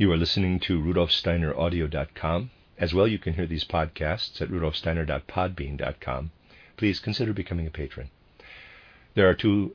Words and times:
You 0.00 0.12
are 0.12 0.16
listening 0.16 0.60
to 0.60 0.80
rudolfsteineraudio.com. 0.80 2.50
As 2.78 2.94
well, 2.94 3.08
you 3.08 3.18
can 3.18 3.34
hear 3.34 3.48
these 3.48 3.64
podcasts 3.64 4.40
at 4.40 4.48
rudolfsteiner.podbean.com. 4.48 6.30
Please 6.76 7.00
consider 7.00 7.32
becoming 7.32 7.66
a 7.66 7.70
patron. 7.72 8.10
There 9.16 9.28
are 9.28 9.34
two 9.34 9.74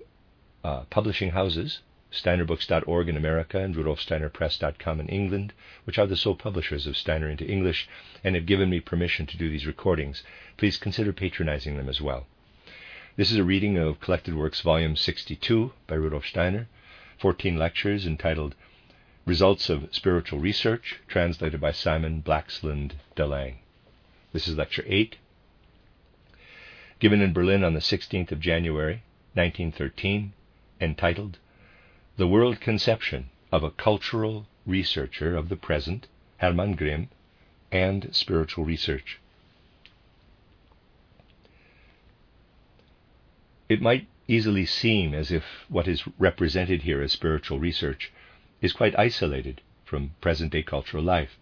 uh, 0.64 0.84
publishing 0.90 1.32
houses, 1.32 1.82
steinerbooks.org 2.10 3.10
in 3.10 3.18
America 3.18 3.60
and 3.60 3.76
rudolfsteinerpress.com 3.76 5.02
in 5.02 5.10
England, 5.10 5.52
which 5.84 5.98
are 5.98 6.08
the 6.08 6.16
sole 6.16 6.36
publishers 6.36 6.88
of 6.88 6.96
Steiner 6.96 7.28
into 7.28 7.46
English 7.46 7.90
and 8.24 8.36
have 8.36 8.46
given 8.46 8.70
me 8.70 8.80
permission 8.80 9.26
to 9.26 9.38
do 9.38 9.50
these 9.50 9.68
recordings. 9.68 10.24
Please 10.56 10.78
consider 10.78 11.12
patronizing 11.12 11.76
them 11.76 11.90
as 11.90 12.00
well. 12.00 12.28
This 13.18 13.30
is 13.30 13.36
a 13.36 13.44
reading 13.44 13.78
of 13.78 14.00
Collected 14.00 14.36
Works, 14.36 14.62
Volume 14.62 14.96
62 14.96 15.74
by 15.86 15.96
Rudolf 15.96 16.26
Steiner, 16.26 16.70
14 17.20 17.58
lectures 17.58 18.06
entitled 18.06 18.56
Results 19.26 19.70
of 19.70 19.88
Spiritual 19.96 20.40
Research, 20.40 21.00
translated 21.08 21.62
by 21.62 21.72
Simon 21.72 22.22
Blaxland 22.22 22.96
de 23.16 23.26
Lange. 23.26 23.60
This 24.34 24.50
is 24.50 24.58
Lecture 24.58 24.84
8, 24.86 25.16
given 27.00 27.22
in 27.22 27.32
Berlin 27.32 27.64
on 27.64 27.74
the 27.74 27.80
16th 27.80 28.34
of 28.34 28.42
January, 28.42 29.02
1913, 29.34 30.34
entitled 30.82 31.38
The 32.18 32.28
World 32.28 32.60
Conception 32.60 33.30
of 33.50 33.64
a 33.64 33.72
Cultural 33.72 34.46
Researcher 34.66 35.38
of 35.38 35.48
the 35.48 35.56
Present, 35.56 36.08
Hermann 36.40 36.76
Grimm, 36.76 37.08
and 37.72 38.14
Spiritual 38.14 38.66
Research. 38.66 39.20
It 43.70 43.82
might 43.82 44.06
easily 44.28 44.66
seem 44.66 45.14
as 45.14 45.32
if 45.32 45.46
what 45.70 45.88
is 45.88 46.04
represented 46.20 46.82
here 46.82 47.02
as 47.02 47.14
spiritual 47.14 47.60
research 47.60 48.12
is 48.64 48.72
quite 48.72 48.98
isolated 48.98 49.62
from 49.84 50.16
present 50.22 50.54
day 50.54 50.64
cultural 50.64 51.04
life 51.04 51.38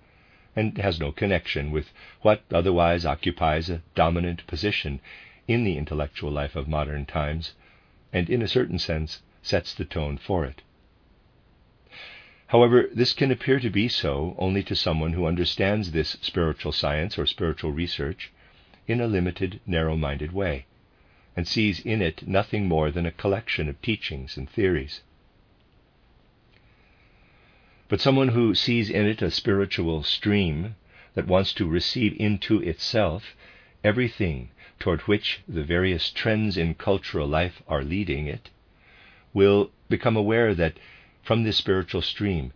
and 0.56 0.78
has 0.80 1.00
no 1.00 1.12
connection 1.12 1.70
with 1.72 1.92
what 2.22 2.42
otherwise 2.52 3.06
occupies 3.06 3.70
a 3.70 3.82
dominant 3.94 4.46
position 4.48 5.00
in 5.48 5.64
the 5.64 5.78
intellectual 5.78 6.32
life 6.32 6.56
of 6.56 6.68
modern 6.68 7.06
times 7.06 7.54
and, 8.12 8.28
in 8.28 8.42
a 8.42 8.48
certain 8.48 8.80
sense, 8.80 9.22
sets 9.44 9.74
the 9.74 9.86
tone 9.86 10.18
for 10.18 10.44
it. 10.46 10.64
However, 12.48 12.90
this 12.92 13.14
can 13.14 13.32
appear 13.32 13.60
to 13.60 13.70
be 13.70 13.88
so 13.88 14.36
only 14.38 14.64
to 14.64 14.76
someone 14.76 15.14
who 15.14 15.26
understands 15.28 15.92
this 15.92 16.18
spiritual 16.22 16.72
science 16.72 17.18
or 17.20 17.26
spiritual 17.26 17.72
research 17.72 18.32
in 18.88 19.00
a 19.00 19.08
limited, 19.08 19.62
narrow 19.66 19.96
minded 19.96 20.34
way, 20.34 20.66
and 21.38 21.48
sees 21.48 21.80
in 21.80 22.02
it 22.02 22.28
nothing 22.28 22.68
more 22.68 22.92
than 22.92 23.06
a 23.06 23.12
collection 23.12 23.70
of 23.70 23.82
teachings 23.82 24.36
and 24.36 24.50
theories. 24.50 25.02
But 27.92 28.00
someone 28.00 28.30
who 28.30 28.56
sees 28.56 28.90
in 28.90 29.06
it 29.06 29.22
a 29.22 29.30
spiritual 29.30 30.04
stream 30.04 30.78
that 31.14 31.28
wants 31.28 31.52
to 31.56 31.68
receive 31.68 32.16
into 32.18 32.62
itself 32.62 33.36
everything 33.84 34.50
toward 34.80 35.02
which 35.02 35.42
the 35.46 35.66
various 35.66 36.10
trends 36.10 36.56
in 36.56 36.76
cultural 36.76 37.28
life 37.28 37.62
are 37.68 37.84
leading 37.84 38.28
it, 38.28 38.50
will 39.34 39.72
become 39.90 40.16
aware 40.16 40.56
that 40.56 40.78
from 41.22 41.44
this 41.44 41.58
spiritual 41.58 42.02
stream, 42.02 42.54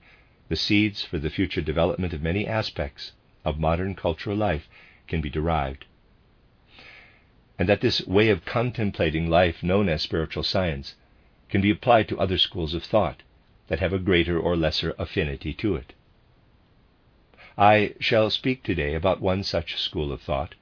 the 0.47 0.55
seeds 0.55 1.03
for 1.03 1.19
the 1.19 1.29
future 1.29 1.59
development 1.59 2.13
of 2.13 2.21
many 2.21 2.47
aspects 2.47 3.11
of 3.43 3.59
modern 3.59 3.93
cultural 3.93 4.37
life 4.37 4.69
can 5.05 5.19
be 5.19 5.29
derived. 5.29 5.83
And 7.59 7.67
that 7.67 7.81
this 7.81 8.07
way 8.07 8.29
of 8.29 8.45
contemplating 8.45 9.29
life 9.29 9.61
known 9.61 9.89
as 9.89 10.01
spiritual 10.01 10.43
science 10.43 10.95
can 11.49 11.59
be 11.59 11.71
applied 11.71 12.07
to 12.07 12.19
other 12.21 12.37
schools 12.37 12.73
of 12.73 12.85
thought 12.85 13.21
that 13.67 13.79
have 13.79 13.93
a 13.93 13.99
greater 13.99 14.39
or 14.39 14.55
lesser 14.55 14.93
affinity 14.97 15.53
to 15.53 15.75
it. 15.75 15.93
I 17.57 17.93
shall 17.99 18.29
speak 18.29 18.63
today 18.63 18.95
about 18.95 19.21
one 19.21 19.43
such 19.43 19.77
school 19.77 20.11
of 20.11 20.21
thought, 20.21 20.55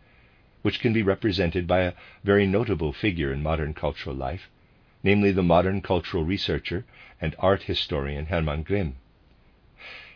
which 0.61 0.79
can 0.79 0.93
be 0.93 1.02
represented 1.02 1.67
by 1.67 1.81
a 1.81 1.93
very 2.23 2.45
notable 2.45 2.93
figure 2.93 3.33
in 3.33 3.43
modern 3.43 3.73
cultural 3.73 4.15
life, 4.15 4.49
namely 5.03 5.31
the 5.31 5.43
modern 5.43 5.81
cultural 5.81 6.23
researcher 6.23 6.86
and 7.19 7.36
art 7.39 7.63
historian 7.63 8.27
Hermann 8.27 8.63
Grimm. 8.63 8.95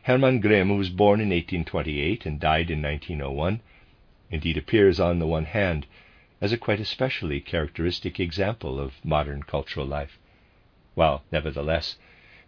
Hermann 0.03 0.39
Grimm, 0.39 0.69
who 0.69 0.77
was 0.77 0.89
born 0.89 1.19
in 1.19 1.29
1828 1.29 2.25
and 2.25 2.39
died 2.39 2.71
in 2.71 2.81
1901, 2.81 3.59
indeed 4.31 4.55
appears 4.55 4.99
on 4.99 5.19
the 5.19 5.27
one 5.27 5.45
hand 5.45 5.85
as 6.39 6.53
a 6.53 6.57
quite 6.57 6.79
especially 6.79 7.41
characteristic 7.41 8.19
example 8.19 8.79
of 8.79 9.03
modern 9.03 9.43
cultural 9.43 9.85
life, 9.85 10.17
while 10.95 11.23
nevertheless 11.31 11.97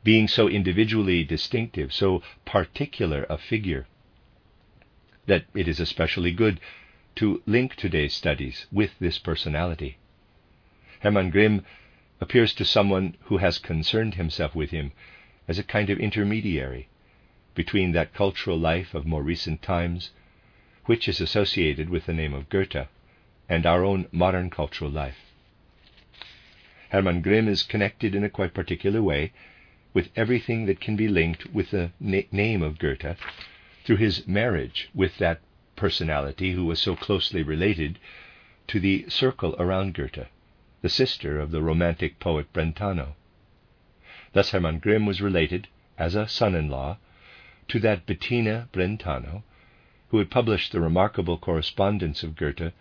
being 0.03 0.27
so 0.27 0.47
individually 0.47 1.23
distinctive, 1.23 1.93
so 1.93 2.21
particular 2.45 3.25
a 3.29 3.37
figure, 3.37 3.85
that 5.25 5.45
it 5.53 5.67
is 5.67 5.79
especially 5.79 6.31
good 6.31 6.59
to 7.15 7.41
link 7.45 7.75
today's 7.75 8.13
studies 8.13 8.65
with 8.71 8.97
this 8.99 9.17
personality. 9.19 9.97
Hermann 11.01 11.29
Grimm 11.29 11.65
appears 12.21 12.53
to 12.53 12.65
someone 12.65 13.15
who 13.23 13.37
has 13.37 13.57
concerned 13.57 14.15
himself 14.15 14.55
with 14.55 14.71
him 14.71 14.91
as 15.47 15.59
a 15.59 15.63
kind 15.63 15.89
of 15.89 15.99
intermediary 15.99 16.87
between 17.55 17.91
that 17.91 18.13
cultural 18.13 18.57
life 18.57 18.93
of 18.93 19.05
more 19.05 19.23
recent 19.23 19.61
times, 19.61 20.11
which 20.85 21.07
is 21.07 21.19
associated 21.19 21.89
with 21.89 22.05
the 22.05 22.13
name 22.13 22.33
of 22.33 22.49
Goethe, 22.49 22.87
and 23.49 23.65
our 23.65 23.83
own 23.83 24.07
modern 24.11 24.49
cultural 24.49 24.91
life. 24.91 25.17
Hermann 26.89 27.21
Grimm 27.21 27.47
is 27.47 27.63
connected 27.63 28.15
in 28.15 28.23
a 28.23 28.29
quite 28.29 28.53
particular 28.53 29.01
way 29.01 29.31
with 29.99 30.09
everything 30.15 30.65
that 30.65 30.79
can 30.79 30.95
be 30.95 31.09
linked 31.09 31.45
with 31.47 31.71
the 31.71 31.91
na- 31.99 32.21
name 32.31 32.61
of 32.61 32.79
Goethe 32.79 33.17
through 33.83 33.97
his 33.97 34.25
marriage 34.25 34.87
with 34.95 35.17
that 35.17 35.41
personality 35.75 36.53
who 36.53 36.63
was 36.63 36.81
so 36.81 36.95
closely 36.95 37.43
related 37.43 37.99
to 38.67 38.79
the 38.79 39.03
circle 39.09 39.57
around 39.59 39.93
Goethe, 39.93 40.27
the 40.81 40.87
sister 40.87 41.37
of 41.37 41.51
the 41.51 41.61
romantic 41.61 42.17
poet 42.17 42.47
Brentano. 42.53 43.15
Thus 44.31 44.51
Hermann 44.51 44.79
Grimm 44.79 45.05
was 45.05 45.19
related, 45.19 45.67
as 45.97 46.15
a 46.15 46.29
son 46.29 46.55
in 46.55 46.69
law, 46.69 46.97
to 47.67 47.77
that 47.81 48.05
Bettina 48.05 48.69
Brentano, 48.71 49.43
who 50.11 50.19
had 50.19 50.31
published 50.31 50.71
the 50.71 50.79
remarkable 50.79 51.37
correspondence 51.37 52.23
of 52.23 52.37
Goethe 52.37 52.71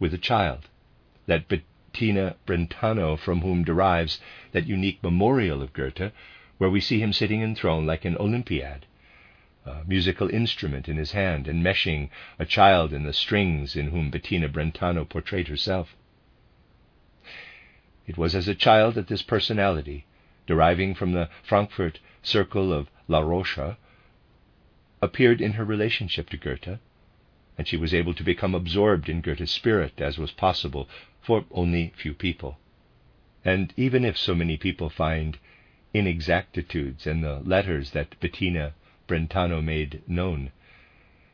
with 0.00 0.12
a 0.12 0.18
child, 0.18 0.66
that 1.26 1.46
Bettina 1.46 2.34
Brentano 2.44 3.16
from 3.16 3.42
whom 3.42 3.62
derives 3.62 4.20
that 4.50 4.66
unique 4.66 5.00
memorial 5.00 5.62
of 5.62 5.72
Goethe 5.72 6.10
where 6.58 6.70
we 6.70 6.80
see 6.80 7.00
him 7.00 7.12
sitting 7.12 7.42
enthroned 7.42 7.86
like 7.86 8.04
an 8.04 8.16
Olympiad, 8.18 8.86
a 9.64 9.84
musical 9.86 10.28
instrument 10.30 10.88
in 10.88 10.96
his 10.96 11.12
hand, 11.12 11.46
enmeshing 11.46 12.08
a 12.38 12.46
child 12.46 12.92
in 12.92 13.04
the 13.04 13.12
strings 13.12 13.76
in 13.76 13.90
whom 13.90 14.10
Bettina 14.10 14.48
Brentano 14.48 15.04
portrayed 15.04 15.48
herself. 15.48 15.96
It 18.06 18.16
was 18.16 18.34
as 18.34 18.46
a 18.46 18.54
child 18.54 18.94
that 18.94 19.08
this 19.08 19.22
personality, 19.22 20.06
deriving 20.46 20.94
from 20.94 21.12
the 21.12 21.28
Frankfurt 21.42 21.98
circle 22.22 22.72
of 22.72 22.88
La 23.08 23.20
Roche, 23.20 23.76
appeared 25.02 25.40
in 25.40 25.54
her 25.54 25.64
relationship 25.64 26.30
to 26.30 26.36
Goethe, 26.36 26.78
and 27.58 27.66
she 27.66 27.76
was 27.76 27.92
able 27.92 28.14
to 28.14 28.22
become 28.22 28.54
absorbed 28.54 29.08
in 29.08 29.20
Goethe's 29.20 29.50
spirit, 29.50 30.00
as 30.00 30.18
was 30.18 30.30
possible 30.30 30.88
for 31.20 31.44
only 31.50 31.92
few 31.96 32.14
people. 32.14 32.58
And 33.44 33.72
even 33.76 34.04
if 34.04 34.16
so 34.16 34.34
many 34.34 34.56
people 34.56 34.88
find 34.88 35.38
inexactitudes 35.96 37.06
in 37.06 37.22
the 37.22 37.40
letters 37.40 37.92
that 37.92 38.20
Bettina 38.20 38.74
Brentano 39.08 39.62
made 39.62 40.02
known, 40.06 40.52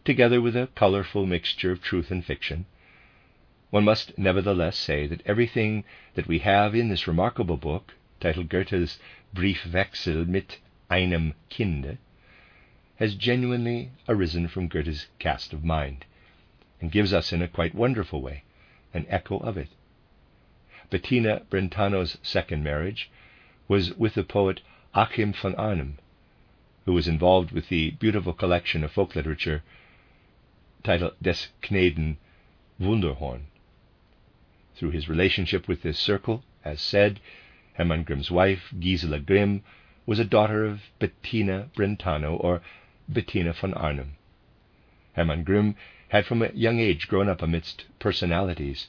together 0.04 0.40
with 0.40 0.54
a 0.54 0.68
colorful 0.76 1.26
mixture 1.26 1.72
of 1.72 1.82
truth 1.82 2.12
and 2.12 2.24
fiction, 2.24 2.66
one 3.70 3.82
must 3.84 4.16
nevertheless 4.16 4.76
say 4.76 5.08
that 5.08 5.22
everything 5.26 5.82
that 6.14 6.28
we 6.28 6.38
have 6.38 6.76
in 6.76 6.88
this 6.88 7.08
remarkable 7.08 7.56
book, 7.56 7.94
titled 8.20 8.48
Goethe's 8.48 9.00
Briefwechsel 9.34 10.28
mit 10.28 10.58
einem 10.88 11.34
Kinde, 11.48 11.98
has 12.96 13.16
genuinely 13.16 13.90
arisen 14.06 14.46
from 14.46 14.68
Goethe's 14.68 15.08
cast 15.18 15.52
of 15.52 15.64
mind, 15.64 16.04
and 16.80 16.92
gives 16.92 17.12
us 17.12 17.32
in 17.32 17.42
a 17.42 17.48
quite 17.48 17.74
wonderful 17.74 18.22
way 18.22 18.44
an 18.94 19.06
echo 19.08 19.38
of 19.38 19.56
it. 19.56 19.70
Bettina 20.88 21.40
Brentano's 21.50 22.18
second 22.22 22.62
marriage 22.62 23.10
was 23.72 23.94
with 23.94 24.12
the 24.12 24.22
poet 24.22 24.60
Achim 24.94 25.32
von 25.32 25.54
Arnim, 25.54 25.96
who 26.84 26.92
was 26.92 27.08
involved 27.08 27.52
with 27.52 27.70
the 27.70 27.92
beautiful 27.92 28.34
collection 28.34 28.84
of 28.84 28.92
folk 28.92 29.16
literature 29.16 29.62
titled 30.84 31.14
Des 31.22 31.46
Knaben 31.62 32.18
Wunderhorn. 32.78 33.46
Through 34.74 34.90
his 34.90 35.08
relationship 35.08 35.68
with 35.68 35.80
this 35.80 35.98
circle, 35.98 36.44
as 36.62 36.82
said, 36.82 37.18
Hermann 37.72 38.02
Grimm's 38.02 38.30
wife, 38.30 38.74
Gisela 38.78 39.20
Grimm, 39.20 39.62
was 40.04 40.18
a 40.18 40.32
daughter 40.36 40.66
of 40.66 40.82
Bettina 40.98 41.70
Brentano 41.74 42.36
or 42.44 42.60
Bettina 43.08 43.54
von 43.54 43.72
Arnim. 43.72 44.16
Hermann 45.14 45.44
Grimm 45.44 45.76
had 46.10 46.26
from 46.26 46.42
a 46.42 46.52
young 46.52 46.78
age 46.78 47.08
grown 47.08 47.26
up 47.26 47.40
amidst 47.40 47.86
personalities 47.98 48.88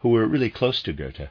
who 0.00 0.10
were 0.10 0.26
really 0.26 0.50
close 0.50 0.82
to 0.82 0.92
Goethe 0.92 1.30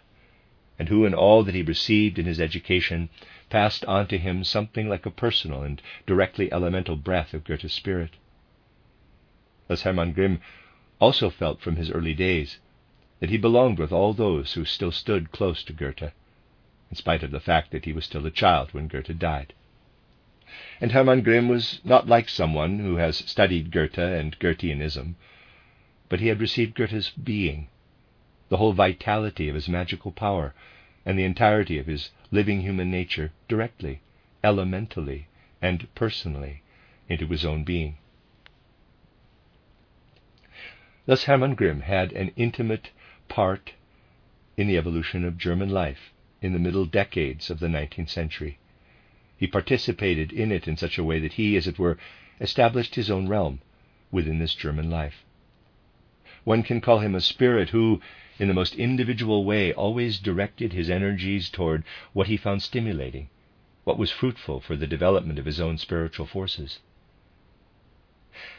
and 0.81 0.89
who, 0.89 1.05
in 1.05 1.13
all 1.13 1.43
that 1.43 1.53
he 1.53 1.61
received 1.61 2.17
in 2.17 2.25
his 2.25 2.41
education, 2.41 3.07
passed 3.51 3.85
on 3.85 4.07
to 4.07 4.17
him 4.17 4.43
something 4.43 4.89
like 4.89 5.05
a 5.05 5.11
personal 5.11 5.61
and 5.61 5.79
directly 6.07 6.51
elemental 6.51 6.95
breath 6.95 7.35
of 7.35 7.43
Goethe's 7.43 7.71
spirit. 7.71 8.13
As 9.69 9.83
Hermann 9.83 10.11
Grimm 10.11 10.41
also 10.99 11.29
felt 11.29 11.61
from 11.61 11.75
his 11.75 11.91
early 11.91 12.15
days 12.15 12.57
that 13.19 13.29
he 13.29 13.37
belonged 13.37 13.77
with 13.77 13.91
all 13.91 14.15
those 14.15 14.53
who 14.53 14.65
still 14.65 14.91
stood 14.91 15.31
close 15.31 15.61
to 15.65 15.71
Goethe, 15.73 16.13
in 16.89 16.95
spite 16.95 17.21
of 17.21 17.29
the 17.29 17.39
fact 17.39 17.69
that 17.69 17.85
he 17.85 17.93
was 17.93 18.05
still 18.05 18.25
a 18.25 18.31
child 18.31 18.73
when 18.73 18.87
Goethe 18.87 19.19
died. 19.19 19.53
And 20.81 20.93
Hermann 20.93 21.21
Grimm 21.21 21.47
was 21.47 21.79
not 21.83 22.07
like 22.07 22.27
someone 22.27 22.79
who 22.79 22.95
has 22.95 23.17
studied 23.17 23.69
Goethe 23.69 23.99
and 23.99 24.39
Goetheanism, 24.39 25.13
but 26.09 26.21
he 26.21 26.29
had 26.29 26.41
received 26.41 26.73
Goethe's 26.73 27.11
being, 27.11 27.67
the 28.51 28.57
whole 28.57 28.73
vitality 28.73 29.47
of 29.47 29.55
his 29.55 29.69
magical 29.69 30.11
power, 30.11 30.53
and 31.05 31.17
the 31.17 31.23
entirety 31.23 31.79
of 31.79 31.87
his 31.87 32.09
living 32.31 32.59
human 32.59 32.91
nature 32.91 33.31
directly, 33.47 34.01
elementally, 34.43 35.25
and 35.61 35.87
personally 35.95 36.61
into 37.07 37.25
his 37.27 37.45
own 37.45 37.63
being. 37.63 37.97
Thus, 41.05 41.23
Hermann 41.23 41.55
Grimm 41.55 41.79
had 41.79 42.11
an 42.11 42.33
intimate 42.35 42.89
part 43.29 43.71
in 44.57 44.67
the 44.67 44.77
evolution 44.77 45.23
of 45.23 45.37
German 45.37 45.69
life 45.69 46.11
in 46.41 46.51
the 46.51 46.59
middle 46.59 46.85
decades 46.85 47.49
of 47.49 47.61
the 47.61 47.67
19th 47.67 48.09
century. 48.09 48.59
He 49.37 49.47
participated 49.47 50.33
in 50.33 50.51
it 50.51 50.67
in 50.67 50.75
such 50.75 50.97
a 50.97 51.05
way 51.05 51.19
that 51.19 51.33
he, 51.33 51.55
as 51.55 51.67
it 51.67 51.79
were, 51.79 51.97
established 52.41 52.95
his 52.95 53.09
own 53.09 53.29
realm 53.29 53.61
within 54.11 54.39
this 54.39 54.53
German 54.53 54.89
life. 54.89 55.23
One 56.43 56.63
can 56.63 56.81
call 56.81 56.99
him 56.99 57.15
a 57.15 57.21
spirit 57.21 57.69
who, 57.69 58.01
in 58.41 58.47
the 58.47 58.55
most 58.55 58.73
individual 58.73 59.45
way, 59.45 59.71
always 59.71 60.17
directed 60.17 60.73
his 60.73 60.89
energies 60.89 61.47
toward 61.47 61.83
what 62.11 62.25
he 62.25 62.35
found 62.35 62.59
stimulating, 62.63 63.29
what 63.83 63.99
was 63.99 64.09
fruitful 64.09 64.59
for 64.59 64.75
the 64.75 64.87
development 64.87 65.37
of 65.37 65.45
his 65.45 65.59
own 65.59 65.77
spiritual 65.77 66.25
forces. 66.25 66.79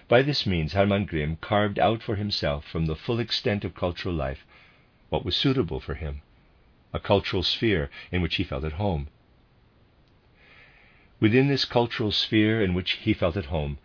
By 0.06 0.22
this 0.22 0.46
means, 0.46 0.74
Hermann 0.74 1.06
Grimm 1.06 1.34
carved 1.34 1.80
out 1.80 2.00
for 2.00 2.14
himself 2.14 2.64
from 2.64 2.86
the 2.86 2.94
full 2.94 3.18
extent 3.18 3.64
of 3.64 3.74
cultural 3.74 4.14
life 4.14 4.46
what 5.08 5.24
was 5.24 5.34
suitable 5.34 5.80
for 5.80 5.94
him, 5.94 6.22
a 6.92 7.00
cultural 7.00 7.42
sphere 7.42 7.90
in 8.12 8.22
which 8.22 8.36
he 8.36 8.44
felt 8.44 8.62
at 8.62 8.74
home. 8.74 9.08
Within 11.18 11.48
this 11.48 11.64
cultural 11.64 12.12
sphere 12.12 12.62
in 12.62 12.72
which 12.72 12.92
he 12.92 13.12
felt 13.12 13.36
at 13.36 13.46
home, 13.46 13.78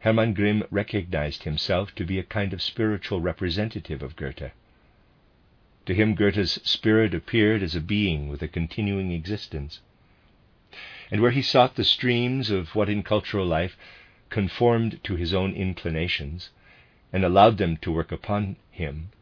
Hermann 0.00 0.34
Grimm 0.34 0.64
recognized 0.70 1.44
himself 1.44 1.94
to 1.94 2.04
be 2.04 2.18
a 2.18 2.22
kind 2.22 2.52
of 2.52 2.60
spiritual 2.60 3.22
representative 3.22 4.02
of 4.02 4.14
Goethe. 4.14 4.52
To 5.88 5.94
him, 5.94 6.14
Goethe's 6.14 6.60
spirit 6.68 7.14
appeared 7.14 7.62
as 7.62 7.74
a 7.74 7.80
being 7.80 8.28
with 8.28 8.42
a 8.42 8.46
continuing 8.46 9.10
existence. 9.10 9.80
And 11.10 11.22
where 11.22 11.30
he 11.30 11.40
sought 11.40 11.76
the 11.76 11.82
streams 11.82 12.50
of 12.50 12.74
what 12.74 12.90
in 12.90 13.02
cultural 13.02 13.46
life 13.46 13.74
conformed 14.28 15.02
to 15.04 15.16
his 15.16 15.32
own 15.32 15.54
inclinations 15.54 16.50
and 17.10 17.24
allowed 17.24 17.56
them 17.56 17.78
to 17.78 17.90
work 17.90 18.12
upon 18.12 18.56
him, 18.70 19.12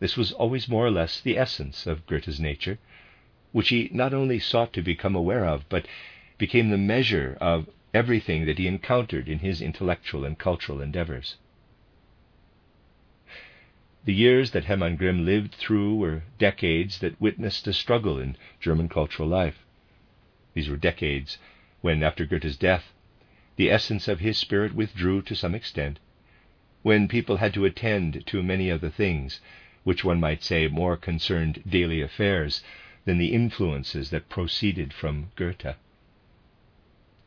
this 0.00 0.16
was 0.16 0.32
always 0.32 0.66
more 0.66 0.86
or 0.86 0.90
less 0.90 1.20
the 1.20 1.36
essence 1.36 1.86
of 1.86 2.06
Goethe's 2.06 2.40
nature, 2.40 2.78
which 3.50 3.68
he 3.68 3.90
not 3.92 4.14
only 4.14 4.38
sought 4.38 4.72
to 4.72 4.80
become 4.80 5.14
aware 5.14 5.44
of, 5.44 5.68
but 5.68 5.86
became 6.38 6.70
the 6.70 6.78
measure 6.78 7.36
of 7.38 7.68
everything 7.92 8.46
that 8.46 8.56
he 8.56 8.66
encountered 8.66 9.28
in 9.28 9.40
his 9.40 9.60
intellectual 9.60 10.24
and 10.24 10.38
cultural 10.38 10.80
endeavors. 10.80 11.36
The 14.04 14.12
years 14.12 14.50
that 14.50 14.64
Hermann 14.64 14.96
Grimm 14.96 15.24
lived 15.24 15.54
through 15.54 15.94
were 15.94 16.24
decades 16.36 16.98
that 16.98 17.20
witnessed 17.20 17.68
a 17.68 17.72
struggle 17.72 18.18
in 18.18 18.36
German 18.58 18.88
cultural 18.88 19.28
life. 19.28 19.64
These 20.54 20.68
were 20.68 20.76
decades 20.76 21.38
when, 21.82 22.02
after 22.02 22.26
Goethe's 22.26 22.56
death, 22.56 22.92
the 23.54 23.70
essence 23.70 24.08
of 24.08 24.18
his 24.18 24.36
spirit 24.36 24.74
withdrew 24.74 25.22
to 25.22 25.36
some 25.36 25.54
extent, 25.54 26.00
when 26.82 27.06
people 27.06 27.36
had 27.36 27.54
to 27.54 27.64
attend 27.64 28.26
to 28.26 28.42
many 28.42 28.72
other 28.72 28.90
things, 28.90 29.40
which 29.84 30.02
one 30.02 30.18
might 30.18 30.42
say 30.42 30.66
more 30.66 30.96
concerned 30.96 31.62
daily 31.64 32.00
affairs 32.00 32.64
than 33.04 33.18
the 33.18 33.32
influences 33.32 34.10
that 34.10 34.28
proceeded 34.28 34.92
from 34.92 35.30
Goethe. 35.36 35.76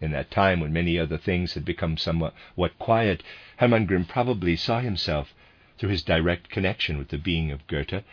In 0.01 0.11
that 0.11 0.29
time 0.29 0.59
when 0.59 0.73
many 0.73 0.99
other 0.99 1.17
things 1.17 1.53
had 1.53 1.63
become 1.63 1.95
somewhat 1.95 2.33
quiet, 2.79 3.23
Hermann 3.55 3.85
Grimm 3.85 4.03
probably 4.03 4.57
saw 4.57 4.81
himself 4.81 5.33
through 5.77 5.89
his 5.89 6.03
direct 6.03 6.49
connection 6.49 6.97
with 6.97 7.09
the 7.09 7.17
being 7.17 7.51
of 7.51 7.67
Goethe, 7.67 8.03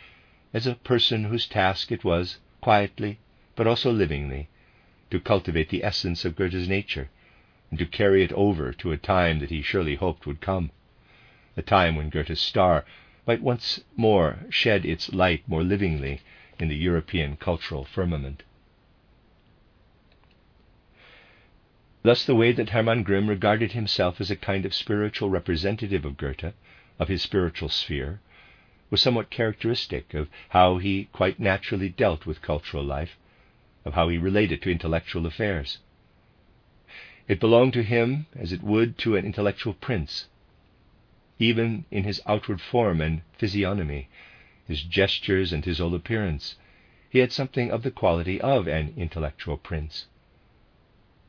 as 0.53 0.67
a 0.67 0.75
person 0.75 1.25
whose 1.25 1.47
task 1.47 1.91
it 1.91 2.03
was, 2.03 2.37
quietly, 2.61 3.19
but 3.55 3.67
also 3.67 3.91
livingly, 3.91 4.47
to 5.09 5.19
cultivate 5.19 5.69
the 5.69 5.83
essence 5.83 6.25
of 6.25 6.35
Goethe's 6.35 6.67
nature, 6.67 7.09
and 7.69 7.79
to 7.79 7.85
carry 7.85 8.23
it 8.23 8.33
over 8.33 8.73
to 8.73 8.91
a 8.91 8.97
time 8.97 9.39
that 9.39 9.49
he 9.49 9.61
surely 9.61 9.95
hoped 9.95 10.25
would 10.25 10.41
come, 10.41 10.71
a 11.55 11.61
time 11.61 11.95
when 11.95 12.09
Goethe's 12.09 12.39
star 12.39 12.85
might 13.25 13.41
once 13.41 13.79
more 13.95 14.39
shed 14.49 14.85
its 14.85 15.13
light 15.13 15.47
more 15.47 15.63
livingly 15.63 16.19
in 16.59 16.67
the 16.67 16.75
European 16.75 17.37
cultural 17.37 17.85
firmament. 17.85 18.43
Thus, 22.01 22.25
the 22.25 22.35
way 22.35 22.51
that 22.51 22.71
Hermann 22.71 23.03
Grimm 23.03 23.29
regarded 23.29 23.71
himself 23.71 24.19
as 24.19 24.29
a 24.29 24.35
kind 24.35 24.65
of 24.65 24.73
spiritual 24.73 25.29
representative 25.29 26.03
of 26.03 26.17
Goethe 26.17 26.53
of 26.99 27.07
his 27.07 27.21
spiritual 27.21 27.69
sphere 27.69 28.19
was 28.89 29.01
somewhat 29.01 29.29
characteristic 29.29 30.13
of 30.13 30.29
how 30.49 30.77
he 30.77 31.05
quite 31.05 31.39
naturally 31.39 31.89
dealt 31.89 32.25
with 32.25 32.41
cultural 32.41 32.83
life, 32.83 33.17
of 33.85 33.93
how 33.93 34.07
he 34.07 34.17
related 34.17 34.61
to 34.61 34.69
intellectual 34.69 35.25
affairs. 35.25 35.79
It 37.27 37.39
belonged 37.39 37.73
to 37.73 37.83
him 37.83 38.27
as 38.35 38.51
it 38.51 38.61
would 38.61 38.97
to 38.99 39.15
an 39.15 39.25
intellectual 39.25 39.73
prince. 39.73 40.27
Even 41.39 41.85
in 41.89 42.03
his 42.03 42.21
outward 42.27 42.61
form 42.61 43.01
and 43.01 43.21
physiognomy, 43.37 44.09
his 44.67 44.83
gestures 44.83 45.51
and 45.51 45.65
his 45.65 45.79
whole 45.79 45.95
appearance, 45.95 46.55
he 47.09 47.19
had 47.19 47.31
something 47.31 47.71
of 47.71 47.83
the 47.83 47.91
quality 47.91 48.39
of 48.41 48.67
an 48.67 48.93
intellectual 48.95 49.57
prince. 49.57 50.05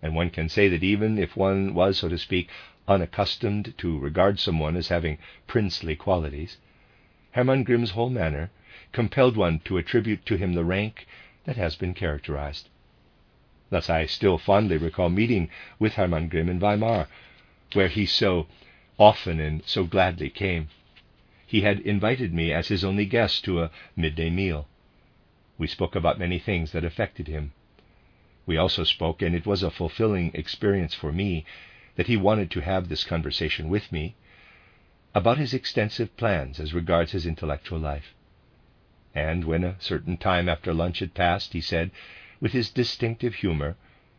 And 0.02 0.14
one 0.14 0.30
can 0.30 0.48
say 0.48 0.68
that 0.68 0.82
even 0.82 1.18
if 1.18 1.36
one 1.36 1.72
was, 1.74 1.98
so 1.98 2.08
to 2.08 2.18
speak, 2.18 2.50
unaccustomed 2.86 3.74
to 3.78 3.98
regard 3.98 4.38
someone 4.38 4.76
as 4.76 4.88
having 4.88 5.18
princely 5.46 5.96
qualities, 5.96 6.58
Hermann 7.32 7.64
Grimm's 7.64 7.90
whole 7.90 8.10
manner 8.10 8.50
compelled 8.92 9.36
one 9.36 9.58
to 9.60 9.78
attribute 9.78 10.24
to 10.26 10.36
him 10.36 10.52
the 10.52 10.64
rank 10.64 11.06
that 11.44 11.56
has 11.56 11.76
been 11.76 11.94
characterized. 11.94 12.68
Thus, 13.70 13.90
I 13.90 14.06
still 14.06 14.38
fondly 14.38 14.76
recall 14.76 15.08
meeting 15.08 15.50
with 15.78 15.94
Hermann 15.94 16.28
Grimm 16.28 16.48
in 16.48 16.60
Weimar, 16.60 17.08
where 17.72 17.88
he 17.88 18.06
so 18.06 18.46
often 18.98 19.40
and 19.40 19.62
so 19.66 19.84
gladly 19.84 20.30
came. 20.30 20.68
He 21.46 21.62
had 21.62 21.80
invited 21.80 22.32
me 22.32 22.52
as 22.52 22.68
his 22.68 22.84
only 22.84 23.06
guest 23.06 23.44
to 23.44 23.62
a 23.62 23.70
midday 23.96 24.30
meal. 24.30 24.68
We 25.58 25.66
spoke 25.66 25.96
about 25.96 26.18
many 26.18 26.38
things 26.38 26.72
that 26.72 26.84
affected 26.84 27.28
him. 27.28 27.52
We 28.46 28.56
also 28.56 28.84
spoke, 28.84 29.22
and 29.22 29.34
it 29.34 29.46
was 29.46 29.62
a 29.62 29.70
fulfilling 29.70 30.30
experience 30.34 30.94
for 30.94 31.12
me, 31.12 31.44
that 31.96 32.06
he 32.06 32.16
wanted 32.16 32.50
to 32.50 32.60
have 32.60 32.88
this 32.88 33.04
conversation 33.04 33.68
with 33.68 33.92
me 33.92 34.16
about 35.14 35.38
his 35.38 35.54
extensive 35.54 36.16
plans 36.16 36.58
as 36.58 36.74
regards 36.74 37.12
his 37.12 37.26
intellectual 37.26 37.78
life. 37.78 38.14
And 39.14 39.44
when 39.44 39.62
a 39.62 39.76
certain 39.78 40.16
time 40.16 40.48
after 40.48 40.74
lunch 40.74 40.98
had 40.98 41.14
passed, 41.14 41.52
he 41.52 41.60
said, 41.60 41.92
with 42.40 42.52
his 42.52 42.70
distinctive 42.70 43.36
humor, 43.36 43.76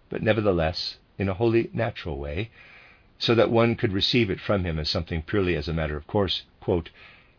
but 0.09 0.23
nevertheless 0.23 0.97
in 1.17 1.27
a 1.27 1.33
wholly 1.33 1.69
natural 1.73 2.17
way, 2.17 2.49
so 3.17 3.35
that 3.35 3.51
one 3.51 3.75
could 3.75 3.91
receive 3.91 4.29
it 4.29 4.39
from 4.39 4.63
him 4.63 4.79
as 4.79 4.89
something 4.89 5.21
purely 5.21 5.55
as 5.55 5.67
a 5.67 5.73
matter 5.73 5.97
of 5.97 6.07
course, 6.07 6.43
quote, 6.59 6.89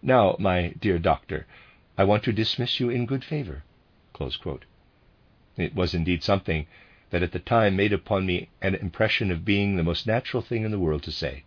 Now, 0.03 0.37
my 0.39 0.75
dear 0.79 0.99
doctor, 0.99 1.47
I 1.97 2.05
want 2.05 2.25
to 2.25 2.33
dismiss 2.33 2.79
you 2.79 2.91
in 2.91 3.07
good 3.07 3.25
favor. 3.25 3.63
It 5.57 5.75
was 5.75 5.95
indeed 5.95 6.23
something 6.23 6.67
that 7.11 7.23
at 7.23 7.33
the 7.33 7.39
time 7.39 7.77
made 7.77 7.93
upon 7.93 8.27
me 8.27 8.49
an 8.61 8.75
impression 8.75 9.31
of 9.31 9.45
being 9.45 9.77
the 9.77 9.85
most 9.85 10.07
natural 10.07 10.43
thing 10.43 10.65
in 10.65 10.71
the 10.71 10.79
world 10.79 11.03
to 11.05 11.13
say, 11.13 11.45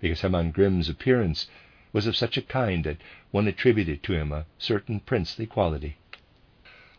because 0.00 0.20
Hermann 0.20 0.52
Grimm's 0.52 0.88
appearance 0.88 1.48
was 1.92 2.06
of 2.06 2.16
such 2.16 2.36
a 2.36 2.42
kind 2.42 2.84
that 2.84 2.98
one 3.30 3.48
attributed 3.48 4.02
to 4.02 4.12
him 4.12 4.32
a 4.32 4.46
certain 4.58 5.00
princely 5.00 5.46
quality. 5.46 5.96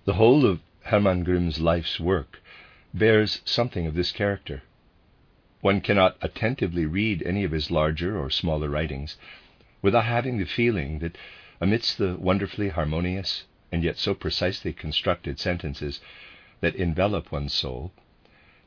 The 0.05 0.15
whole 0.15 0.45
of 0.45 0.59
Hermann 0.83 1.23
Grimm's 1.23 1.59
life's 1.59 1.99
work 1.99 2.41
bears 2.93 3.41
something 3.45 3.87
of 3.87 3.95
this 3.95 4.11
character. 4.11 4.63
One 5.61 5.81
cannot 5.81 6.17
attentively 6.21 6.85
read 6.85 7.23
any 7.23 7.43
of 7.43 7.51
his 7.51 7.71
larger 7.71 8.17
or 8.19 8.29
smaller 8.29 8.69
writings 8.69 9.17
without 9.81 10.05
having 10.05 10.37
the 10.37 10.45
feeling 10.45 10.99
that 10.99 11.17
amidst 11.61 11.97
the 11.97 12.15
wonderfully 12.17 12.69
harmonious 12.69 13.45
and 13.71 13.83
yet 13.83 13.97
so 13.97 14.13
precisely 14.13 14.73
constructed 14.73 15.39
sentences 15.39 16.01
that 16.61 16.75
envelop 16.75 17.31
one's 17.31 17.53
soul, 17.53 17.91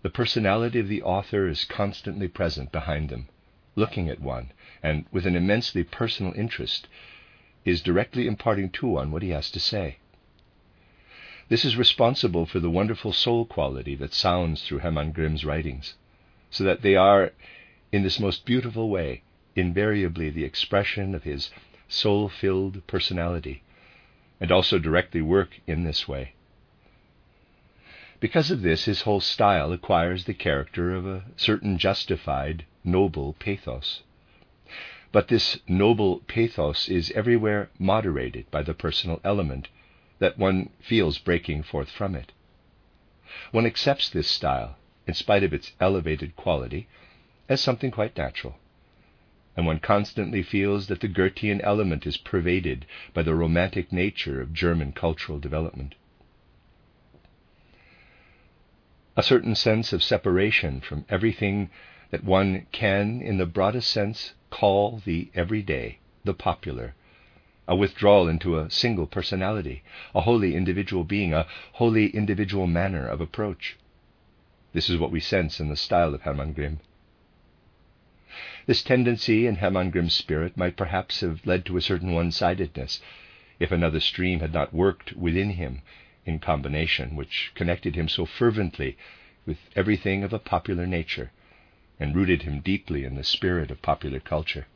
the 0.03 0.11
personality 0.11 0.79
of 0.79 0.89
the 0.89 1.03
author 1.03 1.49
is 1.49 1.65
constantly 1.65 2.29
present 2.29 2.71
behind 2.71 3.09
them, 3.09 3.29
looking 3.75 4.09
at 4.09 4.21
one, 4.21 4.53
and 4.83 5.05
with 5.11 5.27
an 5.27 5.35
immensely 5.35 5.83
personal 5.83 6.33
interest, 6.35 6.87
is 7.65 7.83
directly 7.83 8.27
imparting 8.27 8.71
to 8.71 8.87
one 8.87 9.11
what 9.11 9.23
he 9.23 9.31
has 9.31 9.51
to 9.51 9.61
say. 9.61 9.99
This 11.49 11.65
is 11.65 11.77
responsible 11.77 12.47
for 12.47 12.61
the 12.61 12.71
wonderful 12.71 13.13
soul 13.13 13.47
quality 13.47 13.95
that 13.97 14.13
sounds 14.13 14.63
through 14.63 14.81
Hermann 14.81 15.13
Grimm's 15.13 15.45
writings, 15.45 15.95
so 16.51 16.63
that 16.65 16.83
they 16.83 16.95
are, 16.95 17.33
in 17.91 18.03
this 18.03 18.21
most 18.21 18.45
beautiful 18.45 18.91
way, 18.91 19.23
invariably 19.57 20.31
the 20.31 20.45
expression 20.45 21.15
of 21.15 21.25
his 21.25 21.51
soul 21.89 22.29
filled 22.29 22.87
personality, 22.87 23.63
and 24.41 24.53
also 24.53 24.79
directly 24.79 25.23
work 25.23 25.61
in 25.67 25.85
this 25.85 26.07
way. 26.07 26.35
Because 28.21 28.51
of 28.51 28.63
this, 28.63 28.87
his 28.87 29.03
whole 29.03 29.21
style 29.21 29.73
acquires 29.73 30.25
the 30.25 30.35
character 30.35 30.93
of 30.93 31.07
a 31.07 31.25
certain 31.37 31.79
justified, 31.79 32.65
noble 32.83 33.35
pathos. 33.35 34.03
But 35.13 35.29
this 35.29 35.61
noble 35.69 36.19
pathos 36.27 36.89
is 36.89 37.13
everywhere 37.13 37.71
moderated 37.79 38.51
by 38.51 38.63
the 38.63 38.75
personal 38.75 39.21
element 39.23 39.69
that 40.19 40.37
one 40.37 40.71
feels 40.81 41.19
breaking 41.19 41.63
forth 41.63 41.91
from 41.91 42.17
it. 42.17 42.33
One 43.53 43.67
accepts 43.67 44.11
this 44.11 44.27
style, 44.27 44.77
in 45.07 45.15
spite 45.15 45.45
of 45.45 45.55
its 45.55 45.73
elevated 45.81 46.35
quality, 46.35 46.89
as 47.49 47.61
something 47.61 47.93
quite 47.93 48.17
natural. 48.17 48.59
And 49.57 49.65
one 49.65 49.79
constantly 49.79 50.43
feels 50.43 50.89
that 50.89 51.01
the 51.01 51.09
Goethean 51.09 51.61
element 51.61 52.05
is 52.05 52.17
pervaded 52.17 52.85
by 53.15 53.23
the 53.23 53.37
romantic 53.37 53.93
nature 53.93 54.41
of 54.41 54.53
German 54.53 54.91
cultural 54.91 55.39
development. 55.39 55.95
A 59.19 59.23
certain 59.25 59.57
sense 59.57 59.93
of 59.93 60.01
separation 60.01 60.81
from 60.81 61.05
everything 61.09 61.69
that 62.11 62.23
one 62.23 62.65
can, 62.71 63.21
in 63.21 63.37
the 63.37 63.45
broadest 63.45 63.91
sense, 63.91 64.33
call 64.49 65.03
the 65.05 65.29
everyday, 65.35 65.99
the 66.23 66.33
popular, 66.33 66.95
a 67.67 67.75
withdrawal 67.75 68.29
into 68.29 68.57
a 68.57 68.71
single 68.71 69.09
personality, 69.09 69.83
a 70.15 70.21
wholly 70.21 70.55
individual 70.55 71.03
being, 71.03 71.35
a 71.35 71.49
wholly 71.73 72.11
individual 72.11 72.69
manner 72.69 73.09
of 73.09 73.21
approach. 73.21 73.77
This 74.73 74.89
is 74.89 74.99
what 74.99 75.11
we 75.11 75.19
sense 75.19 75.59
in 75.59 75.69
the 75.69 75.75
style 75.75 76.15
of 76.15 76.23
Hermann 76.23 76.53
Grimm. 76.53 76.79
This 78.67 78.85
tendency 78.85 79.49
in 79.49 79.57
Hermann 79.57 79.91
Grimm's 79.91 80.15
spirit 80.15 80.57
might 80.57 80.77
perhaps 80.77 81.23
have 81.23 81.45
led 81.45 81.67
to 81.67 81.77
a 81.77 81.83
certain 81.83 82.15
one 82.15 82.31
sidedness 82.31 83.01
if 83.59 83.73
another 83.73 83.99
stream 83.99 84.39
had 84.39 84.55
not 84.55 84.73
worked 84.73 85.15
within 85.15 85.51
him 85.51 85.83
in 86.29 86.39
combination, 86.39 87.17
which 87.17 87.51
connected 87.55 87.97
him 87.97 88.07
so 88.07 88.27
fervently 88.27 88.99
with 89.47 89.57
everything 89.75 90.23
of 90.23 90.33
a 90.35 90.39
popular 90.39 90.87
nature 90.87 91.31
and 91.99 92.15
rooted 92.15 92.43
him 92.43 92.61
deeply 92.61 93.03
in 93.03 93.15
the 93.15 93.25
spirit 93.25 93.71
of 93.71 93.81
popular 93.81 94.21
culture. 94.21 94.67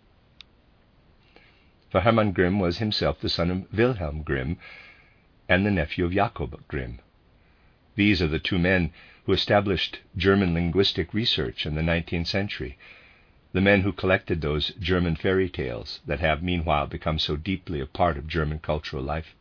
For 1.91 2.01
Hermann 2.01 2.33
Grimm 2.33 2.59
was 2.59 2.79
himself 2.79 3.21
the 3.21 3.29
son 3.29 3.51
of 3.51 3.73
Wilhelm 3.73 4.23
Grimm 4.23 4.57
and 5.47 5.67
the 5.67 5.71
nephew 5.71 6.07
of 6.07 6.15
Jakob 6.15 6.67
Grimm. 6.69 7.01
These 7.97 8.23
are 8.23 8.29
the 8.29 8.39
two 8.39 8.59
men 8.59 8.91
who 9.27 9.33
established 9.33 10.01
German 10.17 10.55
linguistic 10.55 11.13
research 11.13 11.67
in 11.67 11.75
the 11.75 11.83
19th 11.83 12.29
century, 12.29 12.79
the 13.53 13.61
men 13.61 13.83
who 13.83 13.93
collected 13.93 14.41
those 14.41 14.71
German 14.81 15.17
fairy 15.17 15.51
tales 15.51 16.01
that 16.07 16.21
have 16.21 16.43
meanwhile 16.43 16.87
become 16.87 17.19
so 17.19 17.37
deeply 17.37 17.79
a 17.79 17.87
part 17.87 18.17
of 18.17 18.27
German 18.27 18.59
cultural 18.59 19.03
life 19.03 19.35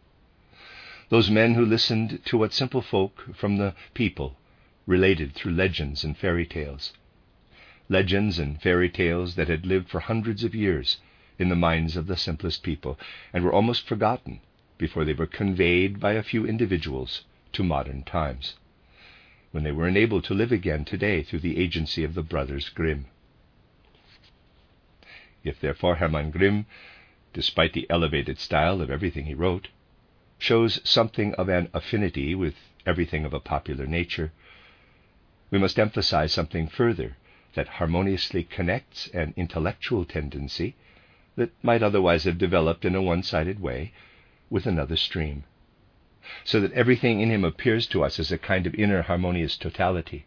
those 1.11 1.29
men 1.29 1.55
who 1.55 1.65
listened 1.65 2.21
to 2.23 2.37
what 2.37 2.53
simple 2.53 2.81
folk 2.81 3.35
from 3.35 3.57
the 3.57 3.75
people 3.93 4.37
related 4.87 5.33
through 5.33 5.51
legends 5.51 6.05
and 6.05 6.17
fairy 6.17 6.45
tales. 6.45 6.93
Legends 7.89 8.39
and 8.39 8.61
fairy 8.61 8.89
tales 8.89 9.35
that 9.35 9.49
had 9.49 9.65
lived 9.65 9.89
for 9.89 9.99
hundreds 9.99 10.45
of 10.45 10.55
years 10.55 10.99
in 11.37 11.49
the 11.49 11.55
minds 11.55 11.97
of 11.97 12.07
the 12.07 12.15
simplest 12.15 12.63
people 12.63 12.97
and 13.33 13.43
were 13.43 13.51
almost 13.51 13.85
forgotten 13.85 14.39
before 14.77 15.03
they 15.03 15.11
were 15.11 15.27
conveyed 15.27 15.99
by 15.99 16.13
a 16.13 16.23
few 16.23 16.47
individuals 16.47 17.25
to 17.51 17.61
modern 17.61 18.03
times, 18.03 18.55
when 19.51 19.63
they 19.63 19.71
were 19.73 19.89
enabled 19.89 20.23
to 20.23 20.33
live 20.33 20.53
again 20.53 20.85
today 20.85 21.21
through 21.21 21.39
the 21.39 21.57
agency 21.57 22.05
of 22.05 22.13
the 22.13 22.23
brothers 22.23 22.69
Grimm. 22.69 23.05
If 25.43 25.59
therefore 25.59 25.95
Hermann 25.95 26.31
Grimm, 26.31 26.67
despite 27.33 27.73
the 27.73 27.85
elevated 27.89 28.39
style 28.39 28.79
of 28.79 28.89
everything 28.89 29.25
he 29.25 29.33
wrote, 29.33 29.67
shows 30.41 30.81
something 30.83 31.35
of 31.35 31.47
an 31.49 31.69
affinity 31.71 32.33
with 32.33 32.55
everything 32.87 33.25
of 33.25 33.33
a 33.33 33.39
popular 33.39 33.85
nature, 33.85 34.31
we 35.51 35.59
must 35.59 35.77
emphasize 35.77 36.33
something 36.33 36.67
further 36.67 37.15
that 37.53 37.67
harmoniously 37.77 38.43
connects 38.43 39.07
an 39.09 39.35
intellectual 39.37 40.03
tendency 40.03 40.75
that 41.35 41.51
might 41.61 41.83
otherwise 41.83 42.23
have 42.23 42.39
developed 42.39 42.83
in 42.83 42.95
a 42.95 43.01
one 43.01 43.21
sided 43.21 43.59
way 43.59 43.93
with 44.49 44.65
another 44.65 44.95
stream, 44.95 45.43
so 46.43 46.59
that 46.59 46.73
everything 46.73 47.19
in 47.19 47.29
him 47.29 47.45
appears 47.45 47.85
to 47.85 48.03
us 48.03 48.19
as 48.19 48.31
a 48.31 48.37
kind 48.37 48.65
of 48.65 48.73
inner 48.73 49.03
harmonious 49.03 49.55
totality. 49.55 50.25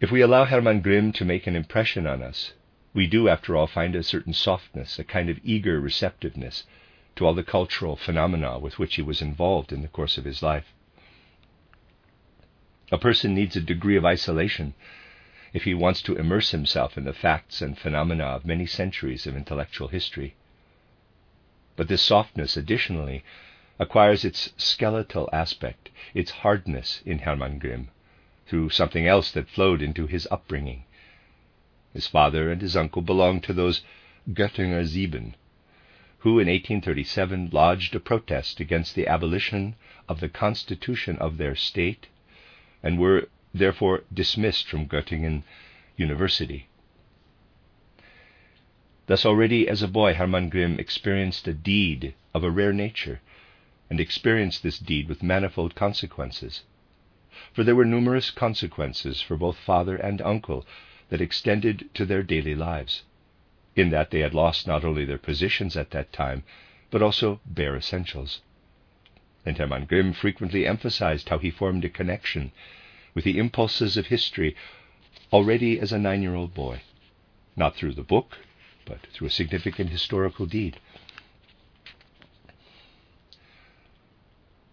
If 0.00 0.10
we 0.10 0.22
allow 0.22 0.46
Hermann 0.46 0.80
Grimm 0.80 1.12
to 1.12 1.24
make 1.26 1.46
an 1.46 1.54
impression 1.54 2.06
on 2.06 2.22
us, 2.22 2.54
we 2.94 3.06
do, 3.06 3.28
after 3.28 3.54
all, 3.56 3.66
find 3.66 3.94
a 3.94 4.02
certain 4.02 4.32
softness, 4.32 4.98
a 4.98 5.04
kind 5.04 5.28
of 5.28 5.38
eager 5.44 5.78
receptiveness 5.78 6.64
to 7.16 7.26
all 7.26 7.34
the 7.34 7.42
cultural 7.42 7.96
phenomena 7.96 8.58
with 8.58 8.78
which 8.78 8.96
he 8.96 9.02
was 9.02 9.20
involved 9.22 9.72
in 9.72 9.82
the 9.82 9.88
course 9.88 10.18
of 10.18 10.24
his 10.24 10.42
life. 10.42 10.72
A 12.90 12.98
person 12.98 13.34
needs 13.34 13.56
a 13.56 13.60
degree 13.60 13.96
of 13.96 14.04
isolation 14.04 14.74
if 15.52 15.64
he 15.64 15.74
wants 15.74 16.02
to 16.02 16.16
immerse 16.16 16.50
himself 16.50 16.96
in 16.96 17.04
the 17.04 17.12
facts 17.12 17.60
and 17.60 17.78
phenomena 17.78 18.24
of 18.24 18.46
many 18.46 18.66
centuries 18.66 19.26
of 19.26 19.36
intellectual 19.36 19.88
history. 19.88 20.34
But 21.76 21.88
this 21.88 22.02
softness, 22.02 22.56
additionally, 22.56 23.24
acquires 23.78 24.24
its 24.24 24.52
skeletal 24.56 25.28
aspect, 25.32 25.90
its 26.14 26.30
hardness 26.30 27.02
in 27.04 27.20
Hermann 27.20 27.58
Grimm, 27.58 27.88
through 28.46 28.70
something 28.70 29.06
else 29.06 29.32
that 29.32 29.48
flowed 29.48 29.82
into 29.82 30.06
his 30.06 30.28
upbringing. 30.30 30.84
His 31.92 32.06
father 32.06 32.50
and 32.50 32.60
his 32.60 32.76
uncle 32.76 33.02
belonged 33.02 33.44
to 33.44 33.52
those 33.52 33.82
Göttinger 34.30 34.86
Sieben, 34.86 35.34
who 36.22 36.38
in 36.38 36.46
1837 36.46 37.50
lodged 37.52 37.96
a 37.96 38.00
protest 38.00 38.60
against 38.60 38.94
the 38.94 39.08
abolition 39.08 39.74
of 40.08 40.20
the 40.20 40.28
constitution 40.28 41.18
of 41.18 41.36
their 41.36 41.56
state 41.56 42.06
and 42.80 42.96
were 42.96 43.28
therefore 43.52 44.04
dismissed 44.14 44.68
from 44.68 44.86
Göttingen 44.86 45.42
University. 45.96 46.68
Thus, 49.06 49.26
already 49.26 49.68
as 49.68 49.82
a 49.82 49.88
boy, 49.88 50.14
Hermann 50.14 50.48
Grimm 50.48 50.78
experienced 50.78 51.48
a 51.48 51.52
deed 51.52 52.14
of 52.32 52.44
a 52.44 52.52
rare 52.52 52.72
nature, 52.72 53.20
and 53.90 53.98
experienced 53.98 54.62
this 54.62 54.78
deed 54.78 55.08
with 55.08 55.24
manifold 55.24 55.74
consequences. 55.74 56.62
For 57.52 57.64
there 57.64 57.74
were 57.74 57.84
numerous 57.84 58.30
consequences 58.30 59.20
for 59.20 59.36
both 59.36 59.56
father 59.56 59.96
and 59.96 60.22
uncle 60.22 60.64
that 61.08 61.20
extended 61.20 61.90
to 61.94 62.06
their 62.06 62.22
daily 62.22 62.54
lives 62.54 63.02
in 63.74 63.90
that 63.90 64.10
they 64.10 64.20
had 64.20 64.34
lost 64.34 64.66
not 64.66 64.84
only 64.84 65.04
their 65.04 65.18
positions 65.18 65.76
at 65.76 65.90
that 65.90 66.12
time, 66.12 66.42
but 66.90 67.02
also 67.02 67.40
bare 67.46 67.76
essentials. 67.76 68.42
And 69.46 69.56
Hermann 69.56 69.86
Grimm 69.86 70.12
frequently 70.12 70.66
emphasized 70.66 71.28
how 71.28 71.38
he 71.38 71.50
formed 71.50 71.84
a 71.84 71.88
connection 71.88 72.52
with 73.14 73.24
the 73.24 73.38
impulses 73.38 73.96
of 73.96 74.06
history 74.06 74.54
already 75.32 75.80
as 75.80 75.92
a 75.92 75.98
nine 75.98 76.22
year 76.22 76.34
old 76.34 76.54
boy, 76.54 76.82
not 77.56 77.74
through 77.74 77.94
the 77.94 78.02
book, 78.02 78.38
but 78.84 79.06
through 79.12 79.28
a 79.28 79.30
significant 79.30 79.90
historical 79.90 80.46
deed. 80.46 80.78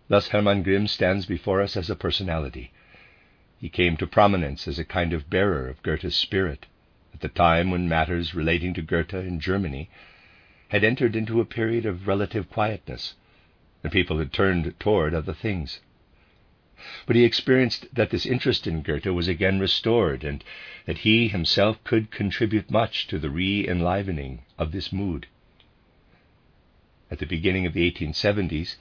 Thus, 0.07 0.29
Hermann 0.29 0.63
Grimm 0.63 0.87
stands 0.87 1.25
before 1.25 1.61
us 1.61 1.77
as 1.77 1.89
a 1.89 1.95
personality. 1.95 2.71
He 3.59 3.69
came 3.69 3.95
to 3.97 4.07
prominence 4.07 4.67
as 4.67 4.79
a 4.79 4.85
kind 4.85 5.13
of 5.13 5.29
bearer 5.29 5.69
of 5.69 5.83
Goethe's 5.83 6.15
spirit 6.15 6.65
at 7.19 7.33
the 7.33 7.37
time 7.37 7.69
when 7.69 7.89
matters 7.89 8.33
relating 8.33 8.73
to 8.73 8.81
Goethe 8.81 9.13
in 9.13 9.41
Germany 9.41 9.89
had 10.69 10.85
entered 10.85 11.17
into 11.17 11.41
a 11.41 11.45
period 11.45 11.85
of 11.85 12.07
relative 12.07 12.49
quietness, 12.49 13.15
and 13.83 13.91
people 13.91 14.19
had 14.19 14.31
turned 14.31 14.73
toward 14.79 15.13
other 15.13 15.33
things. 15.33 15.81
But 17.05 17.17
he 17.17 17.25
experienced 17.25 17.93
that 17.93 18.09
this 18.09 18.25
interest 18.25 18.67
in 18.67 18.83
Goethe 18.83 19.07
was 19.07 19.27
again 19.27 19.59
restored, 19.59 20.23
and 20.23 20.41
that 20.85 20.99
he 20.99 21.27
himself 21.27 21.83
could 21.83 22.09
contribute 22.09 22.71
much 22.71 23.05
to 23.07 23.19
the 23.19 23.29
re 23.29 23.67
enlivening 23.67 24.43
of 24.57 24.71
this 24.71 24.93
mood. 24.93 25.27
At 27.11 27.19
the 27.19 27.25
beginning 27.25 27.65
of 27.65 27.73
the 27.73 27.91
1870s, 27.91 28.77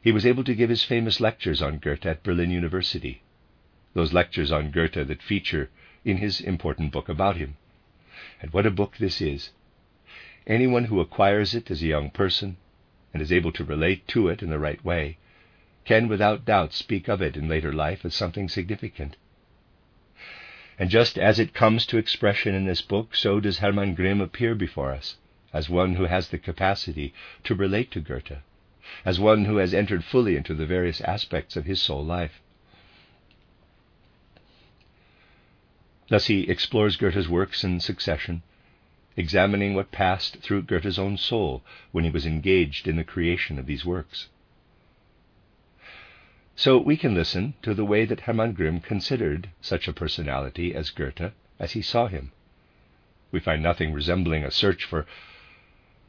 he 0.00 0.12
was 0.12 0.24
able 0.24 0.44
to 0.44 0.54
give 0.54 0.70
his 0.70 0.84
famous 0.84 1.18
lectures 1.18 1.60
on 1.60 1.78
Goethe 1.78 2.06
at 2.06 2.22
Berlin 2.22 2.52
University, 2.52 3.22
those 3.94 4.12
lectures 4.12 4.52
on 4.52 4.70
Goethe 4.70 5.08
that 5.08 5.22
feature 5.22 5.70
in 6.04 6.18
his 6.18 6.40
important 6.40 6.92
book 6.92 7.08
about 7.08 7.36
him. 7.36 7.56
And 8.40 8.50
what 8.54 8.64
a 8.64 8.70
book 8.70 8.96
this 8.96 9.20
is! 9.20 9.50
Anyone 10.46 10.84
who 10.84 10.98
acquires 10.98 11.54
it 11.54 11.70
as 11.70 11.82
a 11.82 11.86
young 11.86 12.08
person 12.08 12.56
and 13.12 13.20
is 13.20 13.30
able 13.30 13.52
to 13.52 13.64
relate 13.64 14.08
to 14.08 14.28
it 14.28 14.42
in 14.42 14.48
the 14.48 14.58
right 14.58 14.82
way 14.82 15.18
can 15.84 16.08
without 16.08 16.46
doubt 16.46 16.72
speak 16.72 17.06
of 17.06 17.20
it 17.20 17.36
in 17.36 17.50
later 17.50 17.70
life 17.70 18.02
as 18.02 18.14
something 18.14 18.48
significant. 18.48 19.16
And 20.78 20.88
just 20.88 21.18
as 21.18 21.38
it 21.38 21.52
comes 21.52 21.84
to 21.84 21.98
expression 21.98 22.54
in 22.54 22.64
this 22.64 22.80
book, 22.80 23.14
so 23.14 23.40
does 23.40 23.58
Hermann 23.58 23.94
Grimm 23.94 24.22
appear 24.22 24.54
before 24.54 24.92
us 24.92 25.18
as 25.52 25.68
one 25.68 25.96
who 25.96 26.04
has 26.04 26.28
the 26.28 26.38
capacity 26.38 27.12
to 27.42 27.54
relate 27.54 27.90
to 27.90 28.00
Goethe, 28.00 28.38
as 29.04 29.20
one 29.20 29.44
who 29.44 29.58
has 29.58 29.74
entered 29.74 30.02
fully 30.02 30.34
into 30.34 30.54
the 30.54 30.64
various 30.64 31.02
aspects 31.02 31.56
of 31.56 31.66
his 31.66 31.82
soul 31.82 32.02
life. 32.02 32.40
Thus 36.08 36.26
he 36.26 36.42
explores 36.50 36.96
Goethe's 36.96 37.28
works 37.28 37.64
in 37.64 37.80
succession, 37.80 38.42
examining 39.16 39.74
what 39.74 39.92
passed 39.92 40.38
through 40.38 40.62
Goethe's 40.62 40.98
own 40.98 41.16
soul 41.16 41.62
when 41.92 42.04
he 42.04 42.10
was 42.10 42.26
engaged 42.26 42.86
in 42.86 42.96
the 42.96 43.04
creation 43.04 43.58
of 43.58 43.66
these 43.66 43.84
works. 43.84 44.28
So 46.56 46.78
we 46.78 46.96
can 46.96 47.14
listen 47.14 47.54
to 47.62 47.74
the 47.74 47.84
way 47.84 48.04
that 48.04 48.20
Hermann 48.20 48.52
Grimm 48.52 48.80
considered 48.80 49.48
such 49.60 49.88
a 49.88 49.92
personality 49.92 50.74
as 50.74 50.90
Goethe 50.90 51.32
as 51.58 51.72
he 51.72 51.82
saw 51.82 52.06
him. 52.06 52.32
We 53.32 53.40
find 53.40 53.62
nothing 53.62 53.92
resembling 53.92 54.44
a 54.44 54.50
search 54.50 54.84
for 54.84 55.06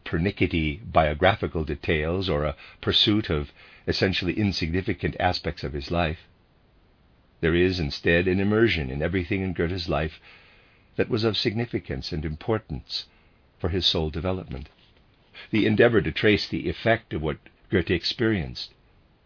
pernickety 0.04 0.82
biographical 0.86 1.64
details 1.64 2.30
or 2.30 2.44
a 2.44 2.56
pursuit 2.82 3.30
of 3.32 3.52
essentially 3.88 4.34
insignificant 4.38 5.16
aspects 5.20 5.64
of 5.64 5.74
his 5.74 5.90
life. 5.90 6.28
There 7.46 7.54
is 7.54 7.80
instead 7.80 8.28
an 8.28 8.40
immersion 8.40 8.90
in 8.90 9.04
everything 9.04 9.42
in 9.42 9.54
Goethe's 9.54 9.88
life 9.88 10.20
that 10.96 11.10
was 11.10 11.24
of 11.24 11.38
significance 11.38 12.12
and 12.12 12.26
importance 12.26 13.06
for 13.60 13.70
his 13.70 13.86
soul 13.86 14.10
development. 14.10 14.70
The 15.52 15.68
endeavor 15.68 16.02
to 16.02 16.12
trace 16.12 16.48
the 16.48 16.68
effect 16.68 17.14
of 17.14 17.22
what 17.22 17.38
Goethe 17.70 17.92
experienced, 17.92 18.74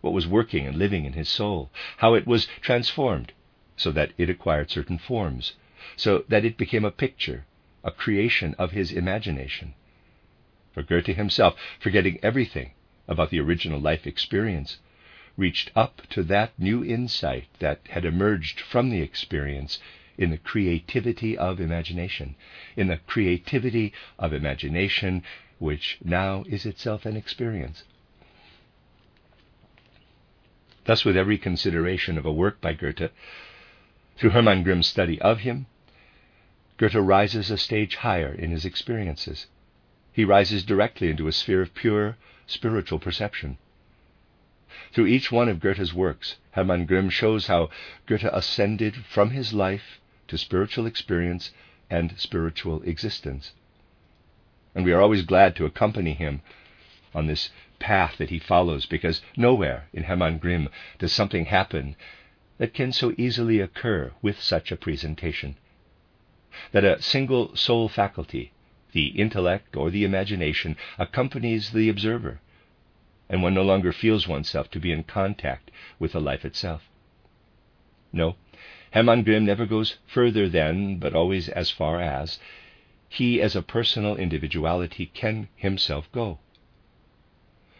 what 0.01 0.11
was 0.11 0.27
working 0.27 0.67
and 0.67 0.75
living 0.77 1.05
in 1.05 1.13
his 1.13 1.29
soul, 1.29 1.71
how 1.99 2.13
it 2.13 2.27
was 2.27 2.47
transformed 2.59 3.31
so 3.77 3.89
that 3.93 4.11
it 4.17 4.29
acquired 4.29 4.69
certain 4.69 4.97
forms, 4.97 5.53
so 5.95 6.25
that 6.27 6.43
it 6.43 6.57
became 6.57 6.83
a 6.83 6.91
picture, 6.91 7.45
a 7.85 7.91
creation 7.91 8.53
of 8.59 8.71
his 8.71 8.91
imagination. 8.91 9.75
For 10.73 10.83
Goethe 10.83 11.15
himself, 11.15 11.57
forgetting 11.79 12.19
everything 12.21 12.73
about 13.07 13.29
the 13.29 13.39
original 13.39 13.79
life 13.79 14.05
experience, 14.05 14.79
reached 15.39 15.71
up 15.73 16.01
to 16.09 16.21
that 16.21 16.51
new 16.59 16.83
insight 16.83 17.47
that 17.59 17.79
had 17.89 18.03
emerged 18.03 18.59
from 18.59 18.89
the 18.89 19.01
experience 19.01 19.79
in 20.17 20.29
the 20.31 20.37
creativity 20.37 21.37
of 21.37 21.61
imagination, 21.61 22.35
in 22.75 22.87
the 22.87 22.97
creativity 22.97 23.93
of 24.19 24.33
imagination 24.33 25.23
which 25.57 25.97
now 26.03 26.43
is 26.49 26.65
itself 26.65 27.05
an 27.05 27.15
experience. 27.15 27.85
Thus, 30.83 31.05
with 31.05 31.15
every 31.15 31.37
consideration 31.37 32.17
of 32.17 32.25
a 32.25 32.33
work 32.33 32.59
by 32.59 32.73
Goethe, 32.73 33.11
through 34.17 34.31
Hermann 34.31 34.63
Grimm's 34.63 34.87
study 34.87 35.21
of 35.21 35.39
him, 35.39 35.67
Goethe 36.77 36.95
rises 36.95 37.49
a 37.49 37.57
stage 37.57 37.95
higher 37.95 38.33
in 38.33 38.51
his 38.51 38.65
experiences. 38.65 39.47
He 40.11 40.25
rises 40.25 40.63
directly 40.63 41.09
into 41.09 41.27
a 41.27 41.31
sphere 41.31 41.61
of 41.61 41.73
pure 41.73 42.17
spiritual 42.45 42.99
perception. 42.99 43.57
Through 44.91 45.07
each 45.07 45.31
one 45.31 45.49
of 45.49 45.59
Goethe's 45.59 45.95
works, 45.95 46.35
Hermann 46.51 46.85
Grimm 46.85 47.09
shows 47.09 47.47
how 47.47 47.71
Goethe 48.05 48.25
ascended 48.31 48.97
from 48.97 49.31
his 49.31 49.51
life 49.51 49.99
to 50.27 50.37
spiritual 50.37 50.85
experience 50.85 51.51
and 51.89 52.13
spiritual 52.19 52.83
existence. 52.83 53.53
And 54.75 54.85
we 54.85 54.91
are 54.91 55.01
always 55.01 55.23
glad 55.23 55.55
to 55.55 55.65
accompany 55.65 56.13
him 56.13 56.41
on 57.15 57.25
this 57.25 57.49
path 57.79 58.17
that 58.19 58.29
he 58.29 58.37
follows 58.37 58.85
because 58.85 59.23
nowhere 59.35 59.87
in 59.91 60.03
Hermann 60.03 60.37
Grimm 60.37 60.69
does 60.99 61.13
something 61.13 61.45
happen 61.45 61.95
that 62.59 62.75
can 62.75 62.91
so 62.91 63.15
easily 63.17 63.59
occur 63.59 64.11
with 64.21 64.39
such 64.39 64.71
a 64.71 64.77
presentation 64.77 65.55
that 66.73 66.83
a 66.83 67.01
single 67.01 67.55
soul 67.55 67.89
faculty, 67.89 68.51
the 68.91 69.07
intellect 69.07 69.75
or 69.75 69.89
the 69.89 70.03
imagination, 70.03 70.77
accompanies 70.99 71.71
the 71.71 71.89
observer, 71.89 72.39
and 73.29 73.43
one 73.43 73.53
no 73.53 73.61
longer 73.61 73.93
feels 73.93 74.27
oneself 74.27 74.71
to 74.71 74.79
be 74.79 74.91
in 74.91 75.03
contact 75.03 75.69
with 75.99 76.13
the 76.13 76.19
life 76.19 76.43
itself. 76.43 76.89
No, 78.11 78.35
Hermann 78.91 79.23
Grimm 79.23 79.45
never 79.45 79.67
goes 79.67 79.97
further 80.07 80.49
than, 80.49 80.97
but 80.97 81.13
always 81.13 81.47
as 81.49 81.69
far 81.69 82.01
as, 82.01 82.39
he 83.07 83.39
as 83.41 83.55
a 83.55 83.61
personal 83.61 84.15
individuality 84.15 85.05
can 85.07 85.47
himself 85.55 86.11
go. 86.11 86.39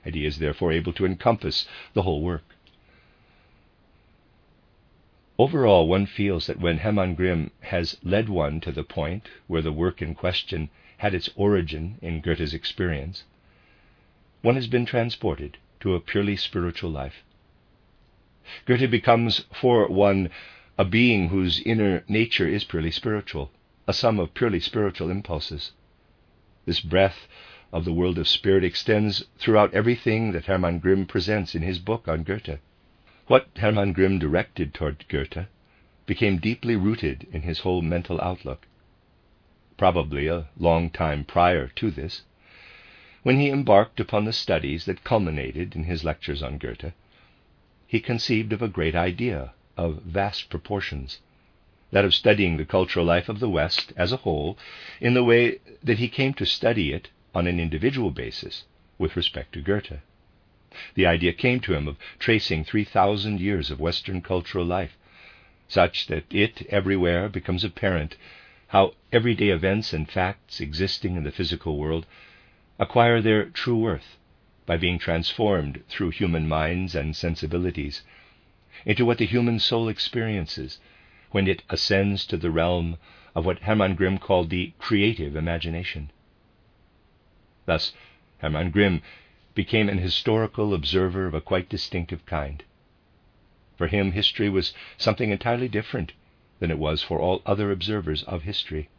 And 0.06 0.14
he 0.14 0.26
is 0.26 0.38
therefore 0.38 0.72
able 0.72 0.94
to 0.94 1.06
encompass 1.06 1.68
the 1.94 2.04
whole 2.04 2.22
work. 2.22 2.56
Overall, 5.40 5.88
one 5.88 6.06
feels 6.06 6.48
that 6.48 6.60
when 6.60 6.80
Hermann 6.80 7.16
Grimm 7.16 7.52
has 7.62 7.98
led 8.04 8.28
one 8.30 8.60
to 8.62 8.72
the 8.72 8.84
point 8.84 9.30
where 9.48 9.62
the 9.62 9.72
work 9.72 10.02
in 10.02 10.14
question 10.14 10.70
had 10.98 11.14
its 11.14 11.30
origin 11.36 11.98
in 12.02 12.22
Goethe's 12.22 12.54
experience, 12.54 13.24
one 14.42 14.56
has 14.56 14.68
been 14.68 14.86
transported 14.86 15.58
to 15.80 15.96
a 15.96 16.00
purely 16.00 16.36
spiritual 16.36 16.90
life. 16.90 17.24
Goethe 18.66 18.90
becomes 18.90 19.46
for 19.54 19.88
one 19.88 20.30
a 20.78 20.86
being 20.86 21.30
whose 21.30 21.60
inner 21.62 22.04
nature 22.08 22.48
is 22.48 22.64
purely 22.64 22.92
spiritual, 22.92 23.52
a 23.88 23.94
sum 23.94 24.20
of 24.20 24.34
purely 24.34 24.60
spiritual 24.60 25.12
impulses. 25.12 25.74
This 26.66 26.80
breath 26.80 27.28
of 27.74 27.86
the 27.86 27.94
world 27.94 28.18
of 28.18 28.28
spirit 28.28 28.64
extends 28.64 29.26
throughout 29.38 29.74
everything 29.74 30.32
that 30.32 30.46
Hermann 30.46 30.80
Grimm 30.80 31.06
presents 31.06 31.54
in 31.54 31.62
his 31.62 31.80
book 31.80 32.08
on 32.08 32.24
Goethe. 32.24 32.60
What 33.28 33.50
Hermann 33.58 33.94
Grimm 33.94 34.20
directed 34.20 34.74
toward 34.74 35.06
Goethe 35.10 35.48
became 36.06 36.38
deeply 36.38 36.76
rooted 36.76 37.28
in 37.32 37.42
his 37.42 37.60
whole 37.60 37.82
mental 37.82 38.20
outlook. 38.22 38.66
Probably 39.78 40.28
a 40.28 40.48
long 40.58 40.90
time 40.90 41.26
prior 41.26 41.68
to 41.76 41.92
this, 41.92 42.24
when 43.24 43.40
he 43.40 43.50
embarked 43.50 44.00
upon 44.00 44.26
the 44.26 44.34
studies 44.34 44.86
that 44.86 45.04
culminated 45.04 45.76
in 45.76 45.84
his 45.84 46.04
lectures 46.04 46.42
on 46.42 46.58
Goethe, 46.58 46.94
he 47.86 48.00
conceived 48.00 48.54
of 48.54 48.62
a 48.62 48.68
great 48.68 48.96
idea 48.96 49.52
of 49.76 50.02
vast 50.04 50.50
proportions, 50.50 51.20
that 51.92 52.06
of 52.06 52.14
studying 52.14 52.56
the 52.56 52.66
cultural 52.66 53.06
life 53.06 53.28
of 53.28 53.40
the 53.40 53.50
West 53.50 53.92
as 53.98 54.12
a 54.12 54.18
whole 54.18 54.58
in 55.02 55.16
the 55.16 55.24
way 55.24 55.60
that 55.84 55.98
he 55.98 56.08
came 56.08 56.34
to 56.36 56.46
study 56.46 56.94
it 56.94 57.10
on 57.36 57.48
an 57.48 57.60
individual 57.60 58.12
basis 58.12 58.64
with 58.98 59.16
respect 59.16 59.54
to 59.54 59.62
Goethe. 59.62 60.00
The 60.94 61.06
idea 61.06 61.34
came 61.34 61.60
to 61.62 61.74
him 61.74 61.88
of 61.88 61.98
tracing 62.20 62.64
3,000 62.64 63.40
years 63.40 63.72
of 63.72 63.80
Western 63.80 64.22
cultural 64.22 64.66
life, 64.66 64.96
such 65.68 66.08
that 66.08 66.24
it 66.30 66.66
everywhere 66.70 67.28
becomes 67.28 67.64
apparent 67.64 68.16
how 68.68 68.94
everyday 69.12 69.50
events 69.50 69.94
and 69.94 70.10
facts 70.10 70.62
existing 70.62 71.16
in 71.16 71.24
the 71.24 71.32
physical 71.32 71.78
world 71.78 72.06
acquire 72.80 73.22
their 73.22 73.46
true 73.46 73.78
worth 73.78 74.18
by 74.66 74.78
being 74.78 74.98
transformed 74.98 75.84
through 75.90 76.10
human 76.10 76.48
minds 76.48 76.96
and 76.96 77.16
sensibilities 77.16 78.04
into 78.86 79.06
what 79.06 79.18
the 79.18 79.26
human 79.26 79.60
soul 79.60 79.90
experiences 79.90 80.80
when 81.32 81.48
it 81.48 81.62
ascends 81.70 82.26
to 82.26 82.38
the 82.38 82.50
realm 82.50 82.98
of 83.36 83.46
what 83.46 83.60
Hermann 83.60 83.96
Grimm 83.96 84.18
called 84.18 84.50
the 84.50 84.74
creative 84.80 85.36
imagination. 85.36 86.12
Thus, 87.66 87.94
Hermann 88.40 88.72
Grimm 88.72 89.02
became 89.54 89.90
an 89.90 89.98
historical 89.98 90.74
observer 90.74 91.26
of 91.26 91.34
a 91.34 91.42
quite 91.42 91.70
distinctive 91.70 92.26
kind. 92.26 92.64
For 93.78 93.88
him, 93.88 94.14
history 94.14 94.50
was 94.50 94.74
something 94.98 95.32
entirely 95.32 95.68
different 95.68 96.14
than 96.60 96.72
it 96.72 96.80
was 96.80 97.04
for 97.04 97.20
all 97.20 97.42
other 97.46 97.72
observers 97.72 98.24
of 98.24 98.44
history. 98.44 98.90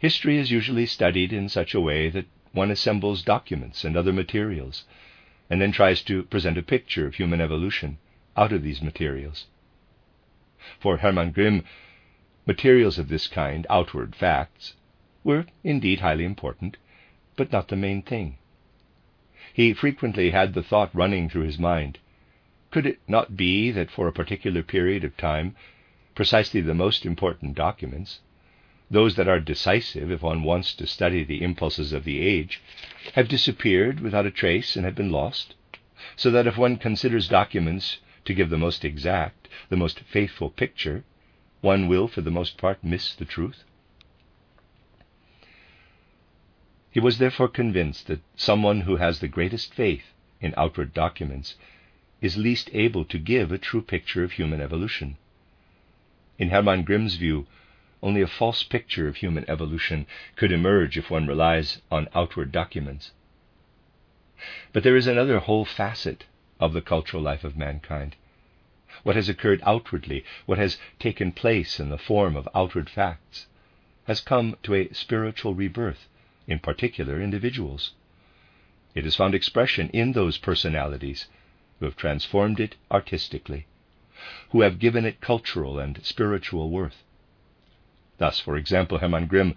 History 0.00 0.38
is 0.38 0.50
usually 0.50 0.86
studied 0.86 1.30
in 1.30 1.50
such 1.50 1.74
a 1.74 1.80
way 1.80 2.08
that 2.08 2.24
one 2.52 2.70
assembles 2.70 3.22
documents 3.22 3.84
and 3.84 3.98
other 3.98 4.14
materials, 4.14 4.84
and 5.50 5.60
then 5.60 5.72
tries 5.72 6.00
to 6.04 6.22
present 6.22 6.56
a 6.56 6.62
picture 6.62 7.06
of 7.06 7.16
human 7.16 7.38
evolution 7.42 7.98
out 8.34 8.50
of 8.50 8.62
these 8.62 8.80
materials. 8.80 9.46
For 10.80 10.96
Hermann 10.96 11.32
Grimm, 11.32 11.64
materials 12.46 12.98
of 12.98 13.08
this 13.08 13.26
kind, 13.26 13.66
outward 13.68 14.16
facts, 14.16 14.72
were 15.22 15.44
indeed 15.62 16.00
highly 16.00 16.24
important, 16.24 16.78
but 17.36 17.52
not 17.52 17.68
the 17.68 17.76
main 17.76 18.00
thing. 18.00 18.38
He 19.52 19.74
frequently 19.74 20.30
had 20.30 20.54
the 20.54 20.62
thought 20.62 20.94
running 20.94 21.28
through 21.28 21.42
his 21.44 21.58
mind 21.58 21.98
could 22.70 22.86
it 22.86 23.00
not 23.06 23.36
be 23.36 23.70
that 23.70 23.90
for 23.90 24.08
a 24.08 24.12
particular 24.12 24.62
period 24.62 25.04
of 25.04 25.16
time, 25.16 25.56
precisely 26.14 26.60
the 26.62 26.74
most 26.74 27.04
important 27.04 27.54
documents, 27.54 28.20
those 28.90 29.16
that 29.16 29.28
are 29.28 29.40
decisive 29.40 30.10
if 30.10 30.22
one 30.22 30.42
wants 30.42 30.74
to 30.74 30.86
study 30.86 31.22
the 31.22 31.42
impulses 31.42 31.92
of 31.92 32.04
the 32.04 32.20
age, 32.20 32.60
have 33.14 33.28
disappeared 33.28 34.00
without 34.00 34.26
a 34.26 34.30
trace 34.30 34.76
and 34.76 34.84
have 34.84 34.94
been 34.94 35.10
lost, 35.10 35.54
so 36.16 36.30
that 36.30 36.46
if 36.46 36.56
one 36.56 36.76
considers 36.76 37.28
documents 37.28 37.98
to 38.24 38.34
give 38.34 38.50
the 38.50 38.58
most 38.58 38.84
exact, 38.84 39.48
the 39.68 39.76
most 39.76 40.00
faithful 40.00 40.50
picture, 40.50 41.04
one 41.60 41.88
will 41.88 42.08
for 42.08 42.20
the 42.20 42.30
most 42.30 42.56
part 42.56 42.82
miss 42.82 43.14
the 43.14 43.24
truth? 43.24 43.64
He 46.90 47.00
was 47.00 47.18
therefore 47.18 47.48
convinced 47.48 48.06
that 48.06 48.22
someone 48.36 48.82
who 48.82 48.96
has 48.96 49.20
the 49.20 49.28
greatest 49.28 49.74
faith 49.74 50.14
in 50.40 50.54
outward 50.56 50.94
documents 50.94 51.56
is 52.20 52.36
least 52.36 52.70
able 52.72 53.04
to 53.04 53.18
give 53.18 53.52
a 53.52 53.58
true 53.58 53.82
picture 53.82 54.24
of 54.24 54.32
human 54.32 54.60
evolution. 54.60 55.16
In 56.38 56.48
Hermann 56.48 56.84
Grimm's 56.84 57.16
view, 57.16 57.46
only 58.02 58.20
a 58.20 58.26
false 58.26 58.62
picture 58.62 59.08
of 59.08 59.16
human 59.16 59.44
evolution 59.48 60.06
could 60.36 60.52
emerge 60.52 60.96
if 60.96 61.10
one 61.10 61.26
relies 61.26 61.80
on 61.90 62.08
outward 62.14 62.52
documents. 62.52 63.12
But 64.72 64.84
there 64.84 64.96
is 64.96 65.06
another 65.06 65.40
whole 65.40 65.64
facet 65.64 66.26
of 66.60 66.72
the 66.72 66.80
cultural 66.80 67.22
life 67.22 67.42
of 67.42 67.56
mankind. 67.56 68.14
What 69.02 69.16
has 69.16 69.28
occurred 69.28 69.60
outwardly, 69.64 70.24
what 70.46 70.58
has 70.58 70.78
taken 70.98 71.32
place 71.32 71.80
in 71.80 71.88
the 71.88 71.98
form 71.98 72.36
of 72.36 72.48
outward 72.54 72.88
facts, 72.88 73.46
has 74.06 74.20
come 74.20 74.56
to 74.62 74.74
a 74.74 74.92
spiritual 74.92 75.54
rebirth 75.54 76.08
in 76.46 76.58
particular 76.58 77.20
individuals. 77.20 77.92
It 78.94 79.04
has 79.04 79.16
found 79.16 79.34
expression 79.34 79.90
in 79.90 80.12
those 80.12 80.38
personalities 80.38 81.26
who 81.78 81.84
have 81.84 81.96
transformed 81.96 82.58
it 82.58 82.76
artistically, 82.90 83.66
who 84.50 84.62
have 84.62 84.78
given 84.78 85.04
it 85.04 85.20
cultural 85.20 85.78
and 85.78 86.04
spiritual 86.04 86.70
worth. 86.70 87.02
Thus, 88.18 88.40
for 88.40 88.56
example, 88.56 88.98
Hermann 88.98 89.26
Grimm 89.26 89.56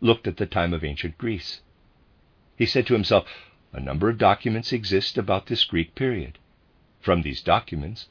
looked 0.00 0.26
at 0.26 0.36
the 0.36 0.46
time 0.46 0.72
of 0.72 0.84
ancient 0.84 1.16
Greece. 1.18 1.60
He 2.56 2.66
said 2.66 2.86
to 2.86 2.94
himself, 2.94 3.26
A 3.72 3.80
number 3.80 4.08
of 4.08 4.18
documents 4.18 4.72
exist 4.72 5.18
about 5.18 5.46
this 5.46 5.64
Greek 5.64 5.94
period. 5.94 6.38
From 7.00 7.22
these 7.22 7.40
documents, 7.40 8.08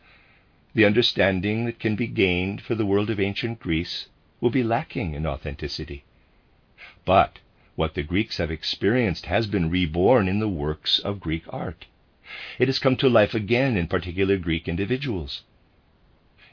the 0.74 0.86
understanding 0.86 1.65
that 1.65 1.80
can 1.80 1.95
be 1.95 2.08
gained 2.08 2.62
for 2.62 2.76
the 2.76 2.86
world 2.86 3.10
of 3.10 3.19
ancient 3.19 3.60
Greece 3.60 4.08
will 4.41 4.50
be 4.50 4.63
lacking 4.63 5.13
in 5.13 5.26
authenticity. 5.26 6.04
But 7.06 7.39
what 7.76 7.93
the 7.93 8.04
Greeks 8.04 8.38
have 8.38 8.52
experienced 8.52 9.28
has 9.28 9.48
been 9.48 9.69
reborn 9.69 10.28
in 10.28 10.39
the 10.39 10.50
works 10.50 11.00
of 11.00 11.19
Greek 11.19 11.43
art. 11.50 11.86
It 12.58 12.67
has 12.67 12.80
come 12.80 12.95
to 12.98 13.10
life 13.10 13.34
again 13.34 13.78
in 13.78 13.88
particular 13.88 14.38
Greek 14.38 14.67
individuals. 14.67 15.43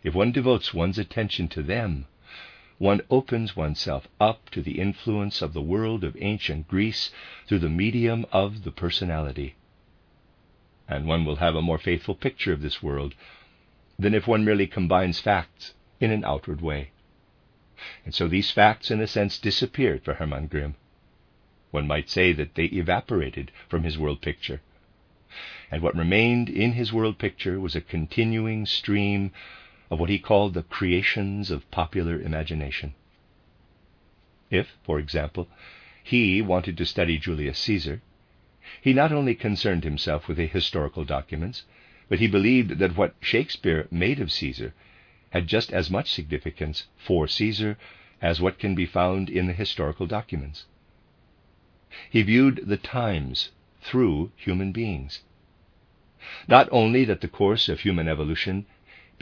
If 0.02 0.14
one 0.14 0.32
devotes 0.32 0.74
one's 0.74 0.98
attention 0.98 1.48
to 1.48 1.62
them, 1.62 2.06
one 2.82 3.00
opens 3.10 3.54
oneself 3.54 4.08
up 4.18 4.50
to 4.50 4.60
the 4.60 4.80
influence 4.80 5.40
of 5.40 5.52
the 5.52 5.62
world 5.62 6.02
of 6.02 6.16
ancient 6.18 6.66
Greece 6.66 7.12
through 7.46 7.60
the 7.60 7.68
medium 7.68 8.26
of 8.32 8.64
the 8.64 8.72
personality. 8.72 9.54
And 10.88 11.06
one 11.06 11.24
will 11.24 11.36
have 11.36 11.54
a 11.54 11.62
more 11.62 11.78
faithful 11.78 12.16
picture 12.16 12.52
of 12.52 12.60
this 12.60 12.82
world 12.82 13.14
than 13.96 14.14
if 14.14 14.26
one 14.26 14.44
merely 14.44 14.66
combines 14.66 15.20
facts 15.20 15.74
in 16.00 16.10
an 16.10 16.24
outward 16.24 16.60
way. 16.60 16.90
And 18.04 18.12
so 18.12 18.26
these 18.26 18.50
facts, 18.50 18.90
in 18.90 19.00
a 19.00 19.06
sense, 19.06 19.38
disappeared 19.38 20.02
for 20.02 20.14
Hermann 20.14 20.48
Grimm. 20.48 20.74
One 21.70 21.86
might 21.86 22.10
say 22.10 22.32
that 22.32 22.56
they 22.56 22.64
evaporated 22.64 23.52
from 23.68 23.84
his 23.84 23.96
world 23.96 24.20
picture. 24.20 24.60
And 25.70 25.82
what 25.82 25.94
remained 25.94 26.48
in 26.48 26.72
his 26.72 26.92
world 26.92 27.16
picture 27.20 27.60
was 27.60 27.76
a 27.76 27.80
continuing 27.80 28.66
stream 28.66 29.30
of 29.92 30.00
what 30.00 30.08
he 30.08 30.18
called 30.18 30.54
the 30.54 30.62
creations 30.62 31.50
of 31.50 31.70
popular 31.70 32.18
imagination. 32.18 32.94
If, 34.50 34.78
for 34.82 34.98
example, 34.98 35.48
he 36.02 36.40
wanted 36.40 36.78
to 36.78 36.86
study 36.86 37.18
Julius 37.18 37.58
Caesar, 37.58 38.00
he 38.80 38.94
not 38.94 39.12
only 39.12 39.34
concerned 39.34 39.84
himself 39.84 40.28
with 40.28 40.38
the 40.38 40.46
historical 40.46 41.04
documents, 41.04 41.64
but 42.08 42.20
he 42.20 42.26
believed 42.26 42.78
that 42.78 42.96
what 42.96 43.16
Shakespeare 43.20 43.86
made 43.90 44.18
of 44.18 44.32
Caesar 44.32 44.72
had 45.28 45.46
just 45.46 45.70
as 45.74 45.90
much 45.90 46.10
significance 46.10 46.86
for 46.96 47.28
Caesar 47.28 47.76
as 48.22 48.40
what 48.40 48.58
can 48.58 48.74
be 48.74 48.86
found 48.86 49.28
in 49.28 49.46
the 49.46 49.52
historical 49.52 50.06
documents. 50.06 50.64
He 52.08 52.22
viewed 52.22 52.62
the 52.64 52.78
times 52.78 53.50
through 53.82 54.32
human 54.36 54.72
beings. 54.72 55.20
Not 56.48 56.66
only 56.72 57.04
that 57.04 57.20
the 57.20 57.28
course 57.28 57.68
of 57.68 57.80
human 57.80 58.08
evolution 58.08 58.64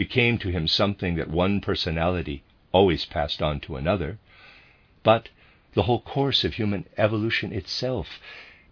became 0.01 0.39
to 0.39 0.49
him 0.49 0.67
something 0.67 1.17
that 1.17 1.29
one 1.29 1.61
personality 1.61 2.43
always 2.73 3.05
passed 3.05 3.43
on 3.43 3.61
to 3.61 3.77
another, 3.77 4.19
but 5.03 5.29
the 5.75 5.83
whole 5.83 6.01
course 6.01 6.43
of 6.43 6.55
human 6.55 6.87
evolution 6.97 7.53
itself 7.53 8.19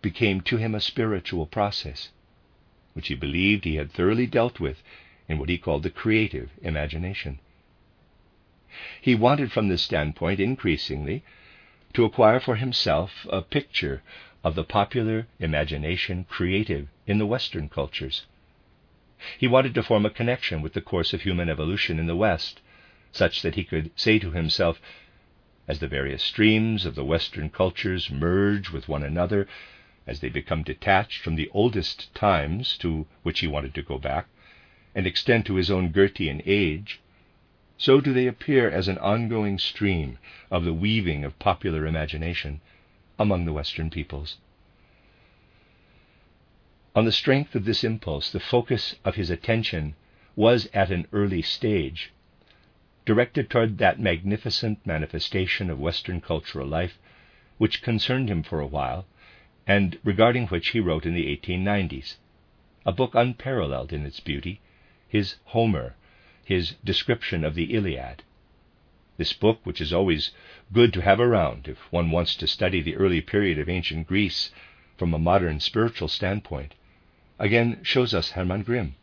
became 0.00 0.40
to 0.40 0.56
him 0.56 0.74
a 0.74 0.80
spiritual 0.80 1.44
process, 1.44 2.08
which 2.94 3.08
he 3.08 3.14
believed 3.14 3.66
he 3.66 3.74
had 3.76 3.92
thoroughly 3.92 4.26
dealt 4.26 4.58
with 4.58 4.82
in 5.28 5.36
what 5.38 5.50
he 5.50 5.58
called 5.58 5.82
the 5.82 5.90
creative 5.90 6.48
imagination. 6.62 7.38
He 8.98 9.14
wanted 9.14 9.52
from 9.52 9.68
this 9.68 9.82
standpoint 9.82 10.40
increasingly 10.40 11.22
to 11.92 12.06
acquire 12.06 12.40
for 12.40 12.56
himself 12.56 13.26
a 13.28 13.42
picture 13.42 14.02
of 14.42 14.54
the 14.54 14.64
popular 14.64 15.26
imagination 15.38 16.24
creative 16.24 16.88
in 17.06 17.18
the 17.18 17.26
Western 17.26 17.68
cultures. 17.68 18.24
He 19.37 19.48
wanted 19.48 19.74
to 19.74 19.83
form 19.83 20.07
a 20.07 20.11
connection 20.11 20.62
with 20.62 20.74
the 20.74 20.81
course 20.81 21.12
of 21.12 21.22
human 21.22 21.48
evolution 21.48 21.98
in 21.98 22.07
the 22.07 22.14
West, 22.14 22.61
such 23.11 23.42
that 23.42 23.57
he 23.57 23.64
could 23.64 23.90
say 23.98 24.16
to 24.20 24.31
himself, 24.31 24.81
as 25.66 25.81
the 25.81 25.88
various 25.88 26.22
streams 26.22 26.87
of 26.87 26.94
the 26.94 27.04
Western 27.04 27.50
cultures 27.50 28.12
merge 28.12 28.70
with 28.70 28.88
one 28.88 29.02
another, 29.02 29.48
as 30.07 30.20
they 30.20 30.28
become 30.28 30.62
detached 30.62 31.20
from 31.20 31.35
the 31.35 31.50
oldest 31.52 32.14
times 32.14 32.78
to 32.78 33.09
which 33.24 33.40
he 33.40 33.48
wanted 33.48 33.74
to 33.74 33.83
go 33.83 33.98
back, 33.98 34.28
and 34.94 35.04
extend 35.04 35.44
to 35.46 35.57
his 35.57 35.68
own 35.68 35.90
Goethean 35.90 36.40
age, 36.46 37.00
so 37.76 38.00
do 38.00 38.12
they 38.12 38.28
appear 38.28 38.70
as 38.70 38.87
an 38.87 38.98
ongoing 38.98 39.59
stream 39.59 40.18
of 40.48 40.64
the 40.64 40.72
weaving 40.72 41.24
of 41.24 41.37
popular 41.40 41.87
imagination 41.88 42.61
among 43.18 43.46
the 43.46 43.52
Western 43.52 43.90
peoples. 43.90 44.37
On 46.98 47.04
the 47.04 47.12
strength 47.12 47.54
of 47.54 47.64
this 47.64 47.84
impulse, 47.84 48.28
the 48.28 48.40
focus 48.40 48.96
of 49.04 49.14
his 49.14 49.30
attention 49.30 49.94
was 50.34 50.68
at 50.74 50.90
an 50.90 51.06
early 51.12 51.42
stage 51.42 52.11
directed 53.04 53.48
toward 53.48 53.78
that 53.78 54.00
magnificent 54.00 54.84
manifestation 54.84 55.70
of 55.70 55.78
Western 55.78 56.20
cultural 56.20 56.66
life 56.66 56.98
which 57.56 57.82
concerned 57.82 58.28
him 58.28 58.42
for 58.42 58.58
a 58.58 58.66
while, 58.66 59.06
and 59.64 59.96
regarding 60.02 60.48
which 60.48 60.70
he 60.70 60.80
wrote 60.80 61.06
in 61.06 61.14
the 61.14 61.28
1890s, 61.37 62.16
a 62.84 62.90
book 62.90 63.14
unparalleled 63.14 63.92
in 63.92 64.04
its 64.04 64.18
beauty, 64.18 64.61
his 65.06 65.37
Homer, 65.44 65.94
his 66.44 66.72
description 66.82 67.44
of 67.44 67.54
the 67.54 67.74
Iliad. 67.76 68.24
This 69.18 69.32
book, 69.32 69.61
which 69.62 69.80
is 69.80 69.92
always 69.92 70.32
good 70.72 70.92
to 70.94 71.02
have 71.02 71.20
around 71.20 71.68
if 71.68 71.78
one 71.92 72.11
wants 72.11 72.34
to 72.34 72.48
study 72.48 72.82
the 72.82 72.96
early 72.96 73.20
period 73.20 73.61
of 73.61 73.68
ancient 73.68 74.08
Greece 74.08 74.50
from 74.96 75.14
a 75.14 75.18
modern 75.18 75.61
spiritual 75.61 76.08
standpoint, 76.08 76.74
again 77.38 77.79
shows 77.83 78.12
us 78.14 78.33
Hermann 78.33 78.62
Grimm, 78.62 78.96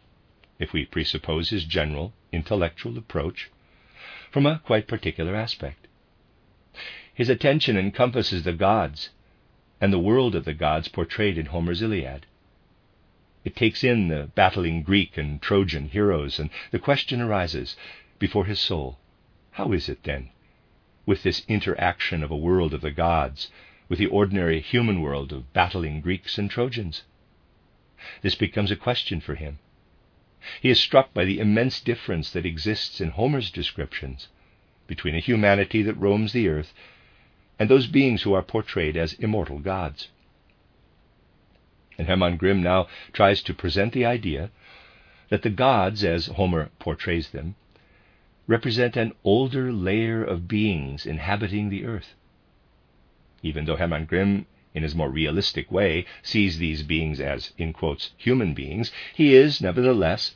if 0.59 0.73
we 0.73 0.85
presuppose 0.85 1.49
his 1.49 1.65
general 1.65 2.13
intellectual 2.31 2.97
approach, 2.97 3.49
from 4.31 4.45
a 4.45 4.59
quite 4.59 4.87
particular 4.87 5.35
aspect. 5.35 5.87
His 7.13 7.29
attention 7.29 7.77
encompasses 7.77 8.43
the 8.43 8.53
gods 8.53 9.09
and 9.79 9.93
the 9.93 9.99
world 9.99 10.35
of 10.35 10.45
the 10.45 10.53
gods 10.53 10.87
portrayed 10.87 11.37
in 11.37 11.47
Homer's 11.47 11.81
Iliad. 11.81 12.25
It 13.45 13.55
takes 13.55 13.83
in 13.83 14.09
the 14.09 14.29
battling 14.35 14.83
Greek 14.83 15.17
and 15.17 15.41
Trojan 15.41 15.89
heroes, 15.89 16.39
and 16.39 16.49
the 16.71 16.79
question 16.79 17.21
arises 17.21 17.77
before 18.19 18.45
his 18.45 18.59
soul 18.59 18.99
how 19.51 19.71
is 19.71 19.87
it, 19.87 20.03
then, 20.03 20.31
with 21.05 21.23
this 21.23 21.45
interaction 21.47 22.21
of 22.23 22.31
a 22.31 22.35
world 22.35 22.73
of 22.73 22.81
the 22.81 22.91
gods 22.91 23.49
with 23.87 23.99
the 23.99 24.07
ordinary 24.07 24.59
human 24.59 25.01
world 25.01 25.31
of 25.31 25.53
battling 25.53 26.01
Greeks 26.01 26.37
and 26.37 26.51
Trojans? 26.51 27.03
This 28.21 28.35
becomes 28.35 28.71
a 28.71 28.75
question 28.75 29.19
for 29.19 29.35
him. 29.35 29.59
He 30.61 30.69
is 30.69 30.79
struck 30.79 31.13
by 31.13 31.25
the 31.25 31.39
immense 31.39 31.81
difference 31.81 32.31
that 32.31 32.45
exists 32.45 33.01
in 33.01 33.11
Homer's 33.11 33.49
descriptions 33.49 34.27
between 34.87 35.15
a 35.15 35.19
humanity 35.19 35.81
that 35.81 35.97
roams 35.97 36.33
the 36.33 36.47
earth 36.47 36.73
and 37.57 37.69
those 37.69 37.87
beings 37.87 38.21
who 38.21 38.33
are 38.33 38.43
portrayed 38.43 38.95
as 38.97 39.13
immortal 39.13 39.59
gods. 39.59 40.09
And 41.97 42.07
Hermann 42.07 42.37
Grimm 42.37 42.61
now 42.61 42.87
tries 43.13 43.41
to 43.43 43.53
present 43.53 43.93
the 43.93 44.05
idea 44.05 44.51
that 45.29 45.41
the 45.41 45.49
gods, 45.49 46.03
as 46.03 46.27
Homer 46.27 46.69
portrays 46.77 47.29
them, 47.29 47.55
represent 48.47 48.95
an 48.95 49.13
older 49.23 49.71
layer 49.71 50.23
of 50.23 50.47
beings 50.47 51.05
inhabiting 51.05 51.69
the 51.69 51.85
earth. 51.85 52.13
Even 53.41 53.65
though 53.65 53.77
Hermann 53.77 54.05
Grimm, 54.05 54.45
in 54.75 54.83
his 54.83 54.93
more 54.93 55.09
realistic 55.09 55.71
way, 55.71 56.05
sees 56.21 56.59
these 56.59 56.83
beings 56.83 57.19
as, 57.19 57.53
in 57.57 57.73
quotes, 57.73 58.11
human 58.17 58.53
beings, 58.53 58.91
he 59.15 59.33
is, 59.33 59.61
nevertheless, 59.61 60.35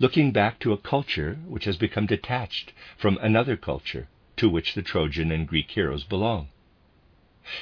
looking 0.00 0.32
back 0.32 0.58
to 0.58 0.72
a 0.72 0.78
culture 0.78 1.38
which 1.46 1.66
has 1.66 1.76
become 1.76 2.06
detached 2.06 2.72
from 2.96 3.18
another 3.18 3.56
culture 3.56 4.08
to 4.36 4.48
which 4.48 4.74
the 4.74 4.82
Trojan 4.82 5.30
and 5.30 5.46
Greek 5.46 5.70
heroes 5.70 6.02
belong. 6.02 6.48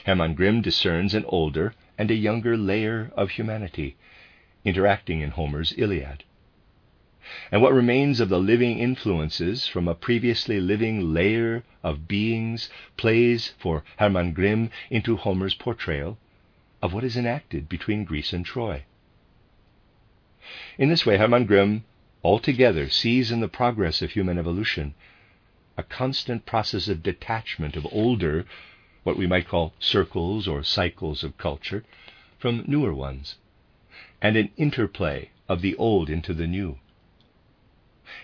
Hermann 0.07 0.35
Grimm 0.35 0.63
discerns 0.63 1.13
an 1.13 1.25
older 1.27 1.75
and 1.99 2.11
a 2.11 2.15
younger 2.15 2.57
layer 2.57 3.11
of 3.17 3.31
humanity 3.31 3.97
interacting 4.65 5.21
in 5.21 5.31
Homer's 5.31 5.75
Iliad. 5.77 6.23
And 7.53 7.63
what 7.63 7.73
remains 7.73 8.19
of 8.19 8.29
the 8.31 8.41
living 8.41 8.81
influences 8.81 9.69
from 9.69 9.87
a 9.87 9.95
previously 9.95 10.59
living 10.61 11.15
layer 11.15 11.63
of 11.85 12.09
beings 12.09 12.69
plays 12.97 13.55
for 13.59 13.85
Hermann 13.99 14.33
Grimm 14.33 14.71
into 14.91 15.17
Homer's 15.17 15.55
portrayal 15.55 16.19
of 16.83 16.93
what 16.93 17.05
is 17.05 17.17
enacted 17.17 17.69
between 17.69 18.03
Greece 18.05 18.33
and 18.33 18.45
Troy. 18.45 18.83
In 20.77 20.89
this 20.89 21.07
way, 21.07 21.17
Hermann 21.17 21.47
Grimm 21.47 21.85
altogether 22.25 22.89
sees 22.89 23.31
in 23.31 23.39
the 23.39 23.47
progress 23.47 24.03
of 24.03 24.11
human 24.11 24.37
evolution 24.37 24.95
a 25.77 25.85
constant 25.85 26.45
process 26.45 26.89
of 26.89 27.05
detachment 27.05 27.77
of 27.77 27.87
older, 27.93 28.45
what 29.05 29.17
we 29.17 29.29
might 29.29 29.47
call 29.47 29.75
circles 29.79 30.49
or 30.49 30.65
cycles 30.65 31.23
of 31.23 31.39
culture, 31.39 31.85
from 32.37 32.65
newer 32.67 32.93
ones, 32.93 33.37
and 34.21 34.37
an 34.37 34.51
interplay 34.57 35.31
of 35.49 35.63
the 35.63 35.77
old 35.77 36.11
into 36.11 36.35
the 36.35 36.49
new. 36.49 36.79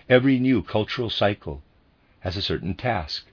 Every 0.07 0.37
new 0.37 0.61
cultural 0.61 1.09
cycle 1.09 1.63
has 2.19 2.37
a 2.37 2.43
certain 2.43 2.75
task, 2.75 3.25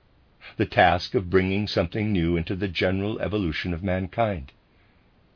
the 0.57 0.65
task 0.65 1.15
of 1.15 1.29
bringing 1.29 1.69
something 1.69 2.11
new 2.11 2.35
into 2.35 2.57
the 2.57 2.67
general 2.67 3.21
evolution 3.21 3.75
of 3.75 3.83
mankind. 3.83 4.53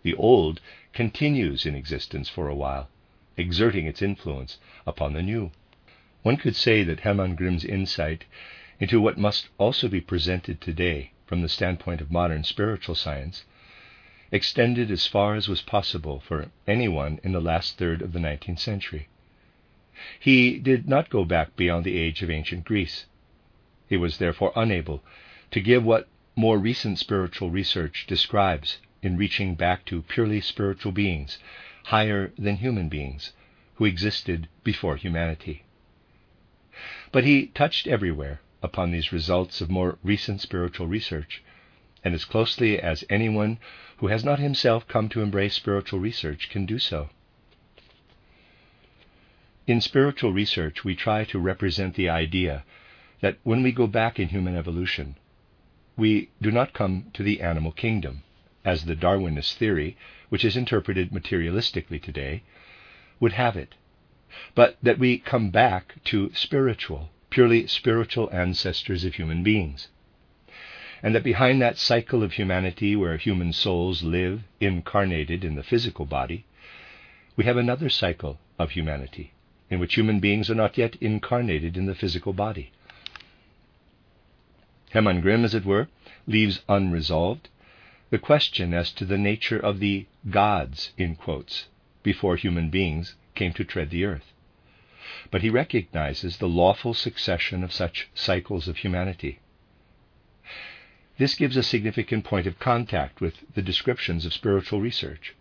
The 0.02 0.14
old 0.14 0.62
continues 0.94 1.66
in 1.66 1.74
existence 1.74 2.30
for 2.30 2.48
a 2.48 2.54
while, 2.54 2.88
exerting 3.36 3.84
its 3.84 4.00
influence 4.00 4.56
upon 4.86 5.12
the 5.12 5.20
new. 5.22 5.50
One 6.22 6.38
could 6.38 6.56
say 6.56 6.82
that 6.84 7.00
Hermann 7.00 7.34
Grimm's 7.34 7.66
insight 7.66 8.24
into 8.78 8.98
what 8.98 9.18
must 9.18 9.48
also 9.58 9.88
be 9.88 10.00
presented 10.00 10.62
today 10.62 11.10
from 11.26 11.42
the 11.42 11.50
standpoint 11.50 12.00
of 12.00 12.10
modern 12.10 12.44
spiritual 12.44 12.94
science 12.94 13.44
extended 14.32 14.90
as 14.90 15.06
far 15.06 15.34
as 15.34 15.48
was 15.48 15.60
possible 15.60 16.20
for 16.20 16.50
anyone 16.66 17.20
in 17.22 17.32
the 17.32 17.42
last 17.42 17.76
third 17.76 18.00
of 18.00 18.14
the 18.14 18.18
19th 18.20 18.60
century. 18.60 19.08
He 20.18 20.58
did 20.58 20.88
not 20.88 21.10
go 21.10 21.26
back 21.26 21.56
beyond 21.56 21.84
the 21.84 21.98
age 21.98 22.22
of 22.22 22.30
ancient 22.30 22.64
Greece. 22.64 23.04
He 23.86 23.98
was 23.98 24.16
therefore 24.16 24.50
unable 24.56 25.04
to 25.50 25.60
give 25.60 25.84
what 25.84 26.08
more 26.34 26.56
recent 26.56 26.98
spiritual 26.98 27.50
research 27.50 28.06
describes 28.06 28.78
in 29.02 29.18
reaching 29.18 29.56
back 29.56 29.84
to 29.84 30.00
purely 30.00 30.40
spiritual 30.40 30.92
beings, 30.92 31.36
higher 31.84 32.32
than 32.38 32.56
human 32.56 32.88
beings, 32.88 33.34
who 33.74 33.84
existed 33.84 34.48
before 34.64 34.96
humanity. 34.96 35.64
But 37.12 37.24
he 37.24 37.48
touched 37.48 37.86
everywhere 37.86 38.40
upon 38.62 38.92
these 38.92 39.12
results 39.12 39.60
of 39.60 39.68
more 39.68 39.98
recent 40.02 40.40
spiritual 40.40 40.86
research, 40.86 41.42
and 42.02 42.14
as 42.14 42.24
closely 42.24 42.80
as 42.80 43.04
anyone 43.10 43.58
who 43.98 44.06
has 44.06 44.24
not 44.24 44.38
himself 44.38 44.88
come 44.88 45.10
to 45.10 45.20
embrace 45.20 45.52
spiritual 45.52 46.00
research 46.00 46.48
can 46.48 46.64
do 46.64 46.78
so. 46.78 47.10
In 49.70 49.80
spiritual 49.80 50.32
research, 50.32 50.82
we 50.82 50.96
try 50.96 51.22
to 51.26 51.38
represent 51.38 51.94
the 51.94 52.08
idea 52.08 52.64
that 53.20 53.38
when 53.44 53.62
we 53.62 53.70
go 53.70 53.86
back 53.86 54.18
in 54.18 54.30
human 54.30 54.56
evolution, 54.56 55.14
we 55.96 56.30
do 56.42 56.50
not 56.50 56.72
come 56.72 57.06
to 57.12 57.22
the 57.22 57.40
animal 57.40 57.70
kingdom, 57.70 58.24
as 58.64 58.84
the 58.84 58.96
Darwinist 58.96 59.54
theory, 59.54 59.96
which 60.28 60.44
is 60.44 60.56
interpreted 60.56 61.12
materialistically 61.12 62.02
today, 62.02 62.42
would 63.20 63.34
have 63.34 63.56
it, 63.56 63.76
but 64.56 64.76
that 64.82 64.98
we 64.98 65.18
come 65.18 65.50
back 65.50 66.02
to 66.06 66.32
spiritual, 66.34 67.12
purely 67.30 67.68
spiritual 67.68 68.28
ancestors 68.32 69.04
of 69.04 69.14
human 69.14 69.44
beings. 69.44 69.86
And 71.00 71.14
that 71.14 71.22
behind 71.22 71.62
that 71.62 71.78
cycle 71.78 72.24
of 72.24 72.32
humanity 72.32 72.96
where 72.96 73.16
human 73.18 73.52
souls 73.52 74.02
live 74.02 74.42
incarnated 74.58 75.44
in 75.44 75.54
the 75.54 75.62
physical 75.62 76.06
body, 76.06 76.44
we 77.36 77.44
have 77.44 77.56
another 77.56 77.88
cycle 77.88 78.40
of 78.58 78.72
humanity 78.72 79.32
in 79.70 79.78
which 79.78 79.94
human 79.94 80.20
beings 80.20 80.50
are 80.50 80.54
not 80.54 80.76
yet 80.76 80.96
incarnated 81.00 81.76
in 81.76 81.86
the 81.86 81.94
physical 81.94 82.32
body. 82.32 82.72
Hermann 84.90 85.20
Grimm, 85.20 85.44
as 85.44 85.54
it 85.54 85.64
were, 85.64 85.88
leaves 86.26 86.60
unresolved 86.68 87.48
the 88.10 88.18
question 88.18 88.74
as 88.74 88.90
to 88.92 89.04
the 89.04 89.18
nature 89.18 89.58
of 89.58 89.78
the 89.78 90.06
gods, 90.28 90.92
in 90.98 91.14
quotes, 91.14 91.68
before 92.02 92.36
human 92.36 92.68
beings 92.68 93.14
came 93.36 93.52
to 93.52 93.64
tread 93.64 93.90
the 93.90 94.04
earth. 94.04 94.32
But 95.30 95.42
he 95.42 95.50
recognizes 95.50 96.36
the 96.36 96.48
lawful 96.48 96.92
succession 96.92 97.62
of 97.62 97.72
such 97.72 98.08
cycles 98.14 98.66
of 98.66 98.78
humanity. 98.78 99.38
This 101.18 101.34
gives 101.34 101.56
a 101.56 101.62
significant 101.62 102.24
point 102.24 102.46
of 102.46 102.58
contact 102.58 103.20
with 103.20 103.34
the 103.54 103.62
descriptions 103.62 104.26
of 104.26 104.32
spiritual 104.32 104.80
research. 104.80 105.34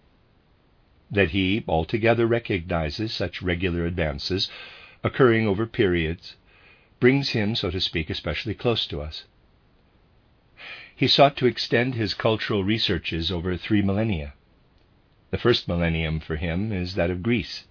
That 1.12 1.32
he 1.32 1.64
altogether 1.68 2.28
recognizes 2.28 3.14
such 3.14 3.42
regular 3.42 3.86
advances 3.86 4.50
occurring 5.04 5.48
over 5.48 5.66
periods 5.66 6.36
brings 7.00 7.30
him, 7.30 7.56
so 7.56 7.72
to 7.72 7.80
speak, 7.80 8.10
especially 8.10 8.54
close 8.54 8.86
to 8.88 9.02
us. 9.02 9.26
He 10.96 11.08
sought 11.08 11.38
to 11.38 11.46
extend 11.46 11.96
his 11.96 12.14
cultural 12.14 12.64
researches 12.64 13.32
over 13.32 13.56
three 13.56 13.82
millennia. 13.82 14.34
The 15.32 15.38
first 15.38 15.68
millennium 15.68 16.20
for 16.20 16.36
him 16.36 16.74
is 16.74 16.96
that 16.96 17.10
of 17.10 17.24
Greece. 17.24 17.66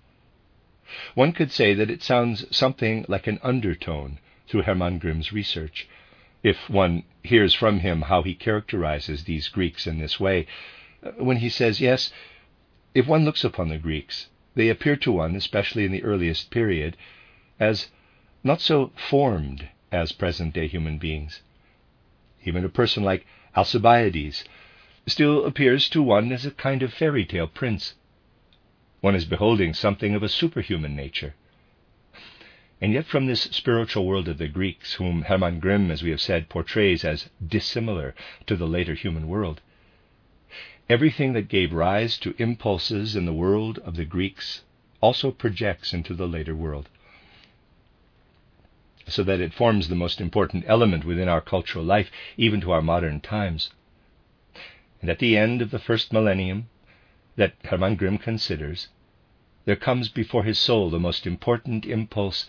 One 1.14 1.32
could 1.32 1.52
say 1.52 1.74
that 1.74 1.90
it 1.90 2.02
sounds 2.02 2.46
something 2.56 3.04
like 3.08 3.26
an 3.26 3.38
undertone 3.42 4.18
through 4.46 4.62
Hermann 4.62 4.98
Grimm's 4.98 5.32
research, 5.32 5.86
if 6.42 6.70
one 6.70 7.02
hears 7.22 7.52
from 7.52 7.80
him 7.80 8.02
how 8.02 8.22
he 8.22 8.34
characterizes 8.34 9.24
these 9.24 9.48
Greeks 9.48 9.86
in 9.86 9.98
this 9.98 10.18
way, 10.18 10.46
when 11.16 11.38
he 11.38 11.50
says, 11.50 11.80
Yes, 11.80 12.10
if 12.94 13.06
one 13.06 13.24
looks 13.24 13.44
upon 13.44 13.68
the 13.68 13.78
Greeks, 13.78 14.28
they 14.54 14.68
appear 14.68 14.96
to 14.96 15.12
one, 15.12 15.36
especially 15.36 15.84
in 15.84 15.92
the 15.92 16.02
earliest 16.02 16.50
period, 16.50 16.96
as 17.60 17.90
not 18.42 18.60
so 18.60 18.92
formed 18.96 19.68
as 19.92 20.12
present 20.12 20.54
day 20.54 20.66
human 20.66 20.98
beings. 20.98 21.42
Even 22.44 22.64
a 22.64 22.68
person 22.68 23.02
like 23.02 23.26
Alcibiades 23.56 24.44
still 25.06 25.44
appears 25.44 25.88
to 25.88 26.02
one 26.02 26.32
as 26.32 26.46
a 26.46 26.50
kind 26.50 26.82
of 26.82 26.92
fairy 26.92 27.24
tale 27.24 27.46
prince. 27.46 27.94
One 29.00 29.14
is 29.14 29.24
beholding 29.24 29.74
something 29.74 30.14
of 30.14 30.22
a 30.22 30.28
superhuman 30.28 30.96
nature. 30.96 31.34
And 32.80 32.92
yet, 32.92 33.06
from 33.06 33.26
this 33.26 33.42
spiritual 33.42 34.06
world 34.06 34.28
of 34.28 34.38
the 34.38 34.48
Greeks, 34.48 34.94
whom 34.94 35.22
Hermann 35.22 35.58
Grimm, 35.60 35.90
as 35.90 36.02
we 36.02 36.10
have 36.10 36.20
said, 36.20 36.48
portrays 36.48 37.04
as 37.04 37.28
dissimilar 37.44 38.14
to 38.46 38.54
the 38.54 38.68
later 38.68 38.94
human 38.94 39.26
world, 39.28 39.60
everything 40.88 41.32
that 41.34 41.48
gave 41.48 41.72
rise 41.72 42.18
to 42.18 42.34
impulses 42.38 43.14
in 43.14 43.26
the 43.26 43.32
world 43.32 43.78
of 43.80 43.96
the 43.96 44.04
Greeks 44.04 44.62
also 45.00 45.30
projects 45.30 45.92
into 45.92 46.14
the 46.14 46.26
later 46.26 46.54
world 46.54 46.88
so 49.08 49.22
that 49.22 49.40
it 49.40 49.54
forms 49.54 49.88
the 49.88 49.94
most 49.94 50.20
important 50.20 50.64
element 50.66 51.04
within 51.04 51.28
our 51.28 51.40
cultural 51.40 51.84
life, 51.84 52.10
even 52.36 52.60
to 52.60 52.70
our 52.70 52.82
modern 52.82 53.20
times. 53.20 53.70
And 55.00 55.10
at 55.10 55.18
the 55.18 55.36
end 55.36 55.62
of 55.62 55.70
the 55.70 55.78
first 55.78 56.12
millennium, 56.12 56.68
that 57.36 57.54
Hermann 57.64 57.96
Grimm 57.96 58.18
considers, 58.18 58.88
there 59.64 59.76
comes 59.76 60.08
before 60.08 60.44
his 60.44 60.58
soul 60.58 60.90
the 60.90 60.98
most 60.98 61.26
important 61.26 61.86
impulse 61.86 62.46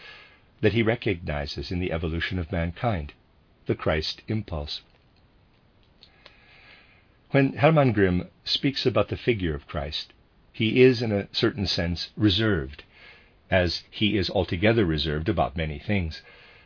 that 0.62 0.74
he 0.74 0.84
recognizes 0.84 1.72
in 1.72 1.80
the 1.80 1.92
evolution 1.92 2.38
of 2.38 2.52
mankind 2.52 3.14
the 3.66 3.76
Christ 3.76 4.22
impulse. 4.28 4.82
When 7.32 7.54
Hermann 7.54 7.92
Grimm 7.92 8.28
speaks 8.44 8.88
about 8.88 9.10
the 9.10 9.16
figure 9.16 9.54
of 9.54 9.68
Christ, 9.68 10.14
he 10.52 10.82
is, 10.82 11.04
in 11.04 11.12
a 11.12 11.28
certain 11.32 11.68
sense, 11.68 12.10
reserved, 12.18 12.82
as 13.52 13.84
he 13.92 14.18
is 14.18 14.32
altogether 14.32 14.84
reserved 14.84 15.30
about 15.30 15.56
many 15.56 15.78
things. 15.78 16.24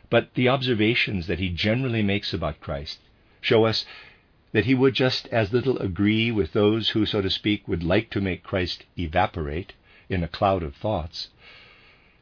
But 0.08 0.32
the 0.32 0.48
observations 0.48 1.26
that 1.26 1.38
he 1.38 1.50
generally 1.50 2.02
makes 2.02 2.32
about 2.32 2.60
Christ 2.62 3.00
show 3.42 3.66
us 3.66 3.84
that 4.52 4.64
he 4.64 4.74
would 4.74 4.94
just 4.94 5.26
as 5.26 5.52
little 5.52 5.76
agree 5.80 6.30
with 6.30 6.54
those 6.54 6.88
who, 6.90 7.04
so 7.04 7.20
to 7.20 7.28
speak, 7.28 7.68
would 7.68 7.82
like 7.82 8.08
to 8.10 8.22
make 8.22 8.42
Christ 8.42 8.84
evaporate 8.98 9.74
in 10.08 10.24
a 10.24 10.28
cloud 10.28 10.62
of 10.62 10.74
thoughts, 10.74 11.28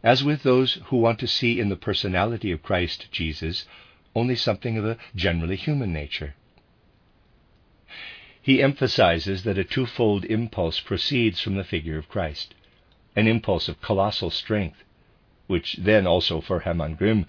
as 0.03 0.25
with 0.25 0.43
those 0.43 0.81
who 0.87 0.97
want 0.97 1.21
to 1.21 1.29
see 1.29 1.61
in 1.61 1.69
the 1.69 1.77
personality 1.77 2.51
of 2.51 2.65
Christ 2.65 3.07
Jesus 3.13 3.67
only 4.17 4.35
something 4.35 4.77
of 4.77 4.85
a 4.85 4.99
generally 5.15 5.55
human 5.55 5.93
nature. 5.93 6.35
He 8.45 8.61
emphasizes 8.61 9.45
that 9.45 9.57
a 9.57 9.63
twofold 9.63 10.25
impulse 10.25 10.81
proceeds 10.81 11.41
from 11.41 11.55
the 11.55 11.63
figure 11.63 11.97
of 11.97 12.09
Christ 12.09 12.55
an 13.15 13.29
impulse 13.29 13.69
of 13.69 13.81
colossal 13.81 14.31
strength, 14.31 14.83
which 15.47 15.75
then 15.75 16.09
also 16.09 16.41
for 16.41 16.59
Hermann 16.59 16.97
Grimm 16.97 17.27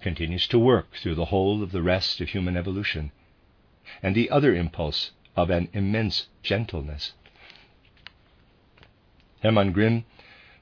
continues 0.00 0.46
to 0.48 0.58
work 0.58 0.94
through 0.94 1.16
the 1.16 1.24
whole 1.24 1.60
of 1.60 1.72
the 1.72 1.82
rest 1.82 2.20
of 2.20 2.28
human 2.28 2.56
evolution, 2.56 3.10
and 4.00 4.14
the 4.14 4.30
other 4.30 4.54
impulse 4.54 5.10
of 5.34 5.50
an 5.50 5.68
immense 5.72 6.28
gentleness. 6.44 7.14
Hermann 9.42 9.72
Grimm 9.72 10.04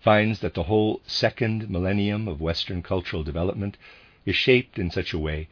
finds 0.01 0.41
that 0.41 0.55
the 0.55 0.63
whole 0.63 1.03
second 1.07 1.69
millennium 1.69 2.29
of 2.29 2.41
Western 2.41 2.83
cultural 2.83 3.23
development 3.23 3.77
is 4.25 4.37
shaped 4.37 4.79
in 4.79 4.91
such 4.91 5.13
a 5.13 5.19
way 5.19 5.49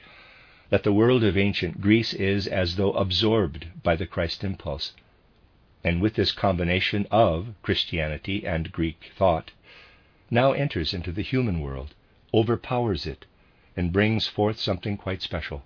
that 0.70 0.83
the 0.83 0.92
world 0.92 1.22
of 1.22 1.37
ancient 1.37 1.81
Greece 1.81 2.14
is 2.14 2.46
as 2.46 2.77
though 2.77 2.92
absorbed 2.92 3.66
by 3.83 3.96
the 3.96 4.07
Christ 4.07 4.42
impulse. 4.42 4.92
And 5.83 6.00
with 6.00 6.14
this 6.14 6.33
combination 6.33 7.07
of 7.11 7.55
Christianity 7.62 8.46
and 8.46 8.72
Greek 8.72 9.11
thought, 9.16 9.50
now 10.31 10.53
enters 10.53 10.94
into 10.94 11.12
the 11.12 11.22
human 11.22 11.61
world, 11.61 11.94
overpowers 12.33 13.07
it, 13.07 13.27
and 13.77 13.92
brings 13.92 14.27
forth 14.27 14.59
something 14.59 14.96
quite 14.96 15.20
special. 15.20 15.64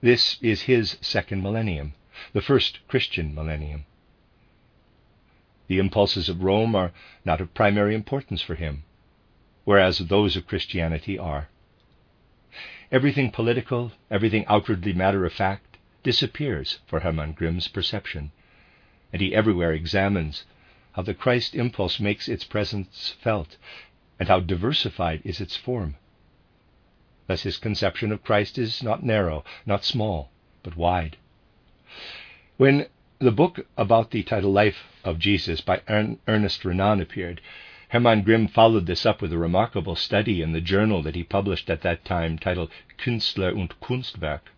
This 0.00 0.38
is 0.40 0.62
his 0.62 0.96
second 1.00 1.42
millennium, 1.42 1.94
the 2.32 2.40
first 2.40 2.78
Christian 2.86 3.34
millennium. 3.34 3.84
The 5.66 5.78
impulses 5.78 6.28
of 6.28 6.42
Rome 6.42 6.74
are 6.74 6.92
not 7.24 7.40
of 7.40 7.52
primary 7.52 7.94
importance 7.94 8.40
for 8.40 8.54
him, 8.54 8.84
whereas 9.64 9.98
those 9.98 10.36
of 10.36 10.46
Christianity 10.46 11.18
are. 11.18 11.48
Everything 12.90 13.30
political, 13.30 13.92
everything 14.10 14.46
outwardly 14.46 14.94
matter 14.94 15.26
of 15.26 15.32
fact, 15.34 15.76
disappears 16.02 16.78
for 16.86 17.00
Hermann 17.00 17.32
Grimm's 17.32 17.68
perception, 17.68 18.30
and 19.12 19.20
he 19.20 19.34
everywhere 19.34 19.72
examines 19.74 20.44
how 20.92 21.02
the 21.02 21.12
Christ 21.12 21.54
impulse 21.54 22.00
makes 22.00 22.28
its 22.28 22.44
presence 22.44 23.14
felt, 23.20 23.58
and 24.18 24.28
how 24.28 24.40
diversified 24.40 25.20
is 25.22 25.38
its 25.38 25.54
form. 25.54 25.96
Thus, 27.26 27.42
his 27.42 27.58
conception 27.58 28.10
of 28.10 28.24
Christ 28.24 28.56
is 28.56 28.82
not 28.82 29.02
narrow, 29.04 29.44
not 29.66 29.84
small, 29.84 30.30
but 30.62 30.76
wide. 30.76 31.18
When 32.56 32.86
the 33.18 33.30
book 33.30 33.66
about 33.76 34.12
the 34.12 34.22
title 34.22 34.50
Life 34.52 34.84
of 35.04 35.18
Jesus 35.18 35.60
by 35.60 35.82
Ernest 36.26 36.64
Renan 36.64 37.02
appeared, 37.02 37.42
Hermann 37.88 38.22
Grimm 38.22 38.48
followed 38.48 38.84
this 38.84 39.06
up 39.06 39.22
with 39.22 39.32
a 39.32 39.38
remarkable 39.38 39.96
study 39.96 40.42
in 40.42 40.52
the 40.52 40.60
journal 40.60 41.02
that 41.02 41.14
he 41.14 41.24
published 41.24 41.70
at 41.70 41.80
that 41.82 42.04
time 42.04 42.38
titled 42.38 42.70
Künstler 42.98 43.56
und 43.56 43.74
Kunstwerk 43.80 44.52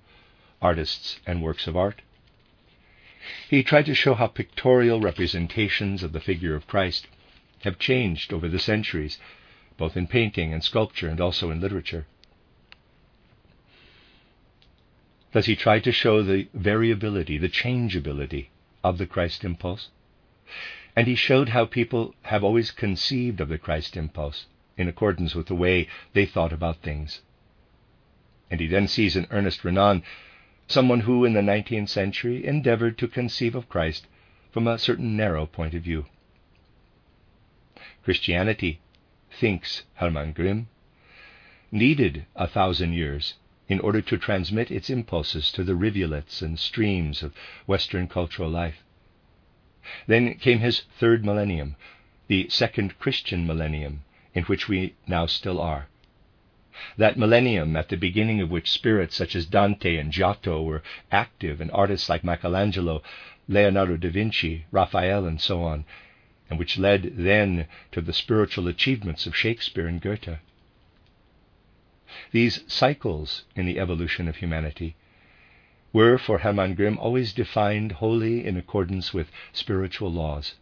Artists 0.61 1.21
and 1.27 1.41
Works 1.41 1.69
of 1.69 1.77
Art. 1.77 2.03
He 3.49 3.63
tried 3.63 3.87
to 3.87 3.95
show 3.95 4.15
how 4.15 4.27
pictorial 4.27 5.01
representations 5.01 6.03
of 6.03 6.13
the 6.13 6.21
figure 6.21 6.57
of 6.57 6.67
Christ 6.67 7.07
have 7.63 7.79
changed 7.79 8.33
over 8.33 8.49
the 8.49 8.59
centuries, 8.59 9.19
both 9.77 9.97
in 9.97 10.09
painting 10.09 10.53
and 10.53 10.65
sculpture 10.65 11.09
and 11.09 11.21
also 11.21 11.51
in 11.51 11.61
literature. 11.61 12.07
Thus, 15.33 15.47
he 15.47 15.55
tried 15.55 15.85
to 15.85 15.93
show 15.93 16.23
the 16.23 16.49
variability, 16.53 17.39
the 17.39 17.49
changeability 17.49 18.51
of 18.83 18.99
the 18.99 19.07
Christ 19.07 19.45
impulse. 19.45 19.91
And 20.97 21.07
he 21.07 21.15
showed 21.15 21.51
how 21.51 21.67
people 21.67 22.15
have 22.23 22.43
always 22.43 22.71
conceived 22.71 23.41
of 23.41 23.49
the 23.49 23.59
Christ 23.59 23.97
impulse 23.97 24.47
in 24.77 24.89
accordance 24.89 25.35
with 25.35 25.47
the 25.47 25.55
way 25.55 25.89
they 26.15 26.27
thought 26.27 26.53
about 26.53 26.83
things. 26.83 27.23
And 28.51 28.61
he 28.61 28.67
then 28.67 28.89
sees 28.89 29.15
in 29.15 29.27
Ernest 29.31 29.65
Renan 29.65 30.03
someone 30.67 31.01
who, 31.01 31.25
in 31.25 31.35
the 31.35 31.41
19th 31.41 31.89
century, 31.89 32.45
endeavored 32.45 32.99
to 32.99 33.09
conceive 33.09 33.55
of 33.55 33.69
Christ 33.69 34.07
from 34.51 34.67
a 34.67 34.79
certain 34.79 35.17
narrow 35.17 35.47
point 35.47 35.75
of 35.75 35.83
view. 35.83 36.07
Christianity, 38.03 38.81
thinks 39.31 39.85
Hermann 39.95 40.33
Grimm, 40.33 40.69
needed 41.71 42.27
a 42.35 42.49
thousand 42.49 42.95
years 42.95 43.35
in 43.69 43.79
order 43.81 44.01
to 44.03 44.19
transmit 44.19 44.71
its 44.71 44.91
impulses 44.91 45.53
to 45.53 45.63
the 45.63 45.77
rivulets 45.77 46.43
and 46.43 46.59
streams 46.59 47.23
of 47.23 47.35
Western 47.67 48.09
cultural 48.09 48.51
life. 48.51 48.83
Then 50.07 50.35
came 50.35 50.59
his 50.59 50.81
third 50.99 51.25
millennium, 51.25 51.75
the 52.27 52.51
second 52.51 52.99
Christian 52.99 53.47
millennium, 53.47 54.05
in 54.35 54.45
which 54.45 54.69
we 54.69 54.93
now 55.07 55.25
still 55.25 55.59
are. 55.59 55.87
That 56.99 57.17
millennium 57.17 57.75
at 57.77 57.89
the 57.89 57.97
beginning 57.97 58.43
of 58.43 58.51
which 58.51 58.71
spirits 58.71 59.17
such 59.17 59.35
as 59.35 59.47
Dante 59.47 59.97
and 59.97 60.13
Giotto 60.13 60.63
were 60.63 60.83
active, 61.11 61.63
and 61.63 61.71
artists 61.71 62.11
like 62.11 62.23
Michelangelo, 62.23 63.03
Leonardo 63.49 63.97
da 63.97 64.11
Vinci, 64.11 64.67
Raphael, 64.71 65.25
and 65.25 65.41
so 65.41 65.63
on, 65.63 65.87
and 66.51 66.59
which 66.59 66.77
led 66.77 67.17
then 67.17 67.67
to 67.93 68.03
the 68.03 68.13
spiritual 68.13 68.69
achievements 68.69 69.27
of 69.27 69.35
Shakespeare 69.35 69.87
and 69.87 70.03
Goethe. 70.03 70.37
These 72.33 72.65
cycles 72.67 73.45
in 73.57 73.65
the 73.65 73.79
evolution 73.79 74.29
of 74.29 74.37
humanity 74.37 74.95
were 75.93 76.19
for 76.19 76.39
Hermann 76.39 76.75
Grimm 76.75 76.99
always 76.99 77.33
defined 77.33 77.93
wholly 77.93 78.47
in 78.47 78.57
accordance 78.57 79.13
with 79.13 79.31
spiritual 79.53 80.13
laws. 80.13 80.55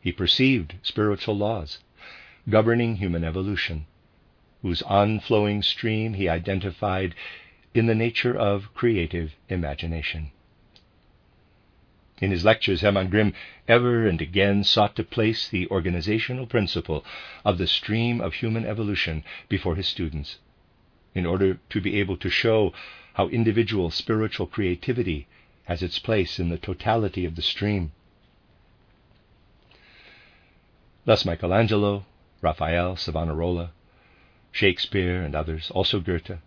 He 0.00 0.12
perceived 0.12 0.74
spiritual 0.82 1.36
laws 1.36 1.78
governing 2.48 2.96
human 2.96 3.24
evolution, 3.24 3.86
whose 4.60 4.82
onflowing 4.82 5.62
stream 5.62 6.14
he 6.14 6.28
identified 6.28 7.14
in 7.72 7.86
the 7.86 7.94
nature 7.94 8.36
of 8.36 8.72
creative 8.74 9.34
imagination. 9.48 10.30
In 12.20 12.30
his 12.30 12.44
lectures, 12.44 12.82
Hermann 12.82 13.08
Grimm 13.08 13.32
ever 13.66 14.06
and 14.06 14.20
again 14.20 14.62
sought 14.62 14.94
to 14.96 15.04
place 15.04 15.48
the 15.48 15.66
organizational 15.68 16.46
principle 16.46 17.04
of 17.44 17.58
the 17.58 17.66
stream 17.66 18.20
of 18.20 18.34
human 18.34 18.64
evolution 18.64 19.24
before 19.48 19.74
his 19.74 19.88
students, 19.88 20.38
in 21.14 21.26
order 21.26 21.58
to 21.70 21.80
be 21.80 21.98
able 21.98 22.16
to 22.18 22.30
show 22.30 22.72
how 23.14 23.28
individual 23.28 23.90
spiritual 23.90 24.46
creativity 24.46 25.26
has 25.64 25.82
its 25.82 25.98
place 25.98 26.38
in 26.38 26.50
the 26.50 26.58
totality 26.58 27.24
of 27.24 27.36
the 27.36 27.42
stream. 27.42 27.92
Thus, 31.04 31.24
Michelangelo, 31.24 32.04
Raphael, 32.42 32.96
Savonarola, 32.96 33.70
Shakespeare, 34.52 35.22
and 35.22 35.34
others, 35.34 35.70
also 35.70 36.00
Goethe, 36.00 36.38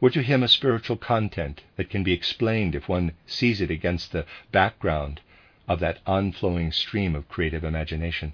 were 0.00 0.10
to 0.10 0.22
him 0.22 0.42
a 0.42 0.48
spiritual 0.48 0.96
content 0.96 1.62
that 1.76 1.88
can 1.88 2.02
be 2.02 2.12
explained 2.12 2.74
if 2.74 2.88
one 2.88 3.12
sees 3.26 3.60
it 3.60 3.70
against 3.70 4.12
the 4.12 4.26
background 4.52 5.20
of 5.68 5.80
that 5.80 5.98
onflowing 6.06 6.72
stream 6.72 7.14
of 7.14 7.28
creative 7.28 7.64
imagination, 7.64 8.32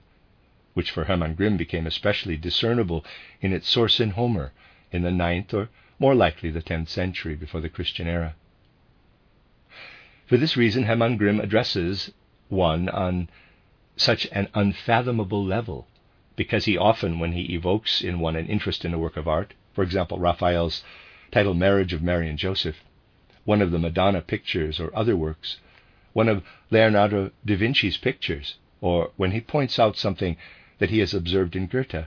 which 0.75 0.91
for 0.91 1.05
Hermann 1.05 1.35
Grimm 1.35 1.57
became 1.57 1.87
especially 1.87 2.37
discernible 2.37 3.05
in 3.41 3.53
its 3.53 3.69
source 3.69 4.01
in 4.01 4.11
Homer 4.11 4.53
in 4.91 5.03
the 5.03 5.11
ninth 5.11 5.55
or 5.55 5.69
more 6.03 6.15
likely 6.17 6.51
the 6.51 6.61
10th 6.61 6.89
century 6.89 7.37
before 7.37 7.61
the 7.61 7.69
Christian 7.69 8.09
era. 8.09 8.35
For 10.27 10.37
this 10.37 10.57
reason, 10.57 10.83
Hermann 10.83 11.17
Grimm 11.17 11.39
addresses 11.39 12.11
one 12.49 12.89
on 12.89 13.29
such 13.97 14.27
an 14.33 14.49
unfathomable 14.53 15.45
level, 15.45 15.87
because 16.35 16.65
he 16.65 16.77
often, 16.77 17.21
when 17.21 17.35
he 17.35 17.55
evokes 17.55 18.03
in 18.03 18.19
one 18.19 18.35
an 18.35 18.49
interest 18.49 18.85
in 18.85 18.93
a 18.93 18.99
work 18.99 19.17
of 19.17 19.29
art, 19.29 19.55
for 19.75 19.85
example, 19.85 20.19
Raphael's 20.19 20.83
title 21.31 21.55
Marriage 21.55 21.93
of 21.93 22.03
Mary 22.03 22.29
and 22.29 22.37
Joseph, 22.37 22.83
one 23.45 23.63
of 23.63 23.71
the 23.71 23.79
Madonna 23.79 24.23
pictures 24.23 24.81
or 24.81 24.91
other 24.97 25.17
works, 25.17 25.61
one 26.15 26.29
of 26.29 26.43
Leonardo 26.73 27.31
da 27.47 27.55
Vinci's 27.55 27.97
pictures, 27.97 28.57
or 28.81 29.13
when 29.17 29.31
he 29.31 29.41
points 29.41 29.79
out 29.79 29.97
something 29.97 30.37
that 30.81 30.91
he 30.91 30.99
has 30.99 31.15
observed 31.15 31.55
in 31.55 31.69
Goethe, 31.69 32.07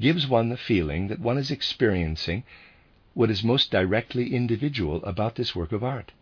gives 0.00 0.26
one 0.26 0.48
the 0.48 0.56
feeling 0.56 1.08
that 1.08 1.20
one 1.20 1.36
is 1.36 1.50
experiencing 1.50 2.44
what 3.14 3.30
is 3.30 3.44
most 3.44 3.70
directly 3.70 4.34
individual 4.34 5.04
about 5.04 5.34
this 5.34 5.54
work 5.54 5.72
of 5.72 5.84
art. 5.84 6.12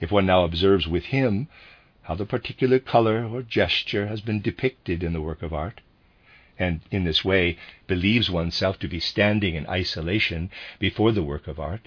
If 0.00 0.10
one 0.10 0.26
now 0.26 0.44
observes 0.44 0.88
with 0.88 1.06
him 1.06 1.48
how 2.02 2.16
the 2.16 2.26
particular 2.26 2.80
color 2.80 3.24
or 3.24 3.42
gesture 3.42 4.08
has 4.08 4.20
been 4.20 4.40
depicted 4.40 5.04
in 5.04 5.12
the 5.12 5.20
work 5.20 5.42
of 5.42 5.54
art, 5.54 5.80
and 6.58 6.80
in 6.90 7.04
this 7.04 7.24
way 7.24 7.56
believes 7.86 8.28
oneself 8.28 8.78
to 8.80 8.88
be 8.88 8.98
standing 8.98 9.54
in 9.54 9.66
isolation 9.68 10.50
before 10.80 11.12
the 11.12 11.22
work 11.22 11.46
of 11.46 11.60
art, 11.60 11.86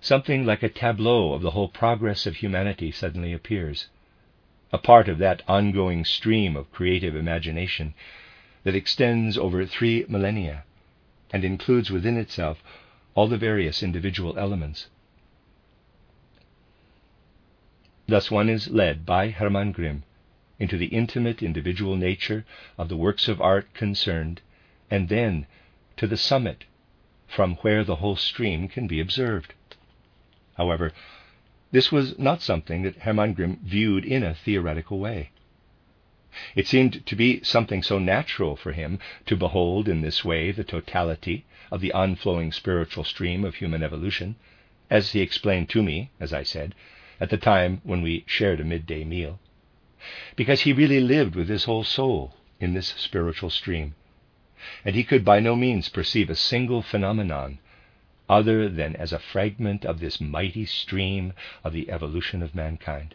something 0.00 0.44
like 0.44 0.62
a 0.62 0.68
tableau 0.68 1.32
of 1.32 1.40
the 1.40 1.52
whole 1.52 1.68
progress 1.68 2.26
of 2.26 2.36
humanity 2.36 2.90
suddenly 2.90 3.32
appears, 3.32 3.88
a 4.70 4.78
part 4.78 5.08
of 5.08 5.16
that 5.16 5.42
ongoing 5.48 6.04
stream 6.04 6.56
of 6.56 6.70
creative 6.70 7.16
imagination 7.16 7.94
that 8.64 8.74
extends 8.74 9.38
over 9.38 9.64
three 9.64 10.04
millennia 10.08 10.64
and 11.36 11.44
includes 11.44 11.90
within 11.90 12.16
itself 12.16 12.62
all 13.14 13.28
the 13.28 13.36
various 13.36 13.82
individual 13.82 14.38
elements. 14.38 14.86
Thus, 18.08 18.30
one 18.30 18.48
is 18.48 18.70
led 18.70 19.04
by 19.04 19.28
Hermann 19.28 19.72
Grimm 19.72 20.04
into 20.58 20.78
the 20.78 20.86
intimate 20.86 21.42
individual 21.42 21.94
nature 21.94 22.46
of 22.78 22.88
the 22.88 22.96
works 22.96 23.28
of 23.28 23.42
art 23.42 23.74
concerned, 23.74 24.40
and 24.90 25.10
then 25.10 25.46
to 25.98 26.06
the 26.06 26.16
summit 26.16 26.64
from 27.28 27.56
where 27.56 27.84
the 27.84 27.96
whole 27.96 28.16
stream 28.16 28.66
can 28.66 28.86
be 28.86 28.98
observed. 28.98 29.52
However, 30.54 30.90
this 31.70 31.92
was 31.92 32.18
not 32.18 32.40
something 32.40 32.80
that 32.84 33.02
Hermann 33.04 33.34
Grimm 33.34 33.60
viewed 33.62 34.06
in 34.06 34.22
a 34.22 34.34
theoretical 34.34 34.98
way. 34.98 35.32
It 36.54 36.66
seemed 36.66 37.06
to 37.06 37.16
be 37.16 37.42
something 37.42 37.82
so 37.82 37.98
natural 37.98 38.56
for 38.56 38.72
him 38.72 38.98
to 39.24 39.38
behold 39.38 39.88
in 39.88 40.02
this 40.02 40.22
way 40.22 40.50
the 40.50 40.64
totality 40.64 41.46
of 41.72 41.80
the 41.80 41.92
onflowing 41.94 42.52
spiritual 42.52 43.04
stream 43.04 43.42
of 43.42 43.54
human 43.54 43.82
evolution, 43.82 44.36
as 44.90 45.12
he 45.12 45.22
explained 45.22 45.70
to 45.70 45.82
me, 45.82 46.10
as 46.20 46.34
I 46.34 46.42
said, 46.42 46.74
at 47.22 47.30
the 47.30 47.38
time 47.38 47.80
when 47.84 48.02
we 48.02 48.22
shared 48.26 48.60
a 48.60 48.64
midday 48.64 49.02
meal, 49.02 49.40
because 50.36 50.60
he 50.60 50.74
really 50.74 51.00
lived 51.00 51.34
with 51.36 51.48
his 51.48 51.64
whole 51.64 51.84
soul 51.84 52.36
in 52.60 52.74
this 52.74 52.88
spiritual 52.98 53.48
stream, 53.48 53.94
and 54.84 54.94
he 54.94 55.04
could 55.04 55.24
by 55.24 55.40
no 55.40 55.56
means 55.56 55.88
perceive 55.88 56.28
a 56.28 56.34
single 56.34 56.82
phenomenon 56.82 57.60
other 58.28 58.68
than 58.68 58.94
as 58.96 59.10
a 59.10 59.18
fragment 59.18 59.86
of 59.86 60.00
this 60.00 60.20
mighty 60.20 60.66
stream 60.66 61.32
of 61.64 61.72
the 61.72 61.88
evolution 61.90 62.42
of 62.42 62.54
mankind 62.54 63.14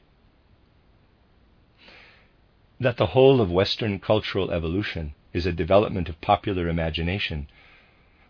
that 2.82 2.98
the 2.98 3.14
whole 3.14 3.40
of 3.40 3.52
Western 3.52 4.00
cultural 4.00 4.50
evolution 4.50 5.14
is 5.34 5.46
a 5.46 5.52
development 5.52 6.10
of 6.10 6.20
popular 6.20 6.68
imagination 6.68 7.48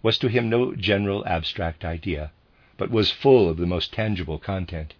was 0.04 0.18
to 0.18 0.28
him 0.28 0.49
no 0.49 0.76
general 0.76 1.26
abstract 1.26 1.86
idea, 1.86 2.32
but 2.76 2.91
was 2.91 3.12
full 3.12 3.47
of 3.47 3.56
the 3.56 3.66
most 3.66 3.93
tangible 3.93 4.38
content. 4.38 4.93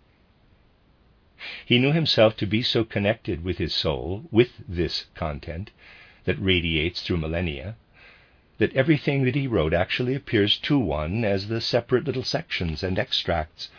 He 1.66 1.80
knew 1.80 1.92
himself 1.92 2.38
to 2.38 2.46
be 2.46 2.62
so 2.62 2.86
connected 2.86 3.44
with 3.44 3.58
his 3.58 3.74
soul, 3.74 4.24
with 4.32 4.52
this 4.70 5.08
content 5.16 5.72
that 6.24 6.42
radiates 6.42 7.02
through 7.02 7.18
millennia, 7.18 7.76
that 8.58 8.74
everything 8.74 9.26
that 9.26 9.36
he 9.36 9.48
wrote 9.48 9.74
actually 9.74 10.16
appears 10.16 10.58
to 10.60 10.80
one 10.80 11.26
as 11.26 11.50
the 11.50 11.60
separate 11.60 12.06
little 12.06 12.24
sections 12.24 12.84
and 12.84 12.98
extracts 12.98 13.70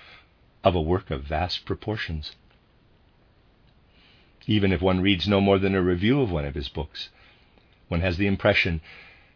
of 0.64 0.74
a 0.74 0.82
work 0.82 1.10
of 1.10 1.22
vast 1.22 1.64
proportions. 1.64 2.36
Even 4.48 4.72
if 4.72 4.82
one 4.82 5.00
reads 5.00 5.28
no 5.28 5.40
more 5.40 5.60
than 5.60 5.76
a 5.76 5.80
review 5.80 6.20
of 6.20 6.32
one 6.32 6.44
of 6.44 6.56
his 6.56 6.68
books, 6.68 7.10
one 7.86 8.00
has 8.00 8.16
the 8.16 8.26
impression 8.26 8.80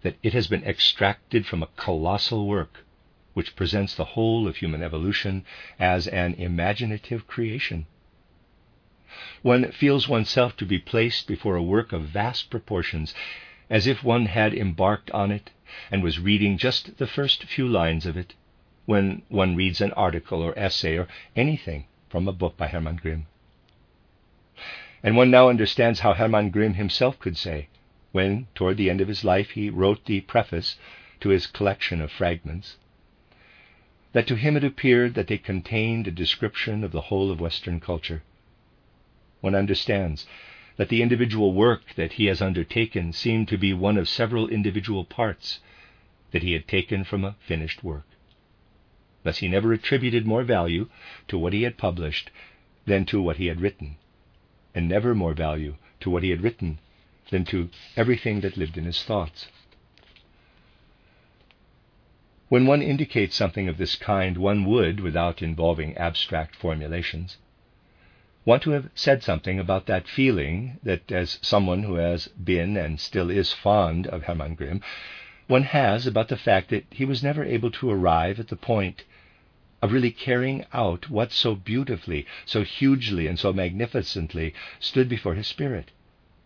that 0.03 0.17
it 0.21 0.33
has 0.33 0.49
been 0.49 0.65
extracted 0.65 1.47
from 1.47 1.63
a 1.63 1.69
colossal 1.77 2.47
work 2.49 2.85
which 3.33 3.55
presents 3.55 3.95
the 3.95 4.05
whole 4.17 4.49
of 4.49 4.57
human 4.57 4.83
evolution 4.83 5.45
as 5.79 6.09
an 6.09 6.35
imaginative 6.35 7.29
creation. 7.29 7.87
One 9.43 9.71
feels 9.71 10.09
oneself 10.09 10.57
to 10.57 10.67
be 10.67 10.81
placed 10.81 11.29
before 11.29 11.55
a 11.55 11.63
work 11.63 11.93
of 11.93 12.09
vast 12.09 12.51
proportions, 12.51 13.15
as 13.71 13.87
if 13.87 14.03
one 14.03 14.27
had 14.27 14.55
embarked 14.55 15.13
on 15.13 15.31
it 15.31 15.51
and 15.89 16.03
was 16.03 16.19
reading 16.19 16.59
just 16.59 16.99
the 16.99 17.07
first 17.07 17.45
few 17.45 17.69
lines 17.69 18.07
of 18.07 18.17
it, 18.17 18.35
when 18.87 19.23
one 19.29 19.55
reads 19.55 19.81
an 19.81 19.93
article 19.93 20.43
or 20.43 20.59
essay 20.59 20.97
or 20.97 21.07
anything 21.37 21.85
from 22.09 22.27
a 22.27 22.33
book 22.33 22.57
by 22.57 22.67
Hermann 22.67 22.97
Grimm. 22.97 23.27
And 25.07 25.17
one 25.17 25.31
now 25.31 25.49
understands 25.49 26.01
how 26.01 26.15
Hermann 26.15 26.51
Grimm 26.51 26.75
himself 26.75 27.17
could 27.21 27.37
say, 27.37 27.69
when, 28.11 28.49
toward 28.57 28.77
the 28.77 28.91
end 28.91 29.01
of 29.01 29.07
his 29.07 29.23
life, 29.23 29.51
he 29.51 29.71
wrote 29.71 30.05
the 30.05 30.23
preface 30.23 30.75
to 31.21 31.29
his 31.29 31.47
collection 31.47 32.01
of 32.01 32.11
fragments, 32.11 32.77
that 34.15 34.27
to 34.27 34.35
him 34.35 34.57
it 34.57 34.65
appeared 34.65 35.15
that 35.15 35.29
they 35.29 35.39
contained 35.39 36.09
a 36.09 36.11
description 36.11 36.83
of 36.83 36.91
the 36.91 37.03
whole 37.03 37.31
of 37.31 37.39
Western 37.39 37.79
culture. 37.79 38.25
One 39.41 39.55
understands 39.55 40.27
that 40.75 40.89
the 40.89 41.03
individual 41.03 41.53
work 41.55 41.95
that 41.95 42.15
he 42.15 42.25
has 42.27 42.43
undertaken 42.43 43.13
seemed 43.13 43.47
to 43.47 43.57
be 43.57 43.73
one 43.73 43.99
of 43.99 44.09
several 44.09 44.49
individual 44.49 45.05
parts 45.05 45.61
that 46.33 46.43
he 46.43 46.51
had 46.51 46.67
taken 46.67 47.05
from 47.05 47.25
a 47.25 47.37
finished 47.39 47.85
work. 47.85 48.09
Thus, 49.23 49.39
he 49.39 49.47
never 49.47 49.73
attributed 49.73 50.27
more 50.27 50.43
value 50.43 50.89
to 51.29 51.39
what 51.39 51.53
he 51.53 51.63
had 51.63 51.77
published 51.79 52.33
than 52.87 53.05
to 53.05 53.23
what 53.23 53.37
he 53.37 53.47
had 53.47 53.61
written 53.61 53.99
and 54.77 54.87
never 54.89 55.15
more 55.15 55.35
value 55.35 55.75
to 55.99 56.11
what 56.11 56.23
he 56.23 56.31
had 56.31 56.43
written 56.43 56.79
than 57.31 57.45
to 57.47 57.71
everything 57.97 58.43
that 58.43 58.59
lived 58.59 58.77
in 58.77 58.85
his 58.85 59.03
thoughts. 59.03 59.49
When 62.49 62.67
one 62.67 62.83
indicates 62.83 63.35
something 63.35 63.69
of 63.69 63.79
this 63.79 63.97
kind, 63.97 64.37
one 64.37 64.65
would, 64.67 65.01
without 65.01 65.43
involving 65.43 65.97
abstract 65.97 66.55
formulations, 66.55 67.39
want 68.45 68.63
to 68.63 68.71
have 68.71 68.91
said 68.95 69.25
something 69.25 69.59
about 69.59 69.87
that 69.87 70.07
feeling 70.07 70.79
that, 70.85 71.11
as 71.11 71.41
someone 71.43 71.83
who 71.83 71.95
has 71.95 72.29
been 72.29 72.77
and 72.77 73.01
still 73.01 73.31
is 73.31 73.53
fond 73.53 74.07
of 74.07 74.25
Hermann 74.25 74.55
Grimm, 74.55 74.81
one 75.49 75.65
has 75.65 76.07
about 76.07 76.29
the 76.29 76.37
fact 76.37 76.71
that 76.71 76.85
he 76.91 77.05
was 77.05 77.23
never 77.25 77.43
able 77.43 77.71
to 77.73 77.91
arrive 77.91 78.39
at 78.39 78.49
the 78.49 78.57
point 78.57 79.03
of 79.87 79.93
really 79.93 80.11
carrying 80.11 80.65
out 80.73 81.09
what 81.09 81.31
so 81.31 81.55
beautifully, 81.55 82.27
so 82.45 82.65
hugely, 82.65 83.29
and 83.29 83.39
so 83.39 83.53
magnificently 83.53 84.53
stood 84.81 85.09
before 85.09 85.35
his 85.35 85.47
spirit. 85.47 85.93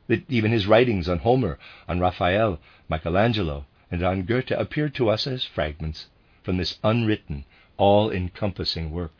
That 0.08 0.30
even 0.30 0.52
his 0.52 0.66
writings 0.66 1.08
on 1.08 1.20
Homer, 1.20 1.58
on 1.88 2.00
Raphael, 2.00 2.60
Michelangelo, 2.88 3.64
and 3.90 4.02
on 4.02 4.24
Goethe 4.24 4.50
appear 4.50 4.90
to 4.90 5.08
us 5.08 5.26
as 5.26 5.44
fragments 5.44 6.08
from 6.42 6.58
this 6.58 6.78
unwritten, 6.84 7.46
all 7.78 8.10
encompassing 8.10 8.90
work. 8.90 9.14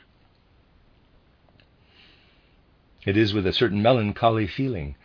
It 3.07 3.17
is 3.17 3.33
with 3.33 3.47
a 3.47 3.55
certain 3.55 3.81
melancholy 3.81 4.47
feeling 4.47 4.97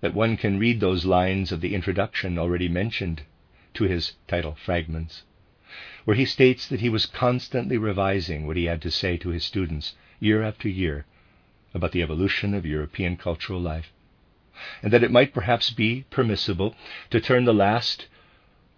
that 0.00 0.14
one 0.14 0.36
can 0.36 0.60
read 0.60 0.78
those 0.78 1.04
lines 1.04 1.50
of 1.50 1.60
the 1.60 1.74
introduction 1.74 2.38
already 2.38 2.68
mentioned 2.68 3.22
to 3.74 3.84
his 3.84 4.12
title, 4.28 4.54
Fragments 4.64 5.24
where 6.04 6.16
he 6.16 6.24
states 6.24 6.66
that 6.68 6.80
he 6.80 6.88
was 6.88 7.06
constantly 7.06 7.78
revising 7.78 8.46
what 8.46 8.56
he 8.56 8.64
had 8.64 8.82
to 8.82 8.90
say 8.90 9.16
to 9.16 9.30
his 9.30 9.44
students 9.44 9.94
year 10.20 10.42
after 10.42 10.68
year 10.68 11.06
about 11.72 11.92
the 11.92 12.02
evolution 12.02 12.54
of 12.54 12.66
European 12.66 13.16
cultural 13.16 13.60
life, 13.60 13.92
and 14.82 14.92
that 14.92 15.02
it 15.02 15.10
might 15.10 15.34
perhaps 15.34 15.70
be 15.70 16.04
permissible 16.10 16.74
to 17.10 17.20
turn 17.20 17.44
the 17.44 17.54
last 17.54 18.06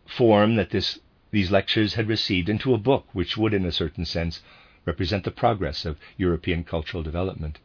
form 0.07 0.55
that 0.55 0.71
this, 0.71 0.99
these 1.31 1.51
lectures 1.51 1.95
had 1.95 2.09
received 2.09 2.49
into 2.49 2.73
a 2.73 2.79
book 2.79 3.07
which 3.13 3.37
would, 3.37 3.53
in 3.53 3.67
a 3.67 3.73
certain 3.73 4.05
sense, 4.05 4.41
represent 4.85 5.25
the 5.25 5.31
progress 5.31 5.85
of 5.85 5.99
European 6.17 6.63
cultural 6.65 7.03
development. 7.03 7.59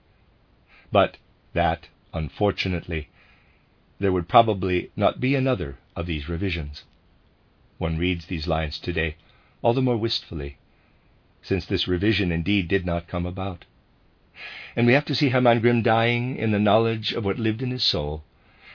But 0.91 1.17
that, 1.53 1.87
unfortunately, 2.13 3.09
there 3.99 4.11
would 4.11 4.27
probably 4.27 4.91
not 4.95 5.19
be 5.19 5.35
another 5.35 5.77
of 5.95 6.07
these 6.07 6.27
revisions. 6.27 6.83
One 7.77 7.97
reads 7.97 8.25
these 8.25 8.47
lines 8.47 8.79
today 8.79 9.15
all 9.61 9.73
the 9.73 9.81
more 9.81 9.97
wistfully, 9.97 10.57
since 11.41 11.65
this 11.65 11.87
revision 11.87 12.31
indeed 12.31 12.67
did 12.67 12.85
not 12.85 13.07
come 13.07 13.25
about. 13.25 13.65
And 14.75 14.87
we 14.87 14.93
have 14.93 15.05
to 15.05 15.15
see 15.15 15.29
Hermann 15.29 15.59
Grimm 15.59 15.81
dying 15.81 16.35
in 16.37 16.51
the 16.51 16.59
knowledge 16.59 17.13
of 17.13 17.25
what 17.25 17.37
lived 17.37 17.61
in 17.61 17.71
his 17.71 17.83
soul, 17.83 18.23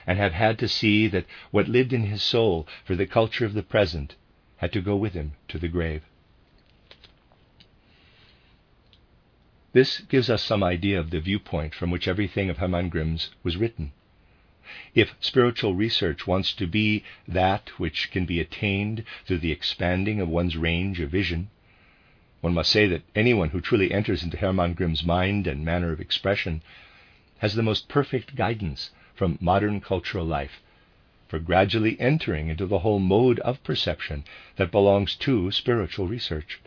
and 0.05 0.17
have 0.17 0.33
had 0.33 0.57
to 0.59 0.67
see 0.67 1.07
that 1.07 1.25
what 1.51 1.67
lived 1.67 1.91
in 1.91 2.03
his 2.03 2.23
soul 2.23 2.67
for 2.85 2.95
the 2.95 3.05
culture 3.05 3.45
of 3.45 3.53
the 3.53 3.63
present 3.63 4.15
had 4.57 4.71
to 4.73 4.81
go 4.81 4.95
with 4.95 5.13
him 5.13 5.33
to 5.49 5.57
the 5.57 5.67
grave. 5.67 6.03
This 9.73 9.99
gives 9.99 10.29
us 10.29 10.41
some 10.41 10.63
idea 10.63 10.99
of 10.99 11.09
the 11.09 11.19
viewpoint 11.19 11.75
from 11.75 11.91
which 11.91 12.07
everything 12.07 12.49
of 12.49 12.57
Hermann 12.57 12.89
Grimm's 12.89 13.29
was 13.43 13.57
written. 13.57 13.91
If 14.93 15.15
spiritual 15.21 15.75
research 15.75 16.27
wants 16.27 16.51
to 16.55 16.67
be 16.67 17.05
that 17.25 17.69
which 17.79 18.11
can 18.11 18.25
be 18.25 18.41
attained 18.41 19.05
through 19.25 19.37
the 19.37 19.51
expanding 19.53 20.19
of 20.19 20.27
one's 20.27 20.57
range 20.57 20.99
of 20.99 21.09
vision, 21.09 21.49
one 22.41 22.53
must 22.53 22.69
say 22.71 22.85
that 22.87 23.03
anyone 23.15 23.51
who 23.51 23.61
truly 23.61 23.93
enters 23.93 24.23
into 24.23 24.35
Hermann 24.35 24.73
Grimm's 24.73 25.05
mind 25.05 25.47
and 25.47 25.63
manner 25.63 25.93
of 25.93 26.01
expression 26.01 26.61
has 27.37 27.55
the 27.55 27.63
most 27.63 27.87
perfect 27.87 28.35
guidance 28.35 28.91
from 29.15 29.37
modern 29.39 29.79
cultural 29.79 30.25
life 30.25 30.61
for 31.27 31.39
gradually 31.39 31.97
entering 31.99 32.49
into 32.49 32.65
the 32.65 32.79
whole 32.79 32.99
mode 32.99 33.39
of 33.39 33.63
perception 33.63 34.23
that 34.57 34.71
belongs 34.71 35.15
to 35.15 35.49
spiritual 35.51 36.07
research. 36.07 36.59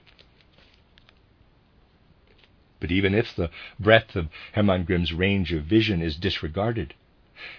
But 2.79 2.91
even 2.91 3.15
if 3.15 3.37
the 3.37 3.51
breadth 3.79 4.17
of 4.17 4.29
Hermann 4.53 4.85
Grimm's 4.85 5.13
range 5.13 5.53
of 5.53 5.65
vision 5.65 6.01
is 6.01 6.17
disregarded, 6.17 6.95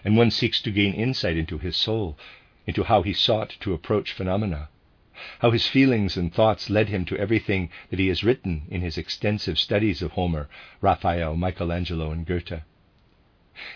and 0.06 0.16
one 0.16 0.30
seeks 0.30 0.62
to 0.62 0.70
gain 0.70 0.94
insight 0.94 1.36
into 1.36 1.58
his 1.58 1.76
soul, 1.76 2.16
into 2.68 2.84
how 2.84 3.02
he 3.02 3.14
sought 3.14 3.58
to 3.60 3.74
approach 3.74 4.12
phenomena, 4.12 4.70
how 5.40 5.50
his 5.50 5.66
feelings 5.68 6.16
and 6.16 6.32
thoughts 6.32 6.70
led 6.70 6.90
him 6.90 7.04
to 7.06 7.18
everything 7.18 7.70
that 7.90 7.98
he 7.98 8.08
has 8.08 8.24
written 8.24 8.62
in 8.70 8.82
his 8.82 8.98
extensive 8.98 9.58
studies 9.58 10.04
of 10.04 10.12
Homer, 10.12 10.48
Raphael, 10.82 11.36
Michelangelo, 11.36 12.12
and 12.12 12.28
Goethe. 12.28 12.62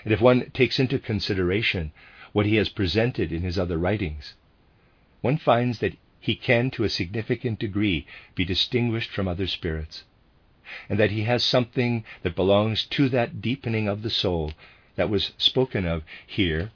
And 0.04 0.14
if 0.14 0.22
one 0.22 0.50
takes 0.52 0.80
into 0.80 1.00
consideration 1.00 1.92
what 2.34 2.46
he 2.46 2.58
has 2.58 2.70
presented 2.70 3.32
in 3.32 3.42
his 3.42 3.58
other 3.58 3.78
writings, 3.78 4.36
one 5.22 5.38
finds 5.38 5.80
that 5.80 5.98
he 6.20 6.36
can, 6.36 6.70
to 6.72 6.84
a 6.84 6.90
significant 6.90 7.58
degree, 7.60 8.06
be 8.36 8.46
distinguished 8.46 9.10
from 9.10 9.28
other 9.28 9.48
spirits, 9.48 10.04
and 10.88 11.00
that 11.00 11.12
he 11.12 11.24
has 11.24 11.44
something 11.44 12.04
that 12.22 12.36
belongs 12.36 12.86
to 12.86 13.10
that 13.10 13.42
deepening 13.42 13.88
of 13.88 14.04
the 14.04 14.10
soul 14.10 14.54
that 14.96 15.10
was 15.10 15.34
spoken 15.38 15.86
of 15.86 16.04
here 16.26 16.72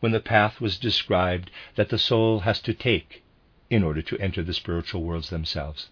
when 0.00 0.12
the 0.12 0.20
path 0.20 0.60
was 0.60 0.78
described 0.78 1.50
that 1.74 1.90
the 1.90 1.98
soul 1.98 2.40
has 2.40 2.60
to 2.60 2.72
take 2.72 3.22
in 3.68 3.82
order 3.82 4.02
to 4.02 4.18
enter 4.18 4.42
the 4.42 4.54
spiritual 4.54 5.02
worlds 5.02 5.30
themselves. 5.30 5.88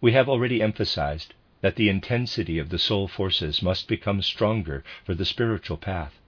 We 0.00 0.12
have 0.12 0.28
already 0.28 0.62
emphasized 0.62 1.34
that 1.60 1.76
the 1.76 1.88
intensity 1.88 2.58
of 2.58 2.70
the 2.70 2.78
soul 2.78 3.08
forces 3.08 3.62
must 3.62 3.88
become 3.88 4.22
stronger 4.22 4.82
for 5.04 5.14
the 5.14 5.24
spiritual 5.24 5.76
path. 5.76 6.18